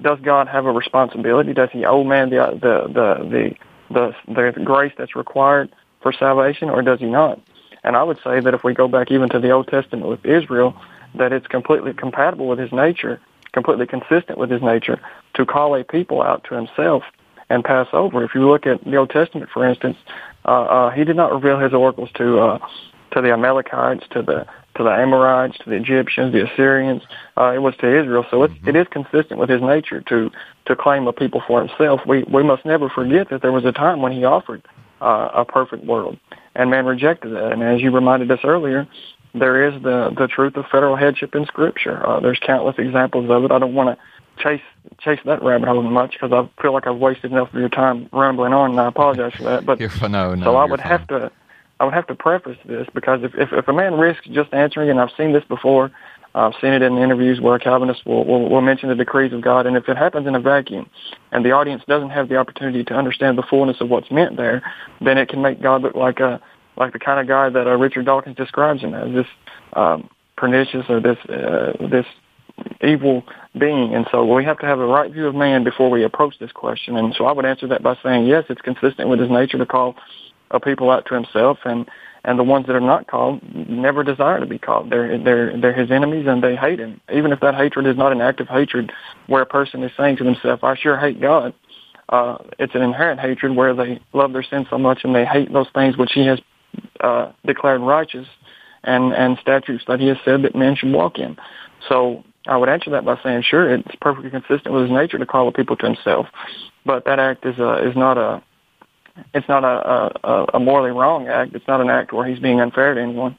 does 0.00 0.18
God 0.22 0.48
have 0.48 0.66
a 0.66 0.72
responsibility? 0.72 1.52
Does 1.52 1.70
He 1.72 1.84
owe 1.84 2.04
man 2.04 2.30
the 2.30 2.58
the 2.60 2.92
the 2.92 3.54
the 3.90 4.14
the, 4.32 4.52
the 4.56 4.64
grace 4.64 4.92
that's 4.96 5.16
required 5.16 5.74
for 6.02 6.12
salvation, 6.12 6.70
or 6.70 6.82
does 6.82 7.00
He 7.00 7.06
not? 7.06 7.40
And 7.82 7.96
I 7.96 8.02
would 8.02 8.18
say 8.24 8.40
that 8.40 8.54
if 8.54 8.64
we 8.64 8.72
go 8.72 8.88
back 8.88 9.10
even 9.10 9.28
to 9.30 9.38
the 9.38 9.50
Old 9.50 9.68
Testament 9.68 10.06
with 10.06 10.24
Israel, 10.24 10.74
that 11.14 11.32
it's 11.32 11.46
completely 11.46 11.92
compatible 11.92 12.48
with 12.48 12.58
His 12.58 12.72
nature, 12.72 13.20
completely 13.52 13.86
consistent 13.86 14.38
with 14.38 14.50
His 14.50 14.62
nature, 14.62 15.00
to 15.34 15.46
call 15.46 15.74
a 15.74 15.84
people 15.84 16.22
out 16.22 16.44
to 16.44 16.54
Himself 16.54 17.02
and 17.50 17.64
pass 17.64 17.88
over. 17.92 18.24
If 18.24 18.34
you 18.34 18.48
look 18.48 18.66
at 18.66 18.82
the 18.84 18.96
Old 18.96 19.10
Testament, 19.10 19.50
for 19.52 19.66
instance, 19.66 19.96
uh, 20.44 20.62
uh, 20.62 20.90
He 20.90 21.04
did 21.04 21.16
not 21.16 21.32
reveal 21.32 21.58
His 21.58 21.72
oracles 21.72 22.10
to 22.14 22.40
uh, 22.40 22.58
to 23.12 23.20
the 23.20 23.32
Amalekites, 23.32 24.04
to 24.10 24.22
the 24.22 24.46
to 24.76 24.82
the 24.82 24.90
Amorites, 24.90 25.56
to 25.58 25.70
the 25.70 25.76
Egyptians, 25.76 26.32
the 26.32 26.50
Assyrians. 26.50 27.02
Uh, 27.36 27.52
it 27.54 27.58
was 27.58 27.76
to 27.76 28.00
Israel. 28.00 28.26
So 28.30 28.42
it's, 28.42 28.54
mm-hmm. 28.54 28.70
it 28.70 28.76
is 28.76 28.86
consistent 28.90 29.38
with 29.38 29.48
his 29.48 29.62
nature 29.62 30.00
to 30.02 30.30
to 30.66 30.76
claim 30.76 31.06
a 31.06 31.12
people 31.12 31.42
for 31.46 31.60
himself. 31.64 32.00
We 32.06 32.24
we 32.24 32.42
must 32.42 32.64
never 32.64 32.88
forget 32.88 33.30
that 33.30 33.42
there 33.42 33.52
was 33.52 33.64
a 33.64 33.72
time 33.72 34.02
when 34.02 34.12
he 34.12 34.24
offered 34.24 34.62
uh, 35.00 35.30
a 35.34 35.44
perfect 35.44 35.84
world, 35.84 36.18
and 36.54 36.70
man 36.70 36.86
rejected 36.86 37.32
that. 37.34 37.52
And 37.52 37.62
as 37.62 37.80
you 37.80 37.90
reminded 37.90 38.30
us 38.30 38.40
earlier, 38.44 38.86
there 39.34 39.68
is 39.68 39.82
the 39.82 40.14
the 40.16 40.28
truth 40.28 40.56
of 40.56 40.66
federal 40.70 40.96
headship 40.96 41.34
in 41.34 41.44
Scripture. 41.46 42.06
Uh, 42.06 42.20
there's 42.20 42.38
countless 42.38 42.76
examples 42.78 43.28
of 43.30 43.44
it. 43.44 43.50
I 43.50 43.58
don't 43.58 43.74
want 43.74 43.98
to 43.98 44.42
chase 44.42 44.62
chase 45.00 45.20
that 45.24 45.42
rabbit 45.42 45.68
hole 45.68 45.82
much 45.82 46.12
because 46.12 46.32
I 46.32 46.62
feel 46.62 46.72
like 46.72 46.86
I've 46.86 46.96
wasted 46.96 47.32
enough 47.32 47.52
of 47.52 47.60
your 47.60 47.68
time 47.68 48.08
rambling 48.12 48.52
on, 48.52 48.72
and 48.72 48.80
I 48.80 48.88
apologize 48.88 49.34
for 49.34 49.44
that. 49.44 49.66
But 49.66 49.80
no, 50.10 50.34
no, 50.34 50.44
so 50.44 50.56
I 50.56 50.64
would 50.64 50.80
fine. 50.80 50.88
have 50.88 51.06
to 51.08 51.32
I 51.80 51.84
would 51.84 51.94
have 51.94 52.06
to 52.06 52.14
preface 52.14 52.58
this 52.64 52.86
because 52.94 53.24
if, 53.24 53.34
if, 53.34 53.52
if 53.52 53.68
a 53.68 53.72
man 53.72 53.94
risks 53.94 54.26
just 54.30 54.52
answering, 54.54 54.90
and 54.90 55.00
I've 55.00 55.10
seen 55.16 55.32
this 55.32 55.44
before, 55.44 55.90
I've 56.34 56.54
seen 56.60 56.72
it 56.72 56.82
in 56.82 56.98
interviews 56.98 57.40
where 57.40 57.58
Calvinists 57.58 58.04
will, 58.04 58.24
will, 58.24 58.48
will 58.48 58.60
mention 58.60 58.88
the 58.88 58.94
decrees 58.94 59.32
of 59.32 59.40
God, 59.40 59.66
and 59.66 59.76
if 59.76 59.88
it 59.88 59.96
happens 59.96 60.26
in 60.26 60.34
a 60.34 60.40
vacuum 60.40 60.88
and 61.32 61.44
the 61.44 61.52
audience 61.52 61.82
doesn't 61.86 62.10
have 62.10 62.28
the 62.28 62.36
opportunity 62.36 62.84
to 62.84 62.94
understand 62.94 63.38
the 63.38 63.42
fullness 63.42 63.80
of 63.80 63.88
what's 63.88 64.10
meant 64.10 64.36
there, 64.36 64.62
then 65.00 65.18
it 65.18 65.28
can 65.28 65.42
make 65.42 65.60
God 65.60 65.82
look 65.82 65.94
like 65.94 66.20
a 66.20 66.40
like 66.76 66.92
the 66.92 66.98
kind 66.98 67.20
of 67.20 67.28
guy 67.28 67.48
that 67.48 67.66
uh, 67.66 67.76
Richard 67.76 68.06
Dawkins 68.06 68.36
describes 68.36 68.80
him 68.80 68.94
as 68.94 69.12
this 69.12 69.26
um, 69.74 70.08
pernicious 70.36 70.84
or 70.88 71.00
this 71.00 71.18
uh, 71.28 71.72
this 71.88 72.06
evil 72.82 73.24
being. 73.58 73.94
And 73.94 74.06
so 74.10 74.24
we 74.24 74.44
have 74.44 74.58
to 74.58 74.66
have 74.66 74.78
a 74.78 74.86
right 74.86 75.10
view 75.10 75.26
of 75.26 75.34
man 75.34 75.64
before 75.64 75.90
we 75.90 76.04
approach 76.04 76.38
this 76.38 76.52
question. 76.52 76.96
And 76.96 77.14
so 77.16 77.26
I 77.26 77.32
would 77.32 77.44
answer 77.44 77.66
that 77.68 77.82
by 77.82 77.96
saying 78.02 78.26
yes, 78.26 78.44
it's 78.48 78.60
consistent 78.60 79.08
with 79.08 79.20
his 79.20 79.30
nature 79.30 79.58
to 79.58 79.66
call 79.66 79.96
a 80.50 80.60
people 80.60 80.90
out 80.90 81.06
to 81.06 81.14
himself 81.14 81.58
and 81.64 81.88
and 82.26 82.38
the 82.38 82.44
ones 82.44 82.66
that 82.66 82.74
are 82.74 82.80
not 82.80 83.06
called 83.06 83.42
never 83.68 84.02
desire 84.02 84.40
to 84.40 84.46
be 84.46 84.58
called. 84.58 84.90
They're 84.90 85.18
they're 85.18 85.60
they're 85.60 85.72
his 85.72 85.90
enemies 85.90 86.26
and 86.26 86.42
they 86.42 86.56
hate 86.56 86.78
him. 86.78 87.00
Even 87.12 87.32
if 87.32 87.40
that 87.40 87.54
hatred 87.54 87.86
is 87.86 87.96
not 87.96 88.12
an 88.12 88.20
act 88.20 88.40
of 88.40 88.48
hatred 88.48 88.92
where 89.26 89.42
a 89.42 89.46
person 89.46 89.82
is 89.82 89.92
saying 89.96 90.16
to 90.18 90.24
themselves, 90.24 90.62
I 90.62 90.76
sure 90.76 90.98
hate 90.98 91.20
God. 91.20 91.54
Uh, 92.08 92.36
it's 92.58 92.74
an 92.74 92.82
inherent 92.82 93.18
hatred 93.20 93.56
where 93.56 93.74
they 93.74 94.00
love 94.12 94.32
their 94.32 94.42
sin 94.42 94.66
so 94.68 94.78
much 94.78 95.00
and 95.04 95.14
they 95.14 95.24
hate 95.24 95.52
those 95.52 95.68
things 95.74 95.96
which 95.96 96.12
he 96.12 96.26
has 96.26 96.38
uh, 97.00 97.32
declared 97.46 97.80
righteous 97.80 98.26
and, 98.82 99.12
and 99.12 99.38
statutes 99.38 99.84
that 99.88 100.00
he 100.00 100.08
has 100.08 100.18
said 100.24 100.42
that 100.42 100.54
men 100.54 100.76
should 100.76 100.92
walk 100.92 101.18
in. 101.18 101.36
So 101.88 102.24
I 102.46 102.56
would 102.56 102.68
answer 102.68 102.90
that 102.90 103.04
by 103.04 103.18
saying, 103.22 103.42
sure, 103.42 103.72
it's 103.72 103.94
perfectly 104.00 104.30
consistent 104.30 104.74
with 104.74 104.82
his 104.84 104.92
nature 104.92 105.18
to 105.18 105.26
call 105.26 105.46
the 105.46 105.52
people 105.52 105.76
to 105.76 105.86
himself, 105.86 106.26
but 106.84 107.04
that 107.06 107.18
act 107.18 107.44
is 107.46 107.58
a, 107.58 107.88
is 107.88 107.96
not 107.96 108.18
a 108.18 108.42
it's 109.32 109.48
not 109.48 109.62
a, 109.62 110.10
a, 110.24 110.46
a 110.54 110.60
morally 110.60 110.90
wrong 110.90 111.28
act. 111.28 111.54
It's 111.54 111.68
not 111.68 111.80
an 111.80 111.88
act 111.88 112.12
where 112.12 112.26
he's 112.26 112.40
being 112.40 112.60
unfair 112.60 112.94
to 112.94 113.00
anyone. 113.00 113.38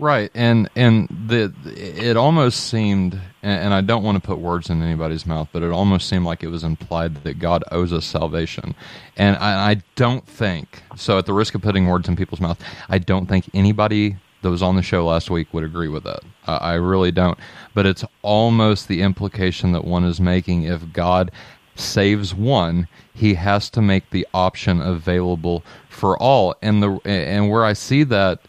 Right, 0.00 0.30
and 0.34 0.70
and 0.76 1.08
the 1.28 1.52
it 1.66 2.16
almost 2.16 2.68
seemed, 2.70 3.20
and 3.42 3.74
I 3.74 3.82
don't 3.82 4.02
want 4.02 4.16
to 4.16 4.26
put 4.26 4.38
words 4.38 4.70
in 4.70 4.82
anybody's 4.82 5.26
mouth, 5.26 5.48
but 5.52 5.62
it 5.62 5.70
almost 5.70 6.08
seemed 6.08 6.24
like 6.24 6.42
it 6.42 6.48
was 6.48 6.64
implied 6.64 7.22
that 7.24 7.38
God 7.38 7.62
owes 7.70 7.92
us 7.92 8.06
salvation, 8.06 8.74
and 9.18 9.36
I, 9.36 9.72
I 9.72 9.82
don't 9.96 10.26
think 10.26 10.82
so. 10.96 11.18
At 11.18 11.26
the 11.26 11.34
risk 11.34 11.54
of 11.54 11.60
putting 11.60 11.86
words 11.86 12.08
in 12.08 12.16
people's 12.16 12.40
mouth, 12.40 12.58
I 12.88 12.96
don't 12.96 13.26
think 13.26 13.50
anybody 13.52 14.16
that 14.40 14.48
was 14.48 14.62
on 14.62 14.76
the 14.76 14.82
show 14.82 15.04
last 15.04 15.28
week 15.30 15.52
would 15.52 15.64
agree 15.64 15.88
with 15.88 16.04
that. 16.04 16.20
I, 16.46 16.56
I 16.56 16.74
really 16.74 17.12
don't. 17.12 17.38
But 17.74 17.84
it's 17.84 18.04
almost 18.22 18.88
the 18.88 19.02
implication 19.02 19.72
that 19.72 19.84
one 19.84 20.04
is 20.04 20.18
making 20.18 20.62
if 20.62 20.92
God 20.94 21.30
saves 21.74 22.34
one, 22.34 22.88
he 23.12 23.34
has 23.34 23.68
to 23.70 23.82
make 23.82 24.08
the 24.10 24.26
option 24.32 24.80
available 24.80 25.62
for 25.90 26.16
all. 26.18 26.54
And 26.62 26.82
the 26.82 27.00
and 27.04 27.50
where 27.50 27.66
I 27.66 27.74
see 27.74 28.02
that 28.04 28.40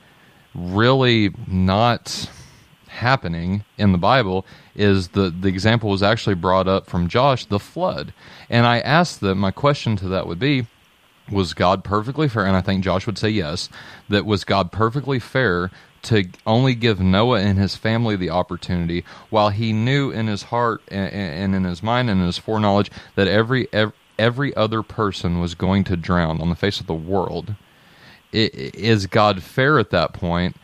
really 0.54 1.34
not 1.48 2.30
happening 2.88 3.64
in 3.78 3.92
the 3.94 3.98
Bible 3.98 4.46
is 4.76 5.10
the 5.10 5.30
the 5.30 5.48
example 5.48 5.90
was 5.90 6.04
actually 6.04 6.36
brought 6.36 6.68
up 6.68 6.88
from 6.88 7.08
Josh 7.08 7.46
the 7.46 7.60
flood. 7.60 8.14
And 8.50 8.66
I 8.66 8.80
asked 8.80 9.22
that 9.22 9.36
my 9.36 9.52
question 9.52 9.96
to 9.98 10.08
that 10.10 10.28
would 10.28 10.40
be 10.40 10.68
was 11.32 11.54
God 11.54 11.84
perfectly 11.84 12.28
fair 12.28 12.46
and 12.46 12.58
I 12.58 12.62
think 12.62 12.84
Josh 12.84 13.06
would 13.06 13.18
say 13.18 13.30
yes 13.30 13.70
that 14.10 14.26
was 14.26 14.44
God 14.44 14.72
perfectly 14.72 15.20
fair 15.20 15.72
to 16.04 16.26
only 16.46 16.76
give 16.76 17.00
Noah 17.00 17.40
and 17.40 17.58
his 17.58 17.76
family 17.76 18.16
the 18.16 18.30
opportunity 18.30 19.06
while 19.30 19.50
he 19.50 19.72
knew 19.72 20.12
in 20.12 20.28
his 20.28 20.44
heart 20.44 20.82
and, 20.90 21.56
in 21.56 21.64
his 21.64 21.82
mind 21.82 22.10
and 22.10 22.20
in 22.20 22.26
his 22.26 22.38
foreknowledge 22.38 22.92
that 23.16 23.28
every 23.28 23.68
every 24.20 24.56
other 24.56 24.84
person 24.84 25.40
was 25.40 25.56
going 25.56 25.84
to 25.86 25.96
drown 25.96 26.42
on 26.42 26.50
the 26.50 26.56
face 26.56 26.80
of 26.80 26.88
the 26.88 26.94
world 26.94 27.56
is 28.32 29.08
God 29.08 29.44
fair 29.44 29.80
at 29.80 29.90
that 29.92 30.14
point? 30.14 30.56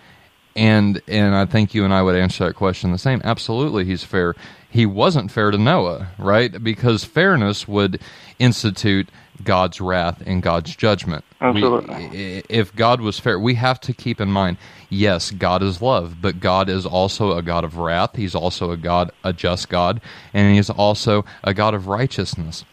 And 0.55 1.01
and 1.07 1.35
I 1.35 1.45
think 1.45 1.75
you 1.75 1.85
and 1.85 1.93
I 1.93 2.01
would 2.01 2.15
answer 2.15 2.45
that 2.45 2.55
question 2.55 2.91
the 2.91 2.97
same. 2.97 3.21
Absolutely, 3.23 3.85
he's 3.85 4.03
fair. 4.03 4.35
He 4.69 4.85
wasn't 4.85 5.31
fair 5.31 5.51
to 5.51 5.57
Noah, 5.57 6.09
right? 6.17 6.63
Because 6.63 7.03
fairness 7.03 7.67
would 7.67 8.01
institute 8.39 9.09
God's 9.43 9.79
wrath 9.79 10.21
and 10.25 10.41
God's 10.41 10.75
judgment. 10.75 11.23
Absolutely. 11.41 12.09
We, 12.09 12.43
if 12.49 12.75
God 12.75 13.01
was 13.01 13.19
fair, 13.19 13.39
we 13.39 13.53
have 13.55 13.79
to 13.81 13.93
keep 13.93 14.19
in 14.19 14.29
mind, 14.29 14.57
yes, 14.89 15.31
God 15.31 15.61
is 15.63 15.81
love, 15.81 16.17
but 16.21 16.39
God 16.39 16.69
is 16.69 16.85
also 16.85 17.37
a 17.37 17.41
God 17.41 17.63
of 17.63 17.77
wrath. 17.77 18.15
He's 18.15 18.35
also 18.35 18.71
a 18.71 18.77
God, 18.77 19.11
a 19.23 19.31
just 19.31 19.69
God, 19.69 20.01
and 20.33 20.55
he's 20.55 20.69
also 20.69 21.23
a 21.43 21.53
God 21.53 21.73
of 21.73 21.87
righteousness 21.87 22.65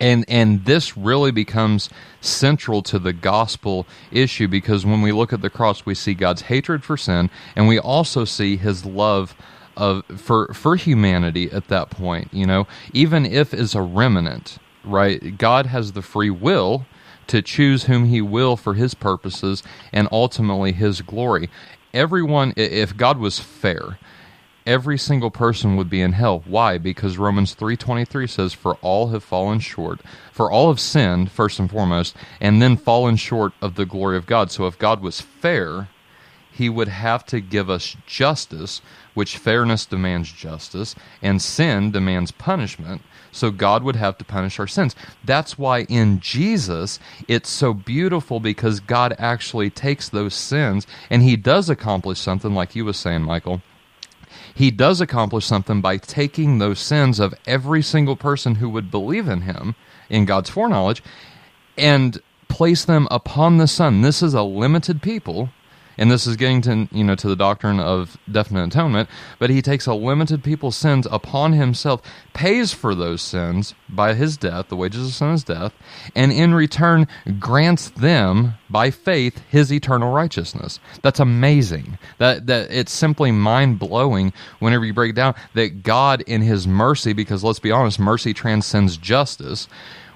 and 0.00 0.24
and 0.28 0.64
this 0.64 0.96
really 0.96 1.30
becomes 1.30 1.90
central 2.20 2.82
to 2.82 2.98
the 2.98 3.12
gospel 3.12 3.86
issue 4.10 4.48
because 4.48 4.84
when 4.86 5.02
we 5.02 5.12
look 5.12 5.32
at 5.32 5.42
the 5.42 5.50
cross 5.50 5.86
we 5.86 5.94
see 5.94 6.14
God's 6.14 6.42
hatred 6.42 6.82
for 6.84 6.96
sin 6.96 7.30
and 7.54 7.68
we 7.68 7.78
also 7.78 8.24
see 8.24 8.56
his 8.56 8.84
love 8.84 9.34
of 9.76 10.04
for 10.16 10.52
for 10.54 10.76
humanity 10.76 11.50
at 11.50 11.68
that 11.68 11.90
point 11.90 12.28
you 12.32 12.46
know? 12.46 12.66
Even 12.92 13.26
if 13.26 13.54
as 13.54 13.74
a 13.74 13.82
remnant 13.82 14.58
right? 14.84 15.36
God 15.38 15.66
has 15.66 15.92
the 15.92 16.02
free 16.02 16.30
will 16.30 16.86
to 17.26 17.42
choose 17.42 17.84
whom 17.84 18.06
he 18.06 18.20
will 18.20 18.56
for 18.56 18.74
his 18.74 18.94
purposes 18.94 19.62
and 19.92 20.08
ultimately 20.10 20.72
his 20.72 21.02
glory. 21.02 21.48
Everyone 21.92 22.52
if 22.56 22.96
God 22.96 23.18
was 23.18 23.38
fair 23.38 23.98
every 24.66 24.98
single 24.98 25.30
person 25.30 25.76
would 25.76 25.90
be 25.90 26.00
in 26.00 26.12
hell. 26.12 26.42
Why? 26.46 26.78
Because 26.78 27.18
Romans 27.18 27.54
3:23 27.54 28.26
says 28.26 28.52
for 28.52 28.74
all 28.76 29.08
have 29.08 29.24
fallen 29.24 29.60
short. 29.60 30.00
For 30.32 30.50
all 30.50 30.68
have 30.68 30.80
sinned 30.80 31.30
first 31.32 31.58
and 31.58 31.70
foremost 31.70 32.16
and 32.40 32.60
then 32.60 32.76
fallen 32.76 33.16
short 33.16 33.52
of 33.60 33.74
the 33.74 33.86
glory 33.86 34.16
of 34.16 34.26
God. 34.26 34.50
So 34.50 34.66
if 34.66 34.78
God 34.78 35.00
was 35.00 35.20
fair, 35.20 35.88
he 36.52 36.68
would 36.68 36.88
have 36.88 37.24
to 37.26 37.40
give 37.40 37.70
us 37.70 37.96
justice, 38.06 38.82
which 39.14 39.38
fairness 39.38 39.86
demands 39.86 40.30
justice, 40.30 40.94
and 41.22 41.40
sin 41.40 41.90
demands 41.90 42.32
punishment. 42.32 43.02
So 43.32 43.50
God 43.50 43.82
would 43.82 43.96
have 43.96 44.18
to 44.18 44.24
punish 44.24 44.58
our 44.58 44.66
sins. 44.66 44.96
That's 45.24 45.56
why 45.56 45.84
in 45.84 46.20
Jesus 46.20 46.98
it's 47.28 47.48
so 47.48 47.72
beautiful 47.72 48.40
because 48.40 48.80
God 48.80 49.14
actually 49.18 49.70
takes 49.70 50.08
those 50.08 50.34
sins 50.34 50.86
and 51.08 51.22
he 51.22 51.36
does 51.36 51.70
accomplish 51.70 52.18
something 52.18 52.54
like 52.54 52.74
you 52.74 52.84
was 52.84 52.96
saying, 52.96 53.22
Michael 53.22 53.62
he 54.54 54.70
does 54.70 55.00
accomplish 55.00 55.46
something 55.46 55.80
by 55.80 55.96
taking 55.96 56.58
those 56.58 56.78
sins 56.80 57.20
of 57.20 57.34
every 57.46 57.82
single 57.82 58.16
person 58.16 58.56
who 58.56 58.68
would 58.68 58.90
believe 58.90 59.28
in 59.28 59.42
him 59.42 59.74
in 60.08 60.24
God's 60.24 60.50
foreknowledge 60.50 61.02
and 61.76 62.20
place 62.48 62.84
them 62.84 63.06
upon 63.10 63.58
the 63.58 63.66
Son. 63.66 64.02
This 64.02 64.22
is 64.22 64.34
a 64.34 64.42
limited 64.42 65.02
people 65.02 65.50
and 66.00 66.10
this 66.10 66.26
is 66.26 66.34
getting 66.34 66.60
to 66.62 66.88
you 66.90 67.04
know 67.04 67.14
to 67.14 67.28
the 67.28 67.36
doctrine 67.36 67.78
of 67.78 68.16
definite 68.32 68.64
atonement 68.64 69.08
but 69.38 69.50
he 69.50 69.62
takes 69.62 69.86
a 69.86 69.94
limited 69.94 70.42
people's 70.42 70.76
sins 70.76 71.06
upon 71.12 71.52
himself 71.52 72.02
pays 72.32 72.72
for 72.72 72.94
those 72.96 73.22
sins 73.22 73.74
by 73.88 74.14
his 74.14 74.36
death 74.36 74.68
the 74.68 74.76
wages 74.76 75.06
of 75.06 75.14
sin 75.14 75.30
is 75.30 75.44
death 75.44 75.72
and 76.16 76.32
in 76.32 76.52
return 76.54 77.06
grants 77.38 77.90
them 77.90 78.54
by 78.70 78.90
faith 78.90 79.42
his 79.48 79.72
eternal 79.72 80.12
righteousness. 80.12 80.78
That's 81.02 81.20
amazing. 81.20 81.98
That 82.18 82.46
that 82.46 82.70
it's 82.70 82.92
simply 82.92 83.32
mind-blowing 83.32 84.32
whenever 84.60 84.84
you 84.84 84.94
break 84.94 85.14
down 85.14 85.34
that 85.54 85.82
god 85.82 86.22
in 86.22 86.40
his 86.40 86.66
mercy 86.66 87.12
because 87.12 87.44
let's 87.44 87.58
be 87.58 87.70
honest 87.70 87.98
mercy 87.98 88.32
transcends 88.32 88.96
justice 88.96 89.68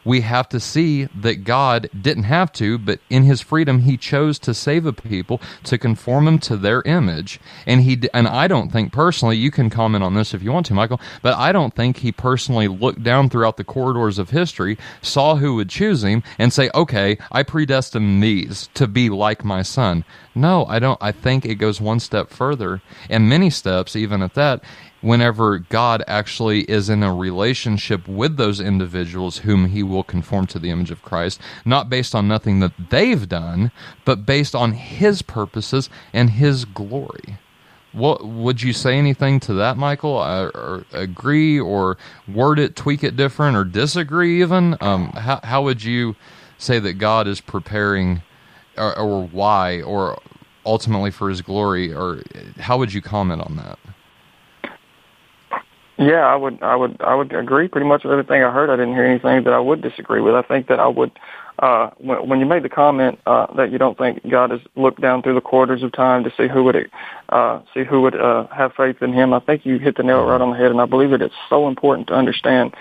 we 0.04 0.20
have 0.22 0.48
to 0.50 0.60
see 0.60 1.04
that 1.04 1.44
God 1.44 1.88
didn't 1.98 2.24
have 2.24 2.52
to, 2.54 2.78
but 2.78 3.00
in 3.10 3.24
his 3.24 3.40
freedom, 3.40 3.80
he 3.80 3.96
chose 3.96 4.38
to 4.40 4.54
save 4.54 4.86
a 4.86 4.92
people 4.92 5.40
to 5.64 5.78
conform 5.78 6.26
them 6.26 6.38
to 6.40 6.56
their 6.56 6.82
image. 6.82 7.40
And 7.66 7.82
he, 7.82 8.02
and 8.12 8.28
I 8.28 8.48
don't 8.48 8.70
think 8.70 8.92
personally, 8.92 9.36
you 9.36 9.50
can 9.50 9.70
comment 9.70 10.04
on 10.04 10.14
this 10.14 10.34
if 10.34 10.42
you 10.42 10.52
want 10.52 10.66
to, 10.66 10.74
Michael, 10.74 11.00
but 11.22 11.36
I 11.36 11.52
don't 11.52 11.74
think 11.74 11.98
he 11.98 12.12
personally 12.12 12.68
looked 12.68 13.02
down 13.02 13.30
throughout 13.30 13.56
the 13.56 13.64
corridors 13.64 14.18
of 14.18 14.30
history, 14.30 14.78
saw 15.02 15.36
who 15.36 15.54
would 15.56 15.68
choose 15.68 16.04
him, 16.04 16.22
and 16.38 16.52
say, 16.52 16.70
okay, 16.74 17.18
I 17.32 17.42
predestined 17.42 18.22
these 18.22 18.68
to 18.74 18.86
be 18.86 19.08
like 19.08 19.44
my 19.44 19.62
son. 19.62 20.04
No, 20.34 20.66
I 20.66 20.78
don't. 20.80 21.00
I 21.00 21.12
think 21.12 21.44
it 21.44 21.56
goes 21.56 21.80
one 21.80 22.00
step 22.00 22.30
further, 22.30 22.82
and 23.08 23.28
many 23.28 23.50
steps, 23.50 23.94
even 23.94 24.20
at 24.20 24.34
that 24.34 24.62
whenever 25.04 25.58
God 25.58 26.02
actually 26.06 26.62
is 26.62 26.88
in 26.88 27.02
a 27.02 27.14
relationship 27.14 28.08
with 28.08 28.38
those 28.38 28.58
individuals 28.58 29.38
whom 29.38 29.68
he 29.68 29.82
will 29.82 30.02
conform 30.02 30.46
to 30.46 30.58
the 30.58 30.70
image 30.70 30.90
of 30.90 31.02
Christ, 31.02 31.38
not 31.64 31.90
based 31.90 32.14
on 32.14 32.26
nothing 32.26 32.60
that 32.60 32.72
they've 32.88 33.28
done, 33.28 33.70
but 34.06 34.24
based 34.24 34.54
on 34.54 34.72
his 34.72 35.20
purposes 35.20 35.90
and 36.14 36.30
his 36.30 36.64
glory. 36.64 37.38
What 37.92 38.26
would 38.26 38.62
you 38.62 38.72
say 38.72 38.96
anything 38.96 39.40
to 39.40 39.54
that, 39.54 39.76
Michael? 39.76 40.16
Or 40.16 40.84
agree, 40.92 41.60
or 41.60 41.98
word 42.26 42.58
it, 42.58 42.74
tweak 42.74 43.04
it 43.04 43.14
different, 43.14 43.56
or 43.56 43.64
disagree? 43.64 44.40
Even 44.40 44.76
um, 44.80 45.10
how 45.10 45.38
how 45.44 45.62
would 45.62 45.84
you 45.84 46.16
say 46.58 46.78
that 46.80 46.94
God 46.94 47.28
is 47.28 47.40
preparing, 47.40 48.22
or, 48.76 48.98
or 48.98 49.26
why, 49.26 49.82
or 49.82 50.18
ultimately 50.66 51.12
for 51.12 51.28
His 51.28 51.40
glory, 51.42 51.92
or 51.92 52.22
how 52.58 52.78
would 52.78 52.92
you 52.92 53.02
comment 53.02 53.42
on 53.42 53.56
that? 53.56 53.78
Yeah, 55.96 56.26
I 56.26 56.34
would, 56.34 56.60
I 56.62 56.74
would, 56.74 57.00
I 57.00 57.14
would 57.14 57.32
agree 57.32 57.68
pretty 57.68 57.86
much 57.86 58.02
with 58.02 58.12
everything 58.12 58.42
I 58.42 58.50
heard. 58.50 58.68
I 58.68 58.76
didn't 58.76 58.94
hear 58.94 59.04
anything 59.04 59.44
that 59.44 59.52
I 59.52 59.60
would 59.60 59.80
disagree 59.80 60.20
with. 60.20 60.34
I 60.34 60.42
think 60.42 60.66
that 60.66 60.80
I 60.80 60.88
would, 60.88 61.12
uh, 61.60 61.90
when, 61.98 62.28
when 62.28 62.40
you 62.40 62.46
made 62.46 62.64
the 62.64 62.68
comment 62.68 63.20
uh, 63.26 63.52
that 63.54 63.70
you 63.70 63.78
don't 63.78 63.96
think 63.96 64.28
God 64.28 64.50
has 64.50 64.60
looked 64.74 65.00
down 65.00 65.22
through 65.22 65.34
the 65.34 65.40
quarters 65.40 65.84
of 65.84 65.92
time 65.92 66.24
to 66.24 66.32
see 66.36 66.48
who 66.48 66.64
would, 66.64 66.90
uh, 67.28 67.60
see 67.72 67.84
who 67.84 68.00
would 68.02 68.16
uh, 68.16 68.48
have 68.48 68.72
faith 68.74 69.02
in 69.02 69.12
Him, 69.12 69.32
I 69.32 69.38
think 69.38 69.64
you 69.64 69.78
hit 69.78 69.96
the 69.96 70.02
nail 70.02 70.24
right 70.24 70.40
on 70.40 70.50
the 70.50 70.56
head. 70.56 70.72
And 70.72 70.80
I 70.80 70.86
believe 70.86 71.10
that 71.10 71.22
it's 71.22 71.34
so 71.48 71.68
important 71.68 72.08
to 72.08 72.14
understand 72.14 72.74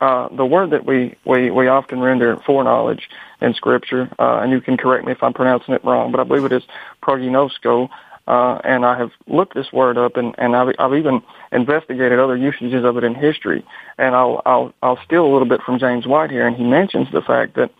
uh, 0.00 0.28
the 0.34 0.46
word 0.46 0.70
that 0.70 0.86
we, 0.86 1.14
we, 1.26 1.50
we 1.50 1.68
often 1.68 2.00
render 2.00 2.36
foreknowledge 2.46 3.08
in 3.42 3.52
Scripture, 3.52 4.10
uh, 4.18 4.38
and 4.38 4.50
you 4.50 4.62
can 4.62 4.78
correct 4.78 5.04
me 5.04 5.12
if 5.12 5.22
I'm 5.22 5.34
pronouncing 5.34 5.74
it 5.74 5.84
wrong, 5.84 6.10
but 6.10 6.20
I 6.20 6.24
believe 6.24 6.44
it 6.44 6.52
is 6.52 6.62
prognosko, 7.02 7.90
uh, 8.26 8.58
and 8.64 8.84
I 8.84 8.98
have 8.98 9.10
looked 9.28 9.54
this 9.54 9.72
word 9.72 9.96
up, 9.96 10.16
and, 10.16 10.34
and 10.38 10.56
I've, 10.56 10.74
I've 10.78 10.94
even 10.94 11.22
investigated 11.52 12.18
other 12.18 12.36
usages 12.36 12.84
of 12.84 12.96
it 12.96 13.04
in 13.04 13.14
history. 13.14 13.64
And 13.98 14.14
I'll, 14.14 14.42
I'll, 14.44 14.72
I'll 14.82 14.98
steal 15.04 15.24
a 15.24 15.32
little 15.32 15.48
bit 15.48 15.62
from 15.62 15.78
James 15.78 16.06
White 16.06 16.30
here, 16.30 16.46
and 16.46 16.56
he 16.56 16.64
mentions 16.64 17.08
the 17.12 17.22
fact 17.22 17.54
that 17.54 17.70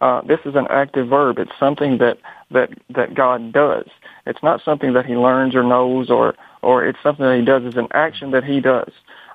uh, 0.00 0.22
this 0.22 0.38
is 0.44 0.54
an 0.54 0.68
active 0.70 1.08
verb. 1.08 1.38
It's 1.38 1.50
something 1.58 1.98
that, 1.98 2.18
that, 2.52 2.70
that 2.90 3.14
God 3.14 3.52
does. 3.52 3.86
It's 4.26 4.42
not 4.42 4.62
something 4.64 4.92
that 4.92 5.04
he 5.04 5.16
learns 5.16 5.56
or 5.56 5.64
knows, 5.64 6.10
or, 6.10 6.34
or 6.62 6.86
it's 6.86 6.98
something 7.02 7.26
that 7.26 7.36
he 7.36 7.44
does. 7.44 7.62
It's 7.64 7.76
an 7.76 7.88
action 7.92 8.30
that 8.30 8.44
he 8.44 8.60
does. 8.60 8.92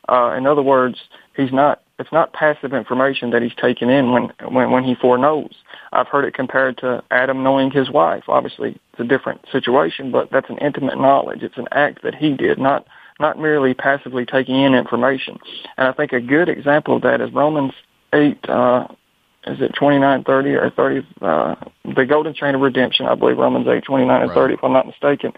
Uh, 0.07 0.33
in 0.37 0.47
other 0.47 0.61
words, 0.61 0.97
he's 1.35 1.51
not 1.51 1.82
it's 1.99 2.11
not 2.11 2.33
passive 2.33 2.73
information 2.73 3.29
that 3.31 3.41
he's 3.41 3.53
taking 3.55 3.89
in 3.89 4.11
when 4.11 4.31
when 4.49 4.71
when 4.71 4.83
he 4.83 4.95
foreknows. 4.95 5.53
I've 5.91 6.07
heard 6.07 6.25
it 6.25 6.33
compared 6.33 6.77
to 6.79 7.03
Adam 7.11 7.43
knowing 7.43 7.71
his 7.71 7.89
wife. 7.89 8.23
Obviously, 8.27 8.79
it's 8.91 8.99
a 8.99 9.03
different 9.03 9.41
situation, 9.51 10.11
but 10.11 10.31
that's 10.31 10.49
an 10.49 10.57
intimate 10.57 10.99
knowledge. 10.99 11.43
It's 11.43 11.57
an 11.57 11.67
act 11.71 12.01
that 12.03 12.15
he 12.15 12.33
did, 12.33 12.57
not 12.57 12.87
not 13.19 13.39
merely 13.39 13.73
passively 13.73 14.25
taking 14.25 14.55
in 14.55 14.73
information. 14.73 15.37
And 15.77 15.87
I 15.87 15.91
think 15.93 16.13
a 16.13 16.19
good 16.19 16.49
example 16.49 16.95
of 16.95 17.03
that 17.03 17.21
is 17.21 17.31
Romans 17.31 17.73
eight 18.11 18.43
uh, 18.49 18.87
is 19.45 19.59
it 19.61 19.73
29, 19.75 20.23
30, 20.23 20.49
or 20.51 20.69
30, 20.69 21.07
uh, 21.21 21.55
the 21.95 22.05
golden 22.05 22.33
chain 22.33 22.55
of 22.55 22.61
redemption, 22.61 23.05
I 23.07 23.15
believe 23.15 23.37
Romans 23.37 23.67
8, 23.67 23.83
29 23.83 24.21
and 24.21 24.29
Right. 24.29 24.35
30, 24.35 24.53
if 24.53 24.63
I'm 24.63 24.71
not 24.71 24.85
mistaken, 24.87 25.33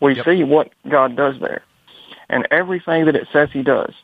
we 0.00 0.14
Yep. 0.14 0.24
see 0.26 0.44
what 0.44 0.68
God 0.88 1.16
does 1.16 1.38
there. 1.40 1.62
And 2.28 2.46
everything 2.50 3.06
that 3.06 3.16
it 3.16 3.28
says 3.32 3.48
he 3.52 3.62
does, 3.62 3.94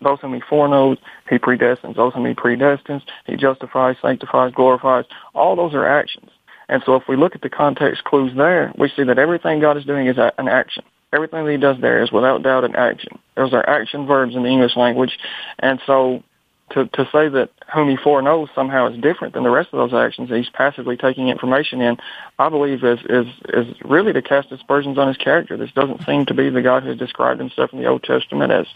those 0.00 0.20
whom 0.20 0.34
he 0.34 0.40
foreknows, 0.40 0.98
he 1.28 1.38
predestines. 1.38 1.96
Those 1.96 2.14
whom 2.14 2.26
he 2.26 2.34
predestines, 2.34 3.02
he 3.26 3.36
justifies, 3.36 3.96
sanctifies, 4.00 4.52
glorifies. 4.54 5.04
All 5.34 5.56
those 5.56 5.74
are 5.74 5.86
actions. 5.86 6.30
And 6.68 6.82
so 6.86 6.96
if 6.96 7.04
we 7.08 7.16
look 7.16 7.34
at 7.34 7.42
the 7.42 7.50
context 7.50 8.04
clues 8.04 8.32
there, 8.36 8.72
we 8.78 8.88
see 8.88 9.04
that 9.04 9.18
everything 9.18 9.60
God 9.60 9.76
is 9.76 9.84
doing 9.84 10.06
is 10.06 10.16
an 10.18 10.48
action. 10.48 10.84
Everything 11.12 11.44
that 11.44 11.52
he 11.52 11.58
does 11.58 11.76
there 11.80 12.02
is 12.02 12.10
without 12.10 12.42
doubt 12.42 12.64
an 12.64 12.74
action. 12.74 13.18
Those 13.36 13.52
are 13.52 13.68
action 13.68 14.06
verbs 14.06 14.34
in 14.34 14.42
the 14.42 14.48
English 14.48 14.76
language. 14.76 15.18
And 15.58 15.80
so 15.86 16.22
to, 16.70 16.86
to 16.86 17.04
say 17.12 17.28
that 17.28 17.50
he 17.74 17.96
foreknows 17.96 18.48
oh 18.50 18.54
somehow 18.54 18.92
is 18.92 19.00
different 19.00 19.34
than 19.34 19.42
the 19.42 19.50
rest 19.50 19.68
of 19.72 19.78
those 19.78 19.94
actions, 19.98 20.30
he's 20.30 20.48
passively 20.48 20.96
taking 20.96 21.28
information 21.28 21.80
in, 21.80 21.96
I 22.38 22.48
believe 22.48 22.82
is, 22.82 22.98
is, 23.08 23.26
is 23.48 23.66
really 23.84 24.12
to 24.12 24.22
cast 24.22 24.50
aspersions 24.50 24.98
on 24.98 25.08
his 25.08 25.16
character. 25.16 25.56
This 25.56 25.72
doesn't 25.72 26.04
seem 26.04 26.26
to 26.26 26.34
be 26.34 26.50
the 26.50 26.62
God 26.62 26.82
who 26.82 26.94
described 26.94 27.38
himself 27.38 27.72
in 27.72 27.80
the 27.80 27.86
Old 27.86 28.02
Testament 28.02 28.50
as 28.50 28.66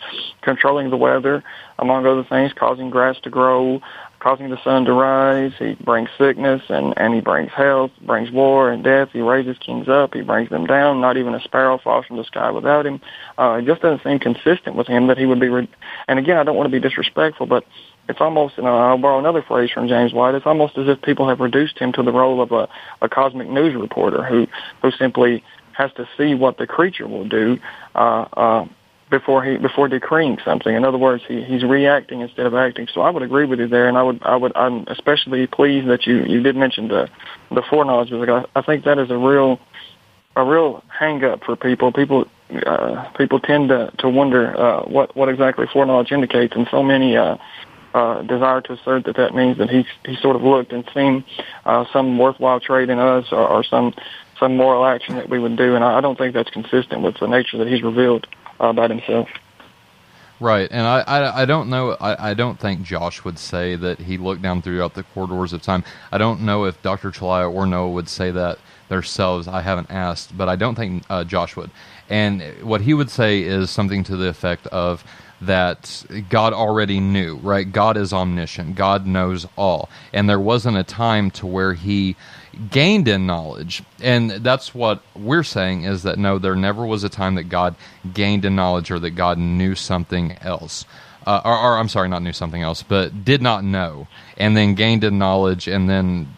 controlling 0.43 0.91
the 0.91 0.97
weather, 0.97 1.43
among 1.79 2.07
other 2.07 2.25
things, 2.25 2.53
causing 2.53 2.91
grass 2.91 3.19
to 3.23 3.31
grow, 3.31 3.81
causing 4.21 4.51
the 4.51 4.63
sun 4.63 4.85
to 4.85 4.93
rise. 4.93 5.53
He 5.59 5.75
brings 5.75 6.09
sickness 6.19 6.63
and, 6.69 6.95
and 6.97 7.15
he 7.15 7.21
brings 7.21 7.51
health, 7.53 7.91
brings 8.03 8.31
war 8.31 8.71
and 8.71 8.83
death. 8.83 9.11
He 9.13 9.21
raises 9.21 9.57
kings 9.59 9.89
up. 9.89 10.15
He 10.15 10.23
brings 10.23 10.51
them 10.51 10.67
down. 10.67 11.01
Not 11.01 11.17
even 11.17 11.35
a 11.35 11.41
sparrow 11.41 11.79
falls 11.79 12.07
from 12.07 12.17
the 12.17 12.25
sky 12.25 12.51
without 12.51 12.87
him. 12.87 13.01
Uh, 13.39 13.61
it 13.61 13.67
just 13.67 13.83
doesn't 13.83 14.03
seem 14.03 14.19
consistent 14.19 14.77
with 14.77 14.87
him 14.87 15.07
that 15.07 15.19
he 15.19 15.27
would 15.27 15.41
be, 15.41 15.49
re- 15.49 15.71
and 16.09 16.19
again, 16.19 16.37
I 16.37 16.45
don't 16.45 16.57
want 16.57 16.67
to 16.67 16.81
be 16.81 16.81
disrespectful, 16.81 17.47
but 17.47 17.65
it's 18.09 18.21
almost, 18.21 18.59
and 18.59 18.67
I'll 18.67 18.99
borrow 18.99 19.19
another 19.19 19.43
phrase 19.43 19.71
from 19.71 19.87
James 19.87 20.13
White, 20.13 20.35
it's 20.35 20.47
almost 20.47 20.79
as 20.79 20.89
if 20.89 21.03
people 21.03 21.29
have 21.29 21.41
reduced 21.41 21.79
him 21.79 21.93
to 21.93 22.03
the 22.03 22.13
role 22.13 22.41
of 22.41 22.53
a, 22.53 22.69
a 23.03 23.09
cosmic 23.09 23.49
news 23.49 23.75
reporter 23.75 24.25
who, 24.25 24.47
who 24.83 24.91
simply 24.93 25.45
has 25.73 25.93
to 25.93 26.09
see 26.17 26.35
what 26.35 26.59
the 26.59 26.67
creature 26.67 27.07
will 27.07 27.29
do, 27.29 27.59
uh, 27.95 28.27
uh, 28.33 28.65
before 29.11 29.43
he 29.45 29.57
before 29.57 29.89
decreeing 29.89 30.39
something. 30.45 30.75
In 30.75 30.85
other 30.85 30.99
words, 30.99 31.23
he, 31.27 31.43
he's 31.43 31.65
reacting 31.65 32.21
instead 32.21 32.47
of 32.47 32.55
acting. 32.55 32.89
So 32.93 33.01
I 33.01 33.11
would 33.11 33.23
agree 33.23 33.47
with 33.47 33.59
you 33.59 33.69
there, 33.69 33.89
and 33.89 33.97
I 33.97 34.03
would 34.03 34.23
I 34.23 34.37
would 34.37 34.53
I'm 34.57 34.85
especially 34.89 35.47
pleased 35.47 35.89
that 35.89 36.07
you 36.07 36.25
you 36.25 36.43
did 36.43 36.57
mention 36.57 36.89
the 36.89 37.09
the 37.51 37.63
foreknowledge 37.69 38.11
because 38.11 38.47
I, 38.55 38.63
think 38.63 38.85
that 38.85 38.99
is 38.99 39.11
a 39.11 39.17
real 39.17 39.59
a 40.37 40.45
real 40.45 40.85
hang 40.89 41.25
up 41.25 41.45
for 41.45 41.57
people. 41.57 41.93
People 41.93 42.27
uh, 42.67 43.09
people 43.17 43.41
tend 43.41 43.71
to 43.71 43.93
to 43.99 44.09
wonder 44.09 44.59
uh, 44.59 44.83
what 44.83 45.17
what 45.17 45.29
exactly 45.29 45.67
foreknowledge 45.73 46.13
indicates, 46.13 46.55
and 46.55 46.67
so 46.71 46.83
many. 46.83 47.17
Uh, 47.17 47.37
uh, 47.95 48.21
desire 48.21 48.61
to 48.61 48.75
assert 48.75 49.05
that 49.05 49.17
that 49.17 49.35
means 49.35 49.57
that 49.57 49.71
he 49.71 49.83
he 50.05 50.15
sort 50.17 50.37
of 50.37 50.43
looked 50.43 50.73
and 50.73 50.85
seen 50.95 51.25
uh, 51.65 51.87
some 51.91 52.19
worthwhile 52.19 52.61
trait 52.61 52.91
in 52.91 52.99
us 52.99 53.25
or, 53.33 53.49
or 53.49 53.65
some 53.65 53.95
some 54.39 54.59
moral 54.59 54.85
action 54.85 55.17
that 55.17 55.29
we 55.31 55.39
would 55.39 55.57
do, 55.57 55.75
and 55.75 55.83
I, 55.83 55.97
I 55.97 56.01
don't 56.03 56.17
think 56.19 56.35
that's 56.35 56.51
consistent 56.51 57.01
with 57.01 57.19
the 57.19 57.27
nature 57.27 57.57
that 57.57 57.67
he's 57.67 57.83
revealed 57.83 58.27
uh, 58.61 58.67
about 58.67 58.91
himself. 58.91 59.29
Right, 60.41 60.69
and 60.71 60.87
I, 60.87 61.01
I, 61.01 61.43
I 61.43 61.45
don't 61.47 61.69
know. 61.69 61.97
I, 62.01 62.31
I 62.31 62.35
don't 62.35 62.61
think 62.61 62.83
Josh 62.83 63.25
would 63.25 63.41
say 63.41 63.75
that 63.75 63.99
he 63.99 64.19
looked 64.19 64.41
down 64.41 64.63
throughout 64.63 64.95
the 64.95 65.03
corridors 65.03 65.53
of 65.53 65.63
time. 65.63 65.83
I 66.13 66.19
don't 66.19 66.43
know 66.43 66.65
if 66.65 66.81
Dr. 66.81 67.11
Chalaya 67.11 67.53
or 67.53 67.67
Noah 67.67 67.91
would 67.91 68.09
say 68.09 68.31
that 68.31 68.59
themselves. 68.89 69.49
I 69.49 69.63
haven't 69.63 69.91
asked, 69.91 70.37
but 70.37 70.49
I 70.49 70.55
don't 70.55 70.77
think 70.77 71.03
uh, 71.11 71.25
Josh 71.25 71.57
would. 71.57 71.71
And 72.09 72.43
what 72.63 72.83
he 72.83 72.95
would 72.95 73.11
say 73.11 73.43
is 73.43 73.71
something 73.71 74.05
to 74.05 74.17
the 74.17 74.29
effect 74.29 74.67
of 74.69 75.05
that 75.41 76.05
God 76.31 76.53
already 76.53 77.01
knew, 77.01 77.37
right? 77.37 77.71
God 77.71 77.97
is 77.97 78.13
omniscient. 78.13 78.75
God 78.75 79.07
knows 79.07 79.47
all. 79.57 79.89
And 80.13 80.29
there 80.29 80.41
wasn't 80.41 80.77
a 80.77 80.85
time 80.85 81.31
to 81.33 81.47
where 81.47 81.75
he 81.75 82.17
gained 82.71 83.09
in 83.09 83.27
knowledge. 83.27 83.83
And 84.01 84.31
that's 84.31 84.75
what 84.75 85.03
we're 85.15 85.43
saying 85.43 85.85
is 85.85 86.03
that 86.03 86.19
no, 86.19 86.39
there 86.39 86.57
never 86.57 86.85
was 86.85 87.05
a 87.05 87.09
time 87.09 87.35
that 87.37 87.45
God 87.45 87.75
gained 88.13 88.45
in 88.45 88.57
knowledge 88.57 88.91
or 88.91 88.99
that 88.99 89.11
God 89.11 89.39
knew 89.39 89.75
something 89.75 90.33
else. 90.41 90.85
Uh, 91.27 91.43
or, 91.45 91.57
or 91.57 91.79
I'm 91.79 91.89
sorry, 91.89 92.09
not 92.09 92.23
knew 92.23 92.33
something 92.33 92.63
else, 92.63 92.83
but 92.83 93.25
did 93.25 93.43
not 93.43 93.63
know, 93.63 94.09
and 94.37 94.57
then 94.57 94.75
gained 94.75 95.05
in 95.05 95.19
knowledge, 95.19 95.69
and 95.69 95.89
then 95.89 96.29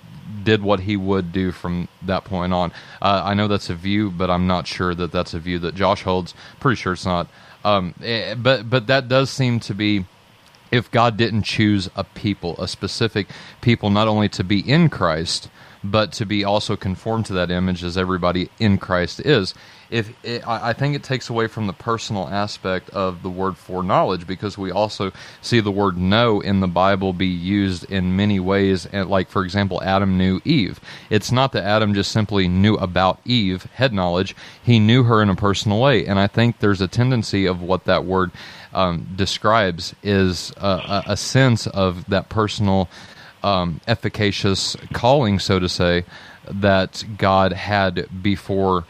did 0.43 0.63
what 0.63 0.81
he 0.81 0.97
would 0.97 1.33
do 1.33 1.53
from 1.53 1.87
that 2.03 2.25
point 2.25 2.53
on. 2.53 2.73
Uh, 3.01 3.23
I 3.25 3.35
know 3.35 3.47
that's 3.47 3.71
a 3.71 3.75
view, 3.75 4.11
but 4.11 4.31
I'm 4.31 4.47
not 4.47 4.67
sure 4.67 4.95
that 4.95 5.13
that's 5.13 5.35
a 5.35 5.39
view 5.39 5.59
that 5.61 5.75
Josh 5.75 6.03
holds. 6.03 6.35
Pretty 6.59 6.77
sure 6.77 6.95
it's 6.95 7.07
not. 7.07 7.29
Um, 7.65 7.95
eh, 8.03 8.35
but 8.35 8.71
but 8.71 8.87
that 8.87 9.07
does 9.07 9.31
seem 9.31 9.61
to 9.61 9.75
be 9.75 10.07
if 10.71 10.91
God 10.91 11.17
didn't 11.17 11.43
choose 11.43 11.91
a 11.95 12.05
people, 12.05 12.57
a 12.59 12.67
specific 12.67 13.29
people, 13.61 13.91
not 13.91 14.09
only 14.09 14.29
to 14.31 14.45
be 14.45 14.61
in 14.61 14.89
Christ, 14.89 15.51
but 15.83 16.13
to 16.13 16.27
be 16.27 16.45
also 16.45 16.77
conformed 16.77 17.27
to 17.27 17.33
that 17.35 17.51
image 17.51 17.83
as 17.83 17.97
everybody 17.97 18.51
in 18.59 18.79
Christ 18.79 19.21
is. 19.21 19.55
If 19.91 20.13
it, 20.25 20.47
I 20.47 20.73
think 20.73 20.95
it 20.95 21.03
takes 21.03 21.31
away 21.31 21.49
from 21.49 21.67
the 21.67 21.73
personal 21.73 22.29
aspect 22.29 22.91
of 22.91 23.25
the 23.25 23.29
word 23.29 23.57
foreknowledge, 23.57 24.25
because 24.25 24.57
we 24.57 24.71
also 24.71 25.11
see 25.43 25.59
the 25.59 25.73
word 25.73 25.97
know 25.97 26.41
in 26.41 26.61
the 26.61 26.69
Bible 26.69 27.13
be 27.13 27.27
used 27.27 27.91
in 27.91 28.15
many 28.15 28.39
ways. 28.39 28.87
Like 28.93 29.29
for 29.29 29.43
example, 29.43 29.83
Adam 29.83 30.17
knew 30.17 30.41
Eve. 30.45 30.79
It's 31.11 31.33
not 31.33 31.51
that 31.53 31.65
Adam 31.65 31.93
just 31.93 32.13
simply 32.13 32.47
knew 32.47 32.75
about 32.77 33.19
Eve, 33.25 33.65
head 33.75 33.93
knowledge. 33.93 34.37
He 34.63 34.79
knew 34.79 35.03
her 35.03 35.21
in 35.23 35.29
a 35.29 35.35
personal 35.35 35.81
way, 35.81 36.07
and 36.07 36.21
I 36.21 36.29
think 36.29 36.61
there's 36.61 36.81
a 36.81 36.87
tendency 36.87 37.47
of 37.47 37.61
what 37.61 37.87
that 37.87 38.05
word 38.05 38.31
um, 38.73 39.09
describes 39.17 39.93
is 40.05 40.53
a, 40.57 41.03
a 41.09 41.17
sense 41.17 41.67
of 41.67 42.05
that 42.07 42.29
personal 42.29 42.89
um, 43.43 43.81
efficacious 43.87 44.77
calling, 44.93 45.39
so 45.39 45.59
to 45.59 45.69
say, 45.69 46.05
that 46.49 47.05
God 47.19 47.53
had 47.53 48.09
before 48.23 48.85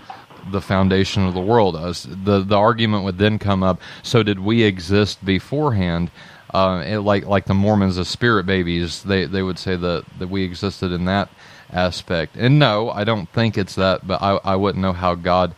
the 0.50 0.60
foundation 0.60 1.26
of 1.26 1.34
the 1.34 1.40
world. 1.40 1.76
As 1.76 2.04
the 2.04 2.40
the 2.40 2.56
argument 2.56 3.04
would 3.04 3.18
then 3.18 3.38
come 3.38 3.62
up. 3.62 3.80
So 4.02 4.22
did 4.22 4.40
we 4.40 4.62
exist 4.62 5.24
beforehand? 5.24 6.10
Uh, 6.52 6.82
it, 6.84 6.98
like 6.98 7.26
like 7.26 7.44
the 7.44 7.54
Mormons 7.54 7.98
as 7.98 8.08
spirit 8.08 8.46
babies, 8.46 9.02
they 9.02 9.26
they 9.26 9.42
would 9.42 9.58
say 9.58 9.76
that 9.76 10.04
that 10.18 10.28
we 10.28 10.42
existed 10.42 10.92
in 10.92 11.04
that 11.04 11.28
aspect. 11.72 12.36
And 12.36 12.58
no, 12.58 12.90
I 12.90 13.04
don't 13.04 13.28
think 13.28 13.56
it's 13.56 13.74
that. 13.74 14.06
But 14.06 14.22
I 14.22 14.40
I 14.44 14.56
wouldn't 14.56 14.82
know 14.82 14.92
how 14.92 15.14
God 15.14 15.54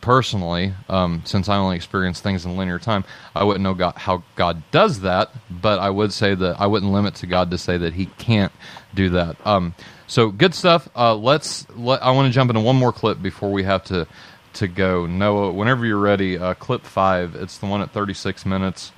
personally, 0.00 0.74
um, 0.88 1.22
since 1.24 1.48
I 1.48 1.56
only 1.56 1.76
experience 1.76 2.20
things 2.20 2.44
in 2.44 2.56
linear 2.56 2.78
time, 2.78 3.04
I 3.34 3.44
wouldn't 3.44 3.62
know 3.62 3.74
God, 3.74 3.94
how 3.96 4.22
God 4.36 4.62
does 4.70 5.00
that. 5.00 5.30
But 5.50 5.78
I 5.78 5.90
would 5.90 6.12
say 6.12 6.34
that 6.34 6.60
I 6.60 6.66
wouldn't 6.66 6.92
limit 6.92 7.14
to 7.16 7.26
God 7.26 7.50
to 7.50 7.58
say 7.58 7.76
that 7.78 7.94
He 7.94 8.06
can't 8.06 8.52
do 8.94 9.10
that. 9.10 9.36
Um, 9.46 9.74
so 10.06 10.30
good 10.30 10.54
stuff. 10.54 10.88
Uh, 10.96 11.14
let's. 11.14 11.68
Let, 11.70 12.02
I 12.02 12.10
want 12.10 12.26
to 12.26 12.32
jump 12.32 12.50
into 12.50 12.60
one 12.60 12.76
more 12.76 12.92
clip 12.92 13.22
before 13.22 13.50
we 13.50 13.62
have 13.64 13.84
to 13.84 14.06
to 14.54 14.68
go. 14.68 15.06
Noah, 15.06 15.52
whenever 15.52 15.86
you're 15.86 15.98
ready, 15.98 16.38
uh, 16.38 16.54
clip 16.54 16.84
five. 16.84 17.34
It's 17.34 17.58
the 17.58 17.66
one 17.66 17.80
at 17.80 17.92
36 17.92 18.44
minutes. 18.46 18.92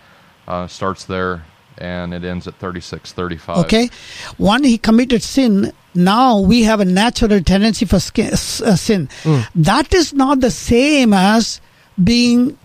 Uh, 0.49 0.67
starts 0.67 1.05
there 1.05 1.45
and 1.79 2.13
it 2.15 2.25
ends 2.25 2.47
at 2.47 2.55
36, 2.57 3.13
35. 3.13 3.59
Okay. 3.65 3.91
One, 4.37 4.65
he 4.65 4.77
committed 4.79 5.23
sin. 5.23 5.73
Now 5.95 6.39
we 6.41 6.63
have 6.65 6.81
a 6.81 6.85
natural 6.85 7.43
tendency 7.43 7.85
for 7.87 7.99
sk- 8.01 8.19
s- 8.21 8.61
uh, 8.61 8.77
sin. 8.77 9.09
That 9.55 9.93
is 9.95 10.13
not 10.13 10.41
the 10.41 10.51
same 10.51 11.13
as 11.13 11.61
being, 12.03 12.59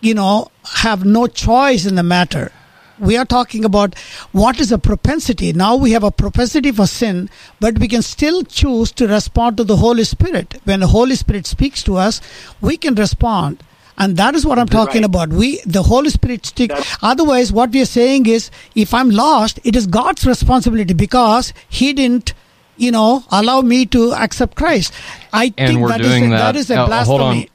you 0.00 0.14
know, 0.14 0.48
have 0.74 1.04
no 1.04 1.26
choice 1.26 1.84
in 1.86 1.96
the 1.96 2.02
matter. 2.02 2.52
We 3.00 3.16
are 3.16 3.24
talking 3.24 3.64
about 3.64 3.98
what 4.30 4.60
is 4.60 4.70
a 4.70 4.78
propensity. 4.78 5.52
Now 5.52 5.74
we 5.74 5.90
have 5.90 6.04
a 6.04 6.12
propensity 6.12 6.70
for 6.70 6.86
sin, 6.86 7.28
but 7.58 7.78
we 7.80 7.88
can 7.88 8.02
still 8.02 8.44
choose 8.44 8.92
to 8.92 9.08
respond 9.08 9.56
to 9.56 9.64
the 9.64 9.76
Holy 9.78 10.04
Spirit. 10.04 10.60
When 10.64 10.78
the 10.80 10.86
Holy 10.86 11.16
Spirit 11.16 11.44
speaks 11.46 11.82
to 11.82 11.96
us, 11.96 12.20
we 12.60 12.76
can 12.76 12.94
respond. 12.94 13.64
And 13.98 14.16
that 14.16 14.34
is 14.34 14.44
what 14.46 14.58
I'm 14.58 14.68
talking 14.68 15.02
Right. 15.02 15.04
about. 15.04 15.30
We, 15.30 15.60
the 15.66 15.84
Holy 15.84 16.10
Spirit 16.10 16.46
stick. 16.46 16.76
Otherwise, 17.02 17.52
what 17.52 17.70
we 17.70 17.82
are 17.82 17.86
saying 17.86 18.26
is, 18.26 18.50
if 18.74 18.94
I'm 18.94 19.10
lost, 19.10 19.60
it 19.64 19.76
is 19.76 19.86
God's 19.86 20.26
responsibility 20.26 20.94
because 20.94 21.52
He 21.68 21.92
didn't, 21.92 22.34
you 22.76 22.90
know, 22.90 23.24
allow 23.30 23.60
me 23.62 23.86
to 23.86 24.12
accept 24.14 24.56
Christ. 24.56 24.92
I 25.32 25.54
And 25.56 25.68
think 25.68 25.80
we're 25.80 25.92
that 25.92 26.00
is 26.00 26.20
doing 26.20 26.24
a, 26.24 26.30
that. 26.30 26.52
that 26.52 26.56
is 26.56 26.70
a 26.70 26.78
hold 27.02 27.22
on. 27.22 27.46
blasphemy. 27.46 27.50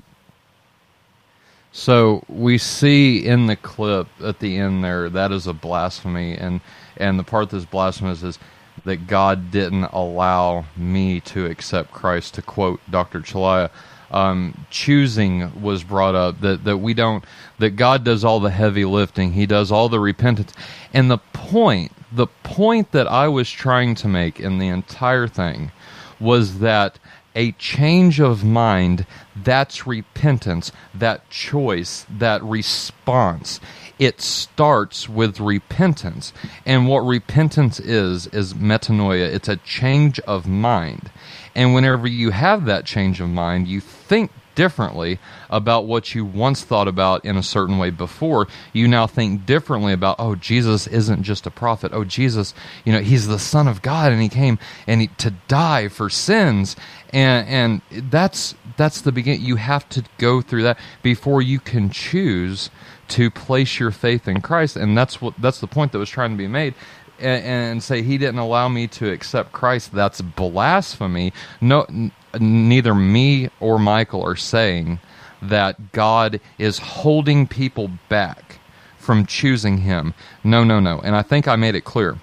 So 1.72 2.24
we 2.30 2.58
see 2.58 3.26
in 3.26 3.48
the 3.48 3.56
clip 3.56 4.08
at 4.24 4.40
the 4.40 4.58
end 4.58 4.84
there 4.84 5.10
that 5.10 5.32
is 5.32 5.48
a 5.48 5.54
blasphemy, 5.54 6.36
and 6.36 6.62
and 6.98 7.20
the 7.20 7.24
part 7.24 7.50
that's 7.52 7.66
blasphemous 7.66 8.24
is 8.24 8.40
that 8.86 9.08
God 9.08 9.52
didn't 9.52 9.86
allow 9.86 10.66
me 10.76 11.20
to 11.22 11.46
accept 11.46 11.92
Christ. 11.92 12.34
To 12.36 12.42
quote 12.42 12.82
Dr. 12.90 13.22
Chalaya, 13.22 13.70
um, 14.12 14.66
choosing 14.70 15.62
was 15.62 15.84
brought 15.84 16.16
up 16.16 16.41
that 16.41 16.64
that 16.64 16.78
we 16.78 16.93
don't 16.93 17.24
that 17.60 17.72
God 17.72 18.03
does 18.03 18.24
all 18.24 18.39
the 18.39 18.51
heavy 18.51 18.86
lifting. 18.86 19.34
He 19.34 19.45
does 19.45 19.72
all 19.72 19.89
the 19.89 19.99
repentance, 19.99 20.53
and 20.93 21.10
the 21.10 21.18
point 21.18 21.91
the 22.12 22.28
point 22.43 22.91
that 22.91 23.07
I 23.07 23.28
was 23.28 23.49
trying 23.49 23.95
to 23.95 24.07
make 24.07 24.39
in 24.39 24.57
the 24.57 24.68
entire 24.68 25.28
thing 25.28 25.72
was 26.20 26.60
that 26.60 26.99
a 27.36 27.51
change 27.53 28.20
of 28.20 28.43
mind 28.43 29.05
that's 29.36 29.86
repentance 29.86 30.72
that 30.93 31.30
choice 31.30 32.05
that 32.10 32.43
response 32.43 33.60
it 34.00 34.22
starts 34.22 35.10
with 35.10 35.39
repentance. 35.39 36.34
And 36.66 36.88
what 36.88 37.00
repentance 37.02 37.80
is, 37.80 38.28
is 38.28 38.54
metanoia. 38.54 39.32
It's 39.32 39.50
a 39.50 39.58
change 39.58 40.20
of 40.22 40.47
mind. 40.47 41.12
And 41.54 41.74
whenever 41.74 42.08
you 42.08 42.32
have 42.32 42.66
that 42.66 42.86
change 42.86 43.20
of 43.20 43.28
mind, 43.28 43.68
you 43.68 43.82
think 43.82 44.32
differently 44.56 45.20
about 45.50 45.86
what 45.86 46.14
you 46.14 46.26
once 46.26 46.64
thought 46.64 46.88
about 46.88 47.24
in 47.24 47.38
a 47.38 47.43
certain 47.43 47.78
way 47.78 47.89
before. 47.89 48.47
You 48.74 48.88
now 48.89 49.08
think 49.08 49.45
differently 49.45 49.93
about, 49.93 50.18
oh, 50.20 50.36
Jesus 50.36 50.86
isn't 50.88 51.24
just 51.24 51.45
a 51.45 51.52
prophet. 51.52 51.91
Oh, 51.93 52.04
Jesus, 52.04 52.54
you 52.84 52.91
know, 52.91 53.00
he's 53.00 53.28
the 53.28 53.39
Son 53.39 53.70
of 53.70 53.82
God 53.82 54.12
and 54.12 54.22
he 54.22 54.28
came 54.28 54.60
and 54.86 55.02
he, 55.02 55.08
to 55.18 55.32
die 55.47 55.88
for 55.88 56.10
sins. 56.10 56.76
And, 57.14 57.82
and 57.91 58.10
that's, 58.12 58.54
that's 58.76 59.02
the 59.02 59.14
beginning. 59.14 59.43
You 59.43 59.56
have 59.56 59.88
to 59.89 60.04
go 60.18 60.41
through 60.41 60.64
that 60.64 60.78
before 61.02 61.41
you 61.41 61.60
can 61.60 61.89
choose 61.89 62.70
to 63.10 63.30
place 63.30 63.80
your 63.80 63.91
faith 63.91 64.28
in 64.28 64.41
Christ. 64.41 64.76
And 64.76 64.97
that's 64.97 65.22
what, 65.22 65.34
that's 65.39 65.60
the 65.60 65.68
point 65.68 65.91
that 65.91 65.99
was 65.99 66.10
trying 66.10 66.32
to 66.32 66.38
be 66.38 66.47
made 66.47 66.74
and, 67.20 67.43
and, 67.43 67.84
say 67.84 68.01
he 68.01 68.18
didn't 68.18 68.39
allow 68.39 68.68
me 68.70 68.88
to 68.88 69.12
accept 69.12 69.51
Christ, 69.51 69.91
that's 69.93 70.22
blasphemy. 70.22 71.34
No, 71.62 71.82
n- 71.84 72.12
neither 72.39 72.95
me 72.95 73.49
or 73.60 73.80
Michael 73.80 74.26
are 74.26 74.36
saying 74.36 74.99
that 75.41 75.91
God 75.91 76.39
is 76.57 76.80
holding 76.80 77.47
people 77.47 77.91
back 78.10 78.60
from 78.97 79.26
choosing 79.26 79.80
him. 79.80 80.14
No, 80.43 80.64
no, 80.64 80.80
no. 80.80 80.99
And 80.99 81.16
I 81.16 81.22
think 81.22 81.47
I 81.47 81.55
made 81.55 81.76
it 81.76 81.86
clear. 81.86 82.18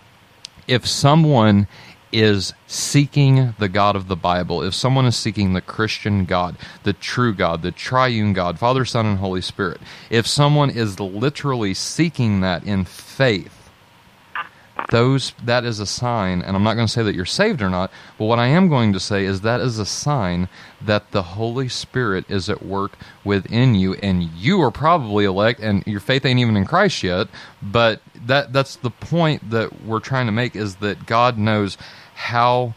If 0.69 0.87
someone 0.87 1.69
is 2.13 2.55
seeking 2.67 3.55
the 3.59 3.69
God 3.69 3.97
of 3.97 4.09
the 4.09 4.17
Bible, 4.17 4.63
if 4.63 4.75
someone 4.75 5.07
is 5.07 5.17
seeking 5.17 5.53
the 5.53 5.61
Christian 5.61 6.25
God, 6.25 6.57
the 6.83 6.93
true 6.93 7.35
God, 7.35 7.63
the 7.63 7.73
triune 7.73 8.33
God, 8.33 8.59
Father, 8.59 8.85
Son, 8.85 9.07
and 9.07 9.19
Holy 9.19 9.41
Spirit, 9.41 9.81
if 10.11 10.27
someone 10.27 10.71
is 10.71 11.01
literally 11.01 11.75
seeking 11.75 12.41
that 12.41 12.65
in 12.65 12.85
faith, 12.85 13.56
those 14.91 15.33
that 15.45 15.65
is 15.65 15.81
a 15.81 15.87
sign 15.87 16.43
and 16.43 16.57
i'm 16.57 16.63
not 16.63 16.75
going 16.75 16.87
to 16.87 16.93
say 16.93 17.03
that 17.03 17.15
you're 17.15 17.25
saved 17.25 17.63
or 17.63 17.71
not 17.71 17.91
but 18.19 18.27
what 18.27 18.39
i 18.39 18.47
am 18.47 18.69
going 18.69 18.93
to 18.93 19.01
say 19.01 19.25
is 19.25 19.41
that 19.41 19.61
is 19.61 19.79
a 19.79 19.87
sign 19.87 20.49
that 20.81 21.11
the 21.13 21.23
holy 21.23 21.69
spirit 21.69 22.25
is 22.29 22.49
at 22.49 22.65
work 22.65 22.97
within 23.25 23.75
you 23.75 23.95
and 23.95 24.23
you 24.23 24.61
are 24.61 24.71
probably 24.71 25.25
elect 25.25 25.61
and 25.61 25.87
your 25.87 26.01
faith 26.01 26.25
ain't 26.25 26.39
even 26.39 26.57
in 26.57 26.65
christ 26.65 27.03
yet 27.03 27.27
but 27.63 28.01
that 28.15 28.53
that's 28.53 28.77
the 28.77 28.91
point 28.91 29.51
that 29.51 29.83
we're 29.83 30.01
trying 30.01 30.27
to 30.27 30.33
make 30.33 30.55
is 30.55 30.77
that 30.77 31.07
god 31.07 31.39
knows 31.39 31.77
how 32.15 32.75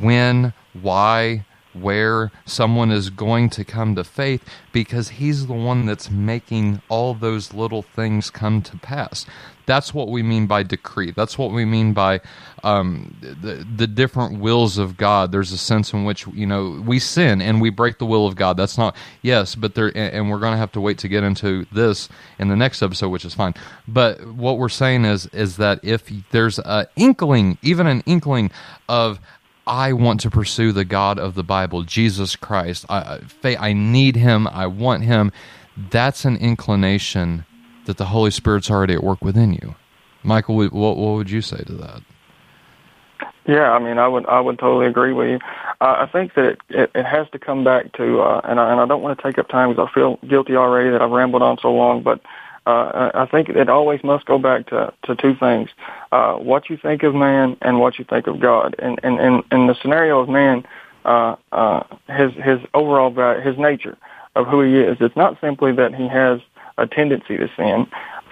when 0.00 0.52
why 0.80 1.44
where 1.74 2.30
someone 2.44 2.90
is 2.90 3.10
going 3.10 3.50
to 3.50 3.64
come 3.64 3.94
to 3.94 4.04
faith 4.04 4.42
because 4.72 5.10
he's 5.10 5.46
the 5.46 5.52
one 5.52 5.86
that's 5.86 6.10
making 6.10 6.80
all 6.88 7.14
those 7.14 7.52
little 7.52 7.82
things 7.82 8.30
come 8.30 8.62
to 8.62 8.76
pass. 8.78 9.26
That's 9.66 9.94
what 9.94 10.08
we 10.08 10.22
mean 10.22 10.46
by 10.46 10.62
decree. 10.62 11.10
That's 11.12 11.38
what 11.38 11.50
we 11.52 11.64
mean 11.64 11.94
by 11.94 12.20
um, 12.62 13.16
the 13.20 13.66
the 13.76 13.86
different 13.86 14.38
wills 14.38 14.78
of 14.78 14.96
God. 14.96 15.32
There's 15.32 15.52
a 15.52 15.58
sense 15.58 15.92
in 15.92 16.04
which 16.04 16.26
you 16.28 16.46
know 16.46 16.82
we 16.84 16.98
sin 16.98 17.40
and 17.40 17.60
we 17.60 17.70
break 17.70 17.98
the 17.98 18.06
will 18.06 18.26
of 18.26 18.36
God. 18.36 18.56
That's 18.56 18.76
not 18.76 18.94
yes, 19.22 19.54
but 19.54 19.74
there 19.74 19.90
and 19.96 20.30
we're 20.30 20.38
going 20.38 20.52
to 20.52 20.58
have 20.58 20.72
to 20.72 20.80
wait 20.80 20.98
to 20.98 21.08
get 21.08 21.24
into 21.24 21.66
this 21.72 22.08
in 22.38 22.48
the 22.48 22.56
next 22.56 22.82
episode, 22.82 23.08
which 23.08 23.24
is 23.24 23.34
fine. 23.34 23.54
But 23.88 24.26
what 24.26 24.58
we're 24.58 24.68
saying 24.68 25.06
is 25.06 25.26
is 25.26 25.56
that 25.56 25.80
if 25.82 26.10
there's 26.30 26.58
an 26.58 26.86
inkling, 26.96 27.56
even 27.62 27.86
an 27.86 28.02
inkling 28.04 28.50
of 28.88 29.18
I 29.66 29.92
want 29.92 30.20
to 30.20 30.30
pursue 30.30 30.72
the 30.72 30.84
God 30.84 31.18
of 31.18 31.34
the 31.34 31.42
Bible, 31.42 31.82
Jesus 31.82 32.36
Christ. 32.36 32.84
I, 32.88 33.20
I 33.44 33.72
need 33.72 34.16
Him. 34.16 34.46
I 34.46 34.66
want 34.66 35.04
Him. 35.04 35.32
That's 35.76 36.24
an 36.24 36.36
inclination 36.36 37.46
that 37.86 37.96
the 37.96 38.06
Holy 38.06 38.30
Spirit's 38.30 38.70
already 38.70 38.94
at 38.94 39.02
work 39.02 39.22
within 39.22 39.52
you. 39.54 39.74
Michael, 40.22 40.56
what, 40.56 40.72
what 40.72 40.96
would 40.96 41.30
you 41.30 41.40
say 41.40 41.62
to 41.64 41.72
that? 41.74 42.02
Yeah, 43.46 43.72
I 43.72 43.78
mean, 43.78 43.98
I 43.98 44.08
would 44.08 44.24
I 44.26 44.40
would 44.40 44.58
totally 44.58 44.86
agree 44.86 45.12
with 45.12 45.28
you. 45.28 45.38
Uh, 45.80 45.96
I 45.98 46.06
think 46.10 46.32
that 46.34 46.44
it, 46.44 46.60
it, 46.70 46.90
it 46.94 47.04
has 47.04 47.28
to 47.32 47.38
come 47.38 47.62
back 47.62 47.92
to, 47.92 48.20
uh, 48.20 48.40
and 48.42 48.58
I, 48.58 48.72
and 48.72 48.80
I 48.80 48.86
don't 48.86 49.02
want 49.02 49.18
to 49.18 49.22
take 49.22 49.38
up 49.38 49.48
time 49.48 49.68
because 49.70 49.86
I 49.90 49.94
feel 49.94 50.18
guilty 50.26 50.56
already 50.56 50.88
that 50.90 51.02
I've 51.02 51.10
rambled 51.10 51.42
on 51.42 51.58
so 51.60 51.70
long, 51.70 52.02
but 52.02 52.22
uh, 52.66 53.10
I 53.14 53.26
think 53.26 53.48
it 53.48 53.68
always 53.68 54.02
must 54.02 54.24
go 54.24 54.38
back 54.38 54.66
to, 54.68 54.92
to 55.04 55.16
two 55.16 55.34
things: 55.34 55.70
uh, 56.12 56.34
what 56.34 56.70
you 56.70 56.76
think 56.76 57.02
of 57.02 57.14
man 57.14 57.56
and 57.62 57.80
what 57.80 57.98
you 57.98 58.04
think 58.04 58.26
of 58.26 58.40
God. 58.40 58.74
And 58.78 58.98
and 59.02 59.20
in, 59.20 59.42
in 59.52 59.66
the 59.66 59.74
scenario 59.80 60.20
of 60.20 60.28
man, 60.28 60.64
uh, 61.04 61.36
uh, 61.52 61.82
his 62.08 62.32
his 62.34 62.60
overall 62.72 63.12
his 63.40 63.58
nature 63.58 63.98
of 64.36 64.46
who 64.46 64.62
he 64.62 64.80
is. 64.80 64.96
It's 65.00 65.16
not 65.16 65.40
simply 65.40 65.72
that 65.72 65.94
he 65.94 66.08
has 66.08 66.40
a 66.78 66.86
tendency 66.86 67.36
to 67.36 67.48
sin. 67.56 67.86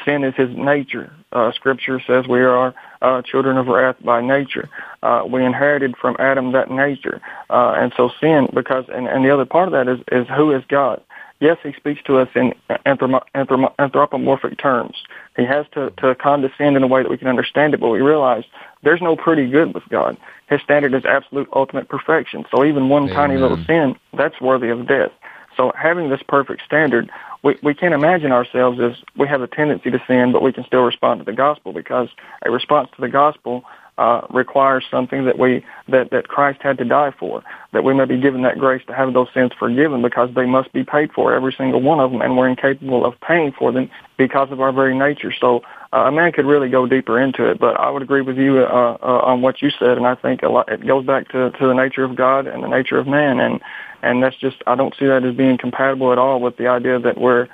Sin 0.04 0.24
is 0.24 0.34
his 0.34 0.50
nature. 0.56 1.12
Uh, 1.32 1.52
scripture 1.52 2.00
says 2.06 2.26
we 2.26 2.40
are 2.40 2.74
uh, 3.00 3.22
children 3.22 3.56
of 3.56 3.66
wrath 3.66 3.96
by 4.04 4.20
nature. 4.20 4.68
Uh, 5.02 5.22
we 5.28 5.44
inherited 5.44 5.96
from 5.96 6.16
Adam 6.18 6.52
that 6.52 6.70
nature. 6.70 7.20
Uh, 7.50 7.74
and 7.76 7.92
so 7.96 8.10
sin, 8.20 8.48
because, 8.52 8.84
and, 8.92 9.06
and 9.06 9.24
the 9.24 9.30
other 9.30 9.44
part 9.44 9.68
of 9.68 9.72
that 9.72 9.88
is, 9.88 10.00
is 10.10 10.26
who 10.36 10.50
is 10.52 10.62
God? 10.68 11.00
Yes, 11.42 11.58
he 11.60 11.72
speaks 11.72 12.00
to 12.04 12.18
us 12.18 12.28
in 12.36 12.54
anthropomorphic 12.86 14.58
terms. 14.58 15.02
He 15.36 15.44
has 15.44 15.66
to, 15.72 15.90
to 15.96 16.14
condescend 16.14 16.76
in 16.76 16.84
a 16.84 16.86
way 16.86 17.02
that 17.02 17.10
we 17.10 17.18
can 17.18 17.26
understand 17.26 17.74
it, 17.74 17.80
but 17.80 17.88
we 17.88 18.00
realize 18.00 18.44
there's 18.84 19.02
no 19.02 19.16
pretty 19.16 19.50
good 19.50 19.74
with 19.74 19.82
God. 19.88 20.16
His 20.48 20.60
standard 20.60 20.94
is 20.94 21.04
absolute 21.04 21.48
ultimate 21.52 21.88
perfection. 21.88 22.44
So 22.54 22.64
even 22.64 22.88
one 22.88 23.10
Amen. 23.10 23.16
tiny 23.16 23.36
little 23.38 23.58
sin, 23.66 23.96
that's 24.16 24.40
worthy 24.40 24.68
of 24.68 24.86
death. 24.86 25.10
So 25.56 25.72
having 25.76 26.10
this 26.10 26.22
perfect 26.28 26.62
standard, 26.64 27.10
we, 27.42 27.56
we 27.60 27.74
can't 27.74 27.92
imagine 27.92 28.30
ourselves 28.30 28.78
as 28.78 28.92
we 29.16 29.26
have 29.26 29.42
a 29.42 29.48
tendency 29.48 29.90
to 29.90 30.00
sin, 30.06 30.30
but 30.30 30.42
we 30.42 30.52
can 30.52 30.62
still 30.62 30.82
respond 30.82 31.18
to 31.18 31.24
the 31.24 31.32
gospel 31.32 31.72
because 31.72 32.08
a 32.46 32.52
response 32.52 32.88
to 32.94 33.00
the 33.00 33.08
gospel 33.08 33.64
uh, 33.98 34.22
requires 34.30 34.84
something 34.90 35.26
that 35.26 35.38
we 35.38 35.64
that 35.88 36.10
that 36.10 36.28
Christ 36.28 36.60
had 36.62 36.78
to 36.78 36.84
die 36.84 37.12
for, 37.18 37.42
that 37.72 37.84
we 37.84 37.92
may 37.92 38.06
be 38.06 38.18
given 38.18 38.42
that 38.42 38.58
grace 38.58 38.82
to 38.86 38.94
have 38.94 39.12
those 39.12 39.28
sins 39.34 39.52
forgiven 39.58 40.00
because 40.00 40.30
they 40.34 40.46
must 40.46 40.72
be 40.72 40.82
paid 40.82 41.12
for, 41.12 41.34
every 41.34 41.52
single 41.52 41.82
one 41.82 42.00
of 42.00 42.10
them, 42.10 42.22
and 42.22 42.36
we're 42.36 42.48
incapable 42.48 43.04
of 43.04 43.20
paying 43.20 43.52
for 43.52 43.70
them 43.70 43.90
because 44.16 44.50
of 44.50 44.60
our 44.60 44.72
very 44.72 44.96
nature. 44.96 45.32
So 45.38 45.62
uh, 45.92 46.04
a 46.06 46.12
man 46.12 46.32
could 46.32 46.46
really 46.46 46.70
go 46.70 46.86
deeper 46.86 47.20
into 47.20 47.50
it, 47.50 47.58
but 47.58 47.78
I 47.78 47.90
would 47.90 48.02
agree 48.02 48.22
with 48.22 48.38
you 48.38 48.60
uh, 48.60 48.96
uh, 49.02 49.20
on 49.24 49.42
what 49.42 49.60
you 49.60 49.70
said, 49.78 49.98
and 49.98 50.06
I 50.06 50.14
think 50.14 50.42
a 50.42 50.48
lot 50.48 50.72
it 50.72 50.86
goes 50.86 51.04
back 51.04 51.28
to 51.32 51.50
to 51.50 51.66
the 51.66 51.74
nature 51.74 52.04
of 52.04 52.16
God 52.16 52.46
and 52.46 52.62
the 52.62 52.68
nature 52.68 52.98
of 52.98 53.06
man, 53.06 53.40
and 53.40 53.60
and 54.02 54.22
that's 54.22 54.36
just 54.36 54.56
I 54.66 54.74
don't 54.74 54.94
see 54.98 55.06
that 55.06 55.22
as 55.22 55.34
being 55.34 55.58
compatible 55.58 56.12
at 56.12 56.18
all 56.18 56.40
with 56.40 56.56
the 56.56 56.68
idea 56.68 56.98
that 56.98 57.18
we're 57.18 57.46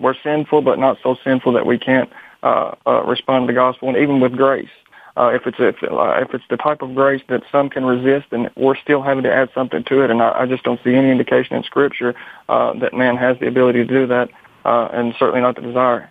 we're 0.00 0.14
sinful, 0.22 0.62
but 0.62 0.78
not 0.78 0.96
so 1.02 1.16
sinful 1.22 1.52
that 1.52 1.66
we 1.66 1.78
can't 1.78 2.10
uh, 2.42 2.74
uh, 2.86 3.02
respond 3.04 3.46
to 3.46 3.52
the 3.52 3.56
gospel, 3.56 3.88
and 3.88 3.98
even 3.98 4.20
with 4.20 4.32
grace. 4.32 4.70
Uh, 5.16 5.28
if 5.34 5.46
it's 5.46 5.58
if, 5.60 5.82
uh, 5.82 6.14
if 6.22 6.32
it's 6.32 6.44
the 6.48 6.56
type 6.56 6.80
of 6.80 6.94
grace 6.94 7.22
that 7.28 7.42
some 7.52 7.68
can 7.68 7.84
resist, 7.84 8.26
and 8.32 8.50
we're 8.56 8.76
still 8.76 9.02
having 9.02 9.22
to 9.24 9.32
add 9.32 9.50
something 9.54 9.84
to 9.84 10.02
it, 10.02 10.10
and 10.10 10.22
I, 10.22 10.40
I 10.40 10.46
just 10.46 10.62
don't 10.62 10.80
see 10.82 10.94
any 10.94 11.10
indication 11.10 11.54
in 11.54 11.62
Scripture 11.64 12.14
uh, 12.48 12.72
that 12.78 12.94
man 12.94 13.16
has 13.16 13.38
the 13.38 13.46
ability 13.46 13.80
to 13.80 13.84
do 13.84 14.06
that, 14.06 14.30
uh, 14.64 14.88
and 14.92 15.14
certainly 15.18 15.42
not 15.42 15.56
the 15.56 15.62
desire. 15.62 16.08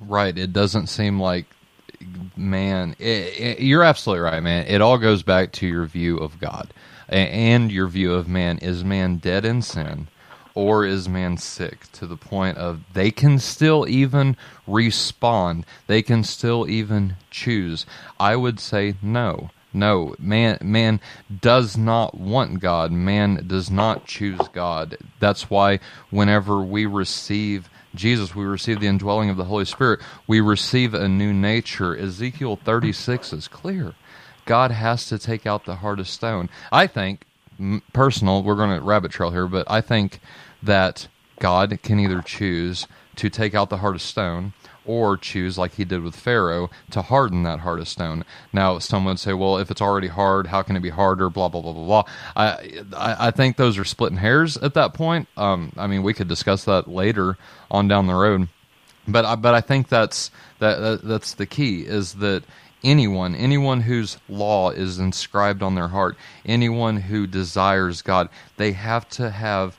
Right. 0.00 0.36
It 0.36 0.52
doesn't 0.52 0.88
seem 0.88 1.20
like 1.20 1.46
man. 2.36 2.96
It, 2.98 3.40
it, 3.40 3.60
you're 3.60 3.84
absolutely 3.84 4.22
right, 4.22 4.42
man. 4.42 4.66
It 4.66 4.80
all 4.80 4.98
goes 4.98 5.22
back 5.22 5.52
to 5.52 5.66
your 5.66 5.84
view 5.84 6.16
of 6.16 6.40
God 6.40 6.72
and 7.08 7.70
your 7.70 7.88
view 7.88 8.14
of 8.14 8.26
man. 8.26 8.58
Is 8.58 8.84
man 8.84 9.16
dead 9.16 9.44
in 9.44 9.62
sin? 9.62 10.08
Or 10.54 10.84
is 10.84 11.08
man 11.08 11.36
sick 11.36 11.90
to 11.92 12.06
the 12.06 12.16
point 12.16 12.56
of 12.58 12.80
they 12.92 13.10
can 13.10 13.38
still 13.38 13.86
even 13.88 14.36
respond 14.66 15.64
they 15.86 16.02
can 16.02 16.22
still 16.22 16.68
even 16.68 17.16
choose 17.30 17.86
i 18.18 18.36
would 18.36 18.58
say 18.60 18.94
no 19.02 19.50
no 19.72 20.14
man 20.18 20.58
man 20.62 21.00
does 21.40 21.76
not 21.76 22.14
want 22.14 22.60
god 22.60 22.92
man 22.92 23.42
does 23.46 23.70
not 23.70 24.06
choose 24.06 24.40
god 24.52 24.96
that's 25.20 25.48
why 25.48 25.78
whenever 26.10 26.60
we 26.60 26.86
receive 26.86 27.68
Jesus, 27.94 28.34
we 28.34 28.44
receive 28.44 28.80
the 28.80 28.86
indwelling 28.86 29.28
of 29.28 29.36
the 29.36 29.44
Holy 29.44 29.66
Spirit. 29.66 30.00
We 30.26 30.40
receive 30.40 30.94
a 30.94 31.08
new 31.08 31.32
nature. 31.32 31.96
Ezekiel 31.96 32.56
36 32.56 33.32
is 33.34 33.48
clear. 33.48 33.94
God 34.44 34.70
has 34.70 35.06
to 35.06 35.18
take 35.18 35.46
out 35.46 35.64
the 35.64 35.76
heart 35.76 36.00
of 36.00 36.08
stone. 36.08 36.48
I 36.70 36.86
think, 36.86 37.24
personal, 37.92 38.42
we're 38.42 38.56
going 38.56 38.76
to 38.76 38.84
rabbit 38.84 39.12
trail 39.12 39.30
here, 39.30 39.46
but 39.46 39.70
I 39.70 39.80
think 39.80 40.20
that 40.62 41.08
God 41.38 41.78
can 41.82 41.98
either 41.98 42.22
choose 42.22 42.86
to 43.16 43.28
take 43.28 43.54
out 43.54 43.68
the 43.68 43.78
heart 43.78 43.94
of 43.94 44.02
stone 44.02 44.52
or 44.84 45.16
choose, 45.16 45.58
like 45.58 45.74
he 45.74 45.84
did 45.84 46.02
with 46.02 46.16
Pharaoh, 46.16 46.70
to 46.90 47.02
harden 47.02 47.42
that 47.44 47.60
heart 47.60 47.80
of 47.80 47.88
stone. 47.88 48.24
Now, 48.52 48.78
some 48.78 49.04
would 49.04 49.18
say, 49.18 49.32
well, 49.32 49.58
if 49.58 49.70
it's 49.70 49.80
already 49.80 50.08
hard, 50.08 50.48
how 50.48 50.62
can 50.62 50.76
it 50.76 50.80
be 50.80 50.90
harder? 50.90 51.30
Blah, 51.30 51.48
blah, 51.48 51.60
blah, 51.60 51.72
blah, 51.72 51.84
blah. 51.84 52.04
I, 52.34 53.28
I, 53.28 53.30
think 53.30 53.56
those 53.56 53.78
are 53.78 53.84
splitting 53.84 54.18
hairs 54.18 54.56
at 54.56 54.74
that 54.74 54.94
point. 54.94 55.28
Um, 55.36 55.72
I 55.76 55.86
mean, 55.86 56.02
we 56.02 56.14
could 56.14 56.28
discuss 56.28 56.64
that 56.64 56.88
later 56.88 57.38
on 57.70 57.86
down 57.86 58.06
the 58.06 58.14
road. 58.14 58.48
But 59.06 59.24
I, 59.24 59.34
but 59.36 59.54
I 59.54 59.60
think 59.60 59.88
that's 59.88 60.30
that, 60.60 60.78
that 60.78 61.02
that's 61.02 61.34
the 61.34 61.46
key 61.46 61.80
is 61.80 62.14
that 62.14 62.44
anyone, 62.84 63.34
anyone 63.34 63.82
whose 63.82 64.18
law 64.28 64.70
is 64.70 64.98
inscribed 64.98 65.62
on 65.62 65.74
their 65.74 65.88
heart, 65.88 66.16
anyone 66.44 66.96
who 66.96 67.26
desires 67.26 68.02
God, 68.02 68.28
they 68.56 68.72
have 68.72 69.08
to 69.10 69.30
have 69.30 69.78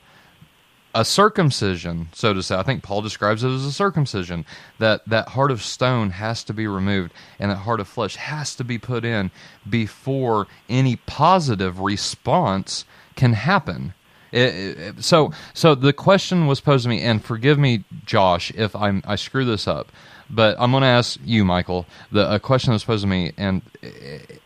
a 0.94 1.04
circumcision, 1.04 2.08
so 2.12 2.32
to 2.32 2.42
say. 2.42 2.54
I 2.54 2.62
think 2.62 2.82
Paul 2.84 3.02
describes 3.02 3.42
it 3.42 3.48
as 3.48 3.64
a 3.64 3.72
circumcision. 3.72 4.46
That 4.78 5.06
that 5.08 5.30
heart 5.30 5.50
of 5.50 5.60
stone 5.60 6.10
has 6.10 6.44
to 6.44 6.54
be 6.54 6.68
removed, 6.68 7.12
and 7.40 7.50
that 7.50 7.56
heart 7.56 7.80
of 7.80 7.88
flesh 7.88 8.14
has 8.16 8.54
to 8.56 8.64
be 8.64 8.78
put 8.78 9.04
in 9.04 9.32
before 9.68 10.46
any 10.68 10.96
positive 10.96 11.80
response 11.80 12.84
can 13.16 13.32
happen. 13.32 13.94
It, 14.30 14.78
it, 14.78 15.04
so, 15.04 15.32
so 15.52 15.76
the 15.76 15.92
question 15.92 16.46
was 16.48 16.60
posed 16.60 16.84
to 16.84 16.88
me, 16.88 17.00
and 17.02 17.24
forgive 17.24 17.58
me, 17.58 17.84
Josh, 18.04 18.52
if 18.52 18.74
I'm 18.74 19.02
I 19.06 19.16
screw 19.16 19.44
this 19.44 19.66
up, 19.68 19.90
but 20.30 20.56
I'm 20.58 20.70
going 20.70 20.82
to 20.82 20.88
ask 20.88 21.18
you, 21.24 21.44
Michael, 21.44 21.86
the 22.10 22.32
a 22.32 22.40
question 22.40 22.70
that 22.70 22.74
was 22.74 22.84
posed 22.84 23.02
to 23.02 23.08
me, 23.08 23.32
and 23.36 23.62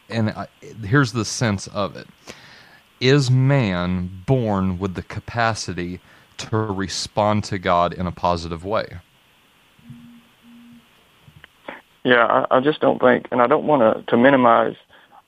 and 0.09 0.31
I, 0.31 0.49
here's 0.85 1.13
the 1.13 1.25
sense 1.25 1.67
of 1.69 1.97
it: 1.97 2.07
Is 3.01 3.31
man 3.31 4.23
born 4.27 4.79
with 4.79 4.95
the 4.95 5.03
capacity 5.03 6.01
to 6.39 6.57
respond 6.57 7.45
to 7.45 7.59
God 7.59 7.93
in 7.93 8.07
a 8.07 8.13
positive 8.13 8.65
way? 8.65 8.99
Yeah, 12.05 12.25
I, 12.51 12.59
I 12.59 12.61
just 12.61 12.81
don't 12.81 13.01
think, 13.01 13.29
and 13.31 13.43
I 13.43 13.47
don't 13.47 13.67
want 13.67 13.83
to 13.83 14.03
to 14.11 14.17
minimize 14.17 14.77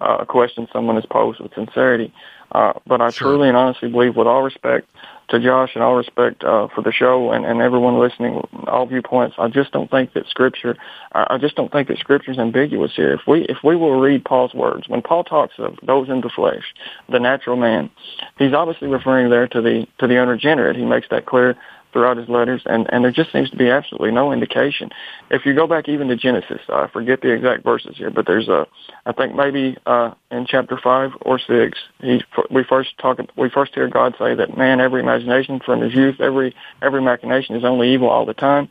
uh, 0.00 0.18
a 0.20 0.26
question 0.26 0.66
someone 0.72 0.96
has 0.96 1.06
posed 1.06 1.40
with 1.40 1.54
sincerity, 1.54 2.12
uh, 2.52 2.72
but 2.86 3.00
I 3.00 3.10
sure. 3.10 3.28
truly 3.28 3.48
and 3.48 3.56
honestly 3.56 3.90
believe, 3.90 4.16
with 4.16 4.26
all 4.26 4.42
respect 4.42 4.88
to 5.30 5.40
Josh 5.40 5.70
and 5.74 5.82
all 5.82 5.94
respect 5.94 6.44
uh, 6.44 6.68
for 6.74 6.82
the 6.82 6.92
show 6.92 7.32
and, 7.32 7.44
and 7.44 7.60
everyone 7.60 7.98
listening, 7.98 8.40
all 8.66 8.86
viewpoints, 8.86 9.36
I 9.38 9.48
just 9.48 9.72
don't 9.72 9.90
think 9.90 10.12
that 10.12 10.28
Scripture, 10.28 10.76
I 11.12 11.38
just 11.38 11.56
don't 11.56 11.72
think 11.72 11.88
that 11.88 11.98
Scripture 11.98 12.32
is 12.32 12.38
ambiguous 12.38 12.92
here. 12.94 13.12
If 13.12 13.20
we 13.26 13.42
if 13.42 13.58
we 13.64 13.76
will 13.76 14.00
read 14.00 14.24
Paul's 14.24 14.54
words, 14.54 14.88
when 14.88 15.02
Paul 15.02 15.24
talks 15.24 15.54
of 15.58 15.76
those 15.82 16.08
in 16.08 16.20
the 16.20 16.30
flesh, 16.30 16.74
the 17.08 17.20
natural 17.20 17.56
man, 17.56 17.90
he's 18.38 18.52
obviously 18.52 18.88
referring 18.88 19.30
there 19.30 19.48
to 19.48 19.60
the 19.60 19.86
to 19.98 20.06
the 20.06 20.20
unregenerate. 20.20 20.76
He 20.76 20.84
makes 20.84 21.08
that 21.10 21.26
clear 21.26 21.56
throughout 21.92 22.16
his 22.16 22.28
letters, 22.28 22.62
and, 22.66 22.86
and 22.92 23.04
there 23.04 23.12
just 23.12 23.32
seems 23.32 23.50
to 23.50 23.56
be 23.56 23.68
absolutely 23.68 24.10
no 24.10 24.32
indication. 24.32 24.90
If 25.30 25.44
you 25.46 25.54
go 25.54 25.66
back 25.66 25.88
even 25.88 26.08
to 26.08 26.16
Genesis, 26.16 26.60
I 26.68 26.88
forget 26.88 27.20
the 27.20 27.32
exact 27.32 27.64
verses 27.64 27.96
here, 27.96 28.10
but 28.10 28.26
there's 28.26 28.48
a, 28.48 28.66
I 29.06 29.12
think 29.12 29.34
maybe 29.34 29.76
uh, 29.86 30.12
in 30.30 30.46
chapter 30.46 30.78
five 30.82 31.10
or 31.22 31.38
six, 31.38 31.78
he 32.00 32.22
we 32.50 32.64
first 32.64 32.96
talk 32.98 33.18
we 33.36 33.50
first 33.50 33.74
hear 33.74 33.88
God 33.88 34.14
say 34.18 34.34
that 34.34 34.56
man, 34.56 34.80
every 34.80 35.00
imagination 35.00 35.60
from 35.64 35.80
his 35.80 35.94
youth, 35.94 36.20
every 36.20 36.54
every 36.82 37.02
machination 37.02 37.56
is 37.56 37.64
only 37.64 37.92
evil 37.92 38.08
all 38.08 38.26
the 38.26 38.34
time, 38.34 38.68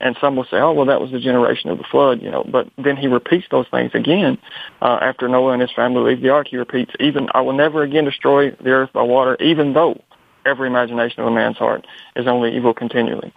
and 0.00 0.16
some 0.20 0.36
will 0.36 0.44
say, 0.44 0.58
oh 0.58 0.72
well, 0.72 0.86
that 0.86 1.00
was 1.00 1.10
the 1.10 1.20
generation 1.20 1.70
of 1.70 1.78
the 1.78 1.84
flood, 1.90 2.22
you 2.22 2.30
know. 2.30 2.44
But 2.44 2.68
then 2.76 2.96
he 2.96 3.06
repeats 3.06 3.46
those 3.50 3.66
things 3.70 3.90
again 3.94 4.38
uh, 4.80 4.98
after 5.02 5.28
Noah 5.28 5.52
and 5.52 5.62
his 5.62 5.72
family 5.72 6.10
leave 6.10 6.22
the 6.22 6.30
ark. 6.30 6.48
He 6.50 6.56
repeats, 6.56 6.92
even 7.00 7.28
I 7.34 7.40
will 7.40 7.52
never 7.52 7.82
again 7.82 8.04
destroy 8.04 8.50
the 8.50 8.70
earth 8.70 8.92
by 8.92 9.02
water, 9.02 9.36
even 9.40 9.72
though 9.72 10.00
every 10.46 10.68
imagination 10.68 11.20
of 11.20 11.26
a 11.26 11.30
man's 11.30 11.56
heart 11.56 11.86
is 12.16 12.26
only 12.26 12.54
evil 12.56 12.74
continually. 12.74 13.32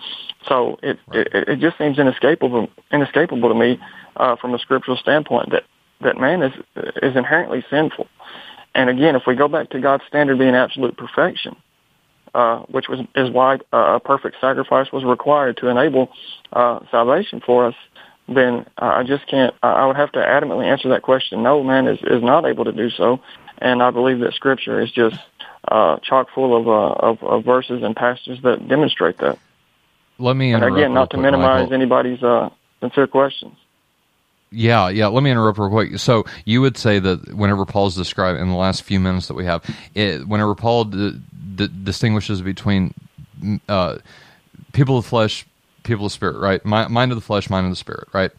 So 0.48 0.78
it 0.84 1.00
right. 1.08 1.28
it, 1.34 1.50
it 1.50 1.60
just 1.60 1.78
seems 1.78 2.00
inescapable 2.00 2.70
inescapable 2.92 3.50
to 3.50 3.56
me 3.56 3.80
uh, 4.18 4.36
from 4.36 4.54
a 4.54 4.60
scriptural 4.60 4.98
standpoint 4.98 5.52
that 5.52 5.64
that 6.02 6.18
man 6.18 6.44
is 6.44 6.54
is 7.02 7.16
inherently 7.16 7.64
sinful. 7.70 8.08
And 8.76 8.90
again, 8.90 9.16
if 9.16 9.24
we 9.28 9.36
go 9.36 9.48
back 9.48 9.70
to 9.70 9.80
God's 9.80 10.04
standard 10.08 10.40
being 10.40 10.56
absolute 10.56 10.98
perfection, 10.98 11.56
uh, 12.34 12.60
which 12.62 12.88
was 12.90 13.00
is 13.16 13.30
why 13.30 13.56
uh, 13.72 13.96
a 13.96 14.00
perfect 14.00 14.38
sacrifice 14.42 14.92
was 14.92 15.04
required 15.04 15.58
to 15.58 15.68
enable 15.68 16.10
uh, 16.54 16.80
salvation 16.90 17.42
for 17.46 17.68
us, 17.68 17.76
then 18.28 18.66
I 18.78 19.04
just 19.04 19.28
can't. 19.28 19.54
I 19.62 19.86
would 19.86 19.96
have 19.96 20.12
to 20.14 20.20
adamantly 20.20 20.66
answer 20.66 20.90
that 20.90 21.04
question. 21.04 21.44
No, 21.44 21.64
man 21.64 21.88
is 21.88 22.00
is 22.04 22.24
not 22.24 22.46
able 22.46 22.66
to 22.66 22.72
do 22.72 22.90
so, 22.90 23.20
and 23.64 23.82
I 23.82 23.90
believe 23.92 24.20
that 24.20 24.34
Scripture 24.34 24.82
is 24.82 24.92
just 24.92 25.18
uh, 25.68 25.98
chock 26.00 26.28
full 26.36 26.56
of, 26.56 26.68
uh, 26.68 27.08
of, 27.08 27.24
of 27.24 27.46
verses 27.46 27.82
and 27.82 27.96
passages 27.96 28.40
that 28.44 28.68
demonstrate 28.68 29.18
that. 29.20 29.40
Let 30.20 30.36
me 30.36 30.54
and 30.54 30.64
again, 30.64 30.94
not 30.94 31.10
to 31.12 31.16
quick, 31.18 31.24
minimize 31.24 31.64
Michael. 31.64 31.74
anybody's 31.74 32.22
uh, 32.22 32.50
sincere 32.82 33.08
questions. 33.08 33.58
Yeah, 34.52 34.90
yeah. 34.90 35.08
Let 35.08 35.24
me 35.24 35.32
interrupt 35.32 35.58
real 35.58 35.70
quick. 35.70 35.98
So 35.98 36.26
you 36.46 36.62
would 36.62 36.78
say 36.78 37.00
that 37.00 37.34
whenever 37.34 37.66
Paul's 37.66 37.96
described 37.96 38.40
in 38.40 38.50
the 38.50 38.56
last 38.56 38.84
few 38.84 39.00
minutes 39.00 39.28
that 39.28 39.34
we 39.34 39.46
have, 39.46 39.64
it, 39.96 40.28
whenever 40.28 40.54
Paul 40.54 40.86
d- 40.86 41.20
d- 41.56 41.70
distinguishes 41.84 42.44
between 42.44 42.94
uh, 43.68 43.98
people 44.74 44.98
of 45.00 45.06
the 45.06 45.10
flesh, 45.10 45.48
people 45.82 46.06
of 46.06 46.12
the 46.12 46.14
spirit, 46.14 46.38
right? 46.38 46.64
Mind 46.64 47.12
of 47.12 47.16
the 47.18 47.22
flesh, 47.22 47.50
mind 47.50 47.66
of 47.66 47.72
the 47.72 47.76
spirit, 47.78 48.08
right? 48.14 48.32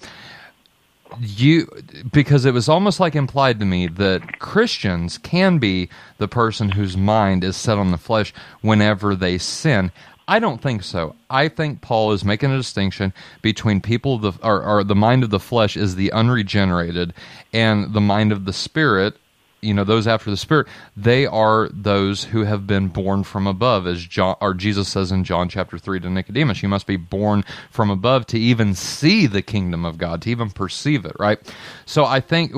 You 1.21 1.69
because 2.13 2.45
it 2.45 2.55
was 2.55 2.69
almost 2.69 3.01
like 3.01 3.15
implied 3.15 3.61
to 3.61 3.67
me 3.67 3.89
that 3.89 4.39
Christians 4.39 5.19
can 5.19 5.59
be 5.59 5.89
the 6.19 6.29
person 6.29 6.71
whose 6.71 6.97
mind 6.97 7.45
is 7.45 7.57
set 7.57 7.79
on 7.79 7.91
the 7.91 7.99
flesh 7.99 8.33
whenever 8.61 9.15
they 9.15 9.39
sin. 9.39 9.91
I 10.27 10.39
don't 10.39 10.63
think 10.63 10.83
so. 10.83 11.15
I 11.29 11.49
think 11.49 11.83
Paul 11.83 12.13
is 12.13 12.25
making 12.25 12.51
a 12.51 12.57
distinction 12.57 13.13
between 13.43 13.81
people 13.81 14.19
the 14.19 14.33
or, 14.43 14.63
or 14.63 14.85
the 14.85 14.95
mind 14.95 15.23
of 15.23 15.31
the 15.31 15.41
flesh 15.41 15.77
is 15.77 15.97
the 15.97 16.13
unregenerated 16.13 17.13
and 17.53 17.93
the 17.93 18.01
mind 18.01 18.33
of 18.33 18.45
the 18.45 18.53
spirit 18.53 19.17
you 19.65 19.75
know 19.75 19.85
those 19.85 20.07
after 20.07 20.31
the 20.31 20.37
spirit 20.37 20.67
they 20.97 21.27
are 21.27 21.69
those 21.73 22.25
who 22.25 22.45
have 22.45 22.67
been 22.67 22.89
born 22.89 23.23
from 23.25 23.47
above 23.47 23.87
as 23.87 24.05
john 24.05 24.37
or 24.41 24.55
jesus 24.55 24.89
says 24.89 25.11
in 25.11 25.25
john 25.25 25.49
chapter 25.49 25.79
3 25.79 26.01
to 26.01 26.11
nicodemus 26.11 26.63
you 26.63 26.69
must 26.69 26.87
be 26.87 26.97
born 26.97 27.45
from 27.71 27.91
above 27.91 28.27
to 28.27 28.39
even 28.39 28.75
see 28.75 29.27
the 29.27 29.43
kingdom 29.43 29.85
of 29.85 29.99
god 29.99 30.23
to 30.23 30.31
even 30.31 30.51
perceive 30.51 31.05
it 31.05 31.17
right 31.19 31.39
so 31.87 32.05
i 32.05 32.21
think 32.21 32.53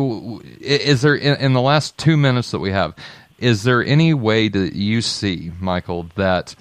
is 0.61 1.02
there 1.02 1.14
in, 1.14 1.36
in 1.36 1.52
the 1.52 1.61
last 1.61 1.96
two 1.96 2.16
minutes 2.16 2.50
that 2.50 2.61
we 2.61 2.70
have 2.70 2.94
is 3.38 3.64
there 3.64 3.84
any 3.84 4.12
way 4.14 4.48
that 4.48 4.74
you 4.74 5.00
see 5.00 5.52
michael 5.61 6.07
that 6.16 6.54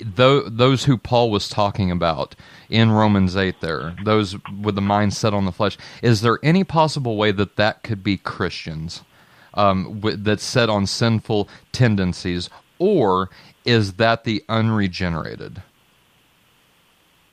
those 0.00 0.84
who 0.84 0.96
Paul 0.96 1.30
was 1.30 1.48
talking 1.48 1.90
about 1.90 2.34
in 2.68 2.90
Romans 2.90 3.36
8 3.36 3.60
there, 3.60 3.94
those 4.04 4.36
with 4.62 4.74
the 4.74 4.80
mind 4.80 5.14
set 5.14 5.34
on 5.34 5.44
the 5.44 5.52
flesh, 5.52 5.76
is 6.02 6.20
there 6.20 6.38
any 6.42 6.64
possible 6.64 7.16
way 7.16 7.32
that 7.32 7.56
that 7.56 7.82
could 7.82 8.02
be 8.02 8.16
Christians? 8.16 9.02
Um, 9.56 10.00
w- 10.00 10.16
that's 10.16 10.44
set 10.44 10.68
on 10.68 10.86
sinful 10.86 11.48
tendencies, 11.72 12.50
or 12.78 13.30
is 13.64 13.94
that 13.94 14.24
the 14.24 14.44
unregenerated? 14.48 15.62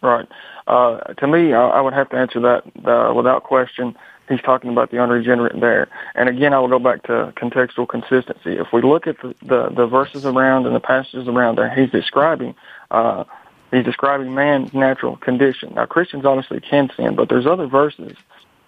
Right. 0.02 0.28
Uh, 0.68 1.00
to 1.00 1.28
me, 1.28 1.54
I, 1.54 1.62
I, 1.62 1.82
would 1.82 1.94
have 1.94 2.10
to 2.10 2.18
answer 2.18 2.40
that 2.42 2.64
uh, 2.86 3.14
without 3.14 3.44
question. 3.44 3.96
He's 4.30 4.42
talking 4.42 4.70
about 4.72 4.92
the 4.92 5.02
unregenerate 5.02 5.60
there. 5.60 5.90
And 6.16 6.30
again, 6.30 6.54
I 6.54 6.60
will 6.60 6.70
go 6.70 6.80
back 6.80 7.04
to 7.04 7.34
contextual 7.36 7.88
consistency. 7.88 8.58
If 8.58 8.68
we 8.72 8.82
look 8.82 9.08
at 9.08 9.22
the, 9.22 9.36
the, 9.42 9.70
the 9.70 9.86
verses 9.86 10.26
around 10.26 10.66
and 10.66 10.76
the 10.76 10.80
passages 10.80 11.28
around 11.28 11.58
there, 11.58 11.74
he's 11.74 11.90
describing 11.90 12.56
uh, 12.92 13.26
he's 13.72 13.84
describing 13.84 14.34
man's 14.34 14.74
natural 14.74 15.18
condition. 15.18 15.74
Now, 15.76 15.86
Christians 15.86 16.26
obviously 16.26 16.62
can 16.62 16.90
sin, 16.96 17.16
but 17.16 17.28
there's 17.30 17.46
other 17.46 17.68
verses 17.68 18.16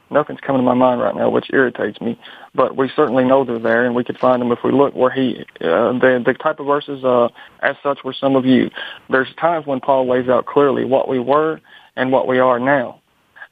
nothing's 0.10 0.40
coming 0.40 0.62
to 0.62 0.66
my 0.66 0.74
mind 0.74 1.02
right 1.02 1.16
now, 1.16 1.30
which 1.30 1.48
irritates 1.52 2.00
me. 2.02 2.20
But 2.54 2.76
we 2.76 2.90
certainly 2.96 3.24
know 3.24 3.44
they're 3.44 3.60
there, 3.60 3.86
and 3.86 3.96
we 3.96 4.04
could 4.04 4.18
find 4.18 4.42
them 4.42 4.52
if 4.52 4.60
we 4.64 4.72
look 4.72 4.96
where 4.96 5.12
he, 5.12 5.46
uh, 5.62 5.94
the 5.94 6.22
the 6.26 6.34
type 6.34 6.60
of 6.60 6.68
verses, 6.68 7.04
uh, 7.04 7.30
as 7.62 7.76
such, 7.84 8.04
were 8.04 8.14
some 8.14 8.36
of 8.36 8.46
you. 8.46 8.70
There's 9.10 9.34
times 9.40 9.66
when 9.66 9.80
Paul 9.80 10.10
lays 10.10 10.30
out 10.30 10.46
clearly 10.46 10.86
what 10.86 11.08
we 11.08 11.20
were 11.20 11.60
and 11.96 12.12
what 12.12 12.28
we 12.28 12.40
are 12.40 12.60
now, 12.60 13.02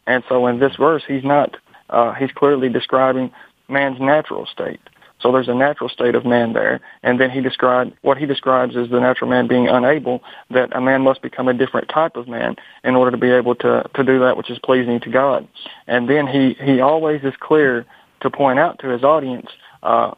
and 0.08 0.24
so 0.30 0.48
in 0.48 0.60
this 0.60 0.76
verse, 0.78 1.04
he's 1.08 1.24
not. 1.24 1.58
Uh, 1.90 2.14
he's 2.14 2.32
clearly 2.32 2.70
describing 2.70 3.32
man's 3.68 4.00
natural 4.00 4.46
state. 4.46 4.80
So 5.24 5.32
there's 5.32 5.48
a 5.48 5.56
natural 5.56 5.90
state 5.90 6.16
of 6.16 6.26
man 6.26 6.52
there. 6.52 6.82
And 7.02 7.20
then 7.20 7.32
he 7.32 7.40
described 7.40 7.94
what 8.02 8.18
he 8.18 8.26
describes 8.26 8.76
as 8.76 8.90
the 8.90 9.00
natural 9.00 9.30
man 9.30 9.48
being 9.48 9.70
unable, 9.70 10.22
that 10.52 10.76
a 10.76 10.82
man 10.82 11.02
must 11.02 11.22
become 11.22 11.48
a 11.48 11.54
different 11.54 11.88
type 11.88 12.18
of 12.18 12.28
man 12.28 12.58
in 12.84 12.96
order 12.96 13.10
to 13.10 13.18
be 13.18 13.32
able 13.32 13.56
to, 13.56 13.90
to 13.96 14.04
do 14.04 14.20
that 14.20 14.36
which 14.36 14.52
is 14.52 14.60
pleasing 14.60 15.00
to 15.00 15.10
God. 15.10 15.48
And 15.88 16.10
then 16.10 16.28
he, 16.28 16.56
he 16.62 16.82
always 16.82 17.24
is 17.24 17.34
clear 17.40 17.86
to 18.20 18.30
point 18.30 18.60
out 18.60 18.80
to 18.80 18.90
his 18.90 19.04
audience 19.04 19.48
uh, 19.82 20.12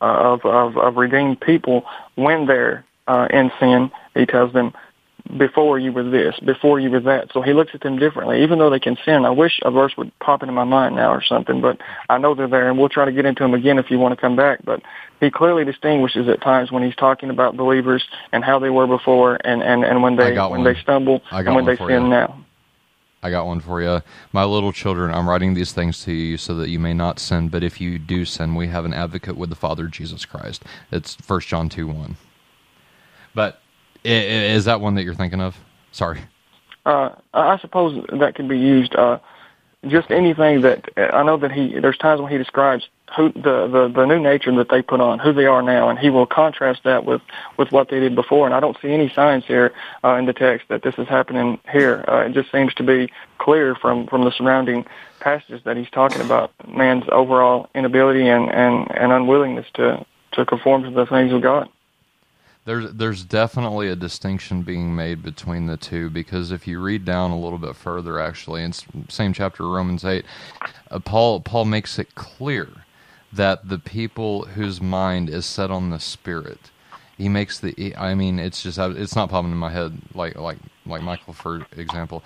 of, 0.00 0.44
of, 0.44 0.76
of 0.76 0.96
redeemed 0.96 1.40
people 1.40 1.84
when 2.14 2.46
they're 2.46 2.84
uh, 3.08 3.28
in 3.30 3.50
sin. 3.58 3.90
He 4.14 4.26
tells 4.26 4.52
them 4.52 4.74
before 5.36 5.78
you 5.78 5.92
were 5.92 6.08
this, 6.08 6.38
before 6.40 6.80
you 6.80 6.90
were 6.90 7.00
that. 7.00 7.32
So 7.32 7.42
he 7.42 7.52
looks 7.52 7.72
at 7.74 7.80
them 7.80 7.98
differently, 7.98 8.42
even 8.42 8.58
though 8.58 8.70
they 8.70 8.80
can 8.80 8.96
sin. 9.04 9.24
I 9.24 9.30
wish 9.30 9.60
a 9.62 9.70
verse 9.70 9.96
would 9.96 10.16
pop 10.18 10.42
into 10.42 10.52
my 10.52 10.64
mind 10.64 10.96
now 10.96 11.12
or 11.12 11.22
something, 11.22 11.60
but 11.60 11.78
I 12.08 12.18
know 12.18 12.34
they're 12.34 12.48
there, 12.48 12.68
and 12.68 12.78
we'll 12.78 12.88
try 12.88 13.04
to 13.04 13.12
get 13.12 13.24
into 13.24 13.42
them 13.42 13.54
again 13.54 13.78
if 13.78 13.90
you 13.90 13.98
want 13.98 14.12
to 14.14 14.20
come 14.20 14.36
back. 14.36 14.60
But 14.64 14.82
he 15.20 15.30
clearly 15.30 15.64
distinguishes 15.64 16.28
at 16.28 16.42
times 16.42 16.72
when 16.72 16.82
he's 16.82 16.96
talking 16.96 17.30
about 17.30 17.56
believers 17.56 18.04
and 18.32 18.44
how 18.44 18.58
they 18.58 18.70
were 18.70 18.86
before, 18.86 19.38
and 19.44 19.62
and 19.62 19.84
and 19.84 20.02
when 20.02 20.16
they 20.16 20.32
when 20.32 20.50
one. 20.50 20.64
they 20.64 20.74
stumble 20.80 21.22
and 21.30 21.54
when 21.54 21.64
they 21.64 21.76
sin 21.76 21.88
you. 21.88 22.08
now. 22.08 22.44
I 23.24 23.30
got 23.30 23.46
one 23.46 23.60
for 23.60 23.80
you. 23.80 24.00
My 24.32 24.44
little 24.44 24.72
children, 24.72 25.14
I'm 25.14 25.28
writing 25.28 25.54
these 25.54 25.72
things 25.72 26.02
to 26.04 26.12
you 26.12 26.36
so 26.36 26.56
that 26.56 26.70
you 26.70 26.80
may 26.80 26.92
not 26.92 27.20
sin, 27.20 27.50
but 27.50 27.62
if 27.62 27.80
you 27.80 28.00
do 28.00 28.24
sin, 28.24 28.56
we 28.56 28.66
have 28.66 28.84
an 28.84 28.92
advocate 28.92 29.36
with 29.36 29.48
the 29.48 29.54
Father, 29.54 29.86
Jesus 29.86 30.24
Christ. 30.24 30.64
It's 30.90 31.14
First 31.14 31.46
John 31.46 31.68
2 31.68 31.86
1. 31.86 32.16
But 33.32 33.61
is 34.04 34.64
that 34.64 34.80
one 34.80 34.94
that 34.94 35.04
you're 35.04 35.14
thinking 35.14 35.40
of? 35.40 35.56
Sorry. 35.92 36.20
Uh, 36.84 37.10
I 37.32 37.58
suppose 37.58 38.04
that 38.18 38.34
could 38.34 38.48
be 38.48 38.58
used. 38.58 38.94
Uh, 38.96 39.18
just 39.88 40.10
anything 40.10 40.60
that 40.60 40.88
I 40.96 41.22
know 41.22 41.36
that 41.38 41.50
he 41.50 41.78
there's 41.80 41.98
times 41.98 42.20
when 42.20 42.30
he 42.30 42.38
describes 42.38 42.88
who 43.16 43.32
the, 43.32 43.66
the 43.66 43.92
the 43.94 44.06
new 44.06 44.20
nature 44.20 44.54
that 44.56 44.68
they 44.68 44.80
put 44.80 45.00
on, 45.00 45.18
who 45.18 45.32
they 45.32 45.46
are 45.46 45.62
now, 45.62 45.88
and 45.88 45.98
he 45.98 46.08
will 46.08 46.26
contrast 46.26 46.84
that 46.84 47.04
with 47.04 47.20
with 47.56 47.72
what 47.72 47.88
they 47.88 47.98
did 48.00 48.14
before. 48.14 48.46
And 48.46 48.54
I 48.54 48.60
don't 48.60 48.76
see 48.80 48.92
any 48.92 49.08
signs 49.10 49.44
here 49.44 49.72
uh, 50.04 50.14
in 50.14 50.26
the 50.26 50.32
text 50.32 50.68
that 50.68 50.82
this 50.82 50.94
is 50.98 51.08
happening 51.08 51.58
here. 51.70 52.04
Uh, 52.06 52.26
it 52.26 52.32
just 52.32 52.52
seems 52.52 52.72
to 52.74 52.82
be 52.82 53.10
clear 53.38 53.74
from 53.74 54.06
from 54.06 54.24
the 54.24 54.30
surrounding 54.30 54.86
passages 55.20 55.62
that 55.64 55.76
he's 55.76 55.90
talking 55.90 56.20
about 56.20 56.52
man's 56.68 57.04
overall 57.10 57.68
inability 57.74 58.28
and 58.28 58.50
and 58.50 58.88
and 58.96 59.12
unwillingness 59.12 59.66
to 59.74 60.04
to 60.32 60.46
conform 60.46 60.84
to 60.84 60.90
the 60.90 61.06
things 61.06 61.32
of 61.32 61.42
God. 61.42 61.68
There's 62.64 62.92
there's 62.92 63.24
definitely 63.24 63.88
a 63.88 63.96
distinction 63.96 64.62
being 64.62 64.94
made 64.94 65.22
between 65.22 65.66
the 65.66 65.76
two 65.76 66.10
because 66.10 66.52
if 66.52 66.66
you 66.68 66.80
read 66.80 67.04
down 67.04 67.32
a 67.32 67.38
little 67.38 67.58
bit 67.58 67.74
further, 67.74 68.20
actually, 68.20 68.62
in 68.62 68.72
same 69.08 69.32
chapter 69.32 69.66
Romans 69.68 70.04
eight, 70.04 70.24
uh, 70.90 71.00
Paul 71.00 71.40
Paul 71.40 71.64
makes 71.64 71.98
it 71.98 72.14
clear 72.14 72.68
that 73.32 73.68
the 73.68 73.78
people 73.78 74.44
whose 74.44 74.80
mind 74.80 75.28
is 75.28 75.44
set 75.44 75.72
on 75.72 75.90
the 75.90 75.98
Spirit, 75.98 76.70
he 77.18 77.28
makes 77.28 77.58
the 77.58 77.96
I 77.96 78.14
mean 78.14 78.38
it's 78.38 78.62
just 78.62 78.78
it's 78.78 79.16
not 79.16 79.28
popping 79.30 79.50
in 79.50 79.56
my 79.56 79.70
head 79.70 80.00
like 80.14 80.36
like 80.36 80.58
like 80.86 81.02
Michael 81.02 81.32
for 81.32 81.66
example, 81.76 82.22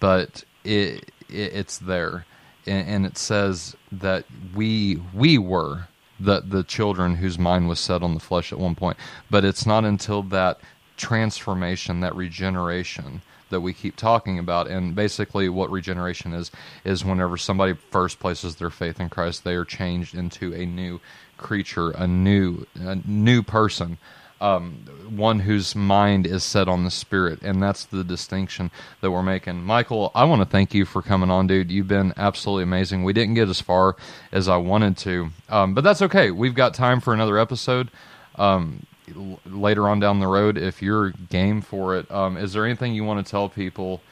but 0.00 0.44
it, 0.64 1.10
it 1.30 1.52
it's 1.54 1.78
there, 1.78 2.26
and, 2.66 2.86
and 2.88 3.06
it 3.06 3.16
says 3.16 3.74
that 3.90 4.26
we 4.54 5.00
we 5.14 5.38
were 5.38 5.88
the 6.20 6.40
the 6.40 6.62
children 6.62 7.16
whose 7.16 7.38
mind 7.38 7.68
was 7.68 7.80
set 7.80 8.02
on 8.02 8.14
the 8.14 8.20
flesh 8.20 8.52
at 8.52 8.58
one 8.58 8.74
point. 8.74 8.96
But 9.30 9.44
it's 9.44 9.66
not 9.66 9.84
until 9.84 10.22
that 10.24 10.60
transformation, 10.96 12.00
that 12.00 12.14
regeneration 12.14 13.22
that 13.50 13.60
we 13.60 13.72
keep 13.72 13.96
talking 13.96 14.38
about. 14.38 14.68
And 14.68 14.94
basically, 14.94 15.48
what 15.48 15.70
regeneration 15.70 16.32
is 16.32 16.50
is 16.84 17.04
whenever 17.04 17.36
somebody 17.36 17.74
first 17.90 18.18
places 18.18 18.56
their 18.56 18.70
faith 18.70 19.00
in 19.00 19.08
Christ, 19.08 19.44
they 19.44 19.54
are 19.54 19.64
changed 19.64 20.14
into 20.14 20.52
a 20.54 20.66
new 20.66 21.00
creature, 21.36 21.90
a 21.90 22.06
new 22.06 22.66
a 22.78 22.96
new 23.06 23.42
person 23.42 23.98
um, 24.40 24.84
one 25.10 25.40
whose 25.40 25.74
mind 25.74 26.26
is 26.26 26.44
set 26.44 26.68
on 26.68 26.84
the 26.84 26.90
spirit, 26.90 27.40
and 27.42 27.62
that's 27.62 27.84
the 27.84 28.04
distinction 28.04 28.70
that 29.00 29.10
we're 29.10 29.22
making. 29.22 29.62
Michael, 29.62 30.10
I 30.14 30.24
want 30.24 30.42
to 30.42 30.46
thank 30.46 30.74
you 30.74 30.84
for 30.84 31.02
coming 31.02 31.30
on, 31.30 31.46
dude. 31.46 31.70
You've 31.70 31.88
been 31.88 32.12
absolutely 32.16 32.64
amazing. 32.64 33.04
We 33.04 33.12
didn't 33.12 33.34
get 33.34 33.48
as 33.48 33.60
far 33.60 33.96
as 34.32 34.48
I 34.48 34.56
wanted 34.56 34.96
to, 34.98 35.30
um, 35.48 35.74
but 35.74 35.84
that's 35.84 36.02
okay. 36.02 36.30
We've 36.30 36.54
got 36.54 36.74
time 36.74 37.00
for 37.00 37.14
another 37.14 37.38
episode 37.38 37.90
um, 38.36 38.86
l- 39.14 39.40
later 39.46 39.88
on 39.88 40.00
down 40.00 40.20
the 40.20 40.26
road 40.28 40.58
if 40.58 40.82
you're 40.82 41.10
game 41.10 41.60
for 41.60 41.96
it. 41.96 42.10
Um, 42.10 42.36
is 42.36 42.52
there 42.52 42.64
anything 42.64 42.94
you 42.94 43.04
want 43.04 43.24
to 43.24 43.30
tell 43.30 43.48
people 43.48 44.02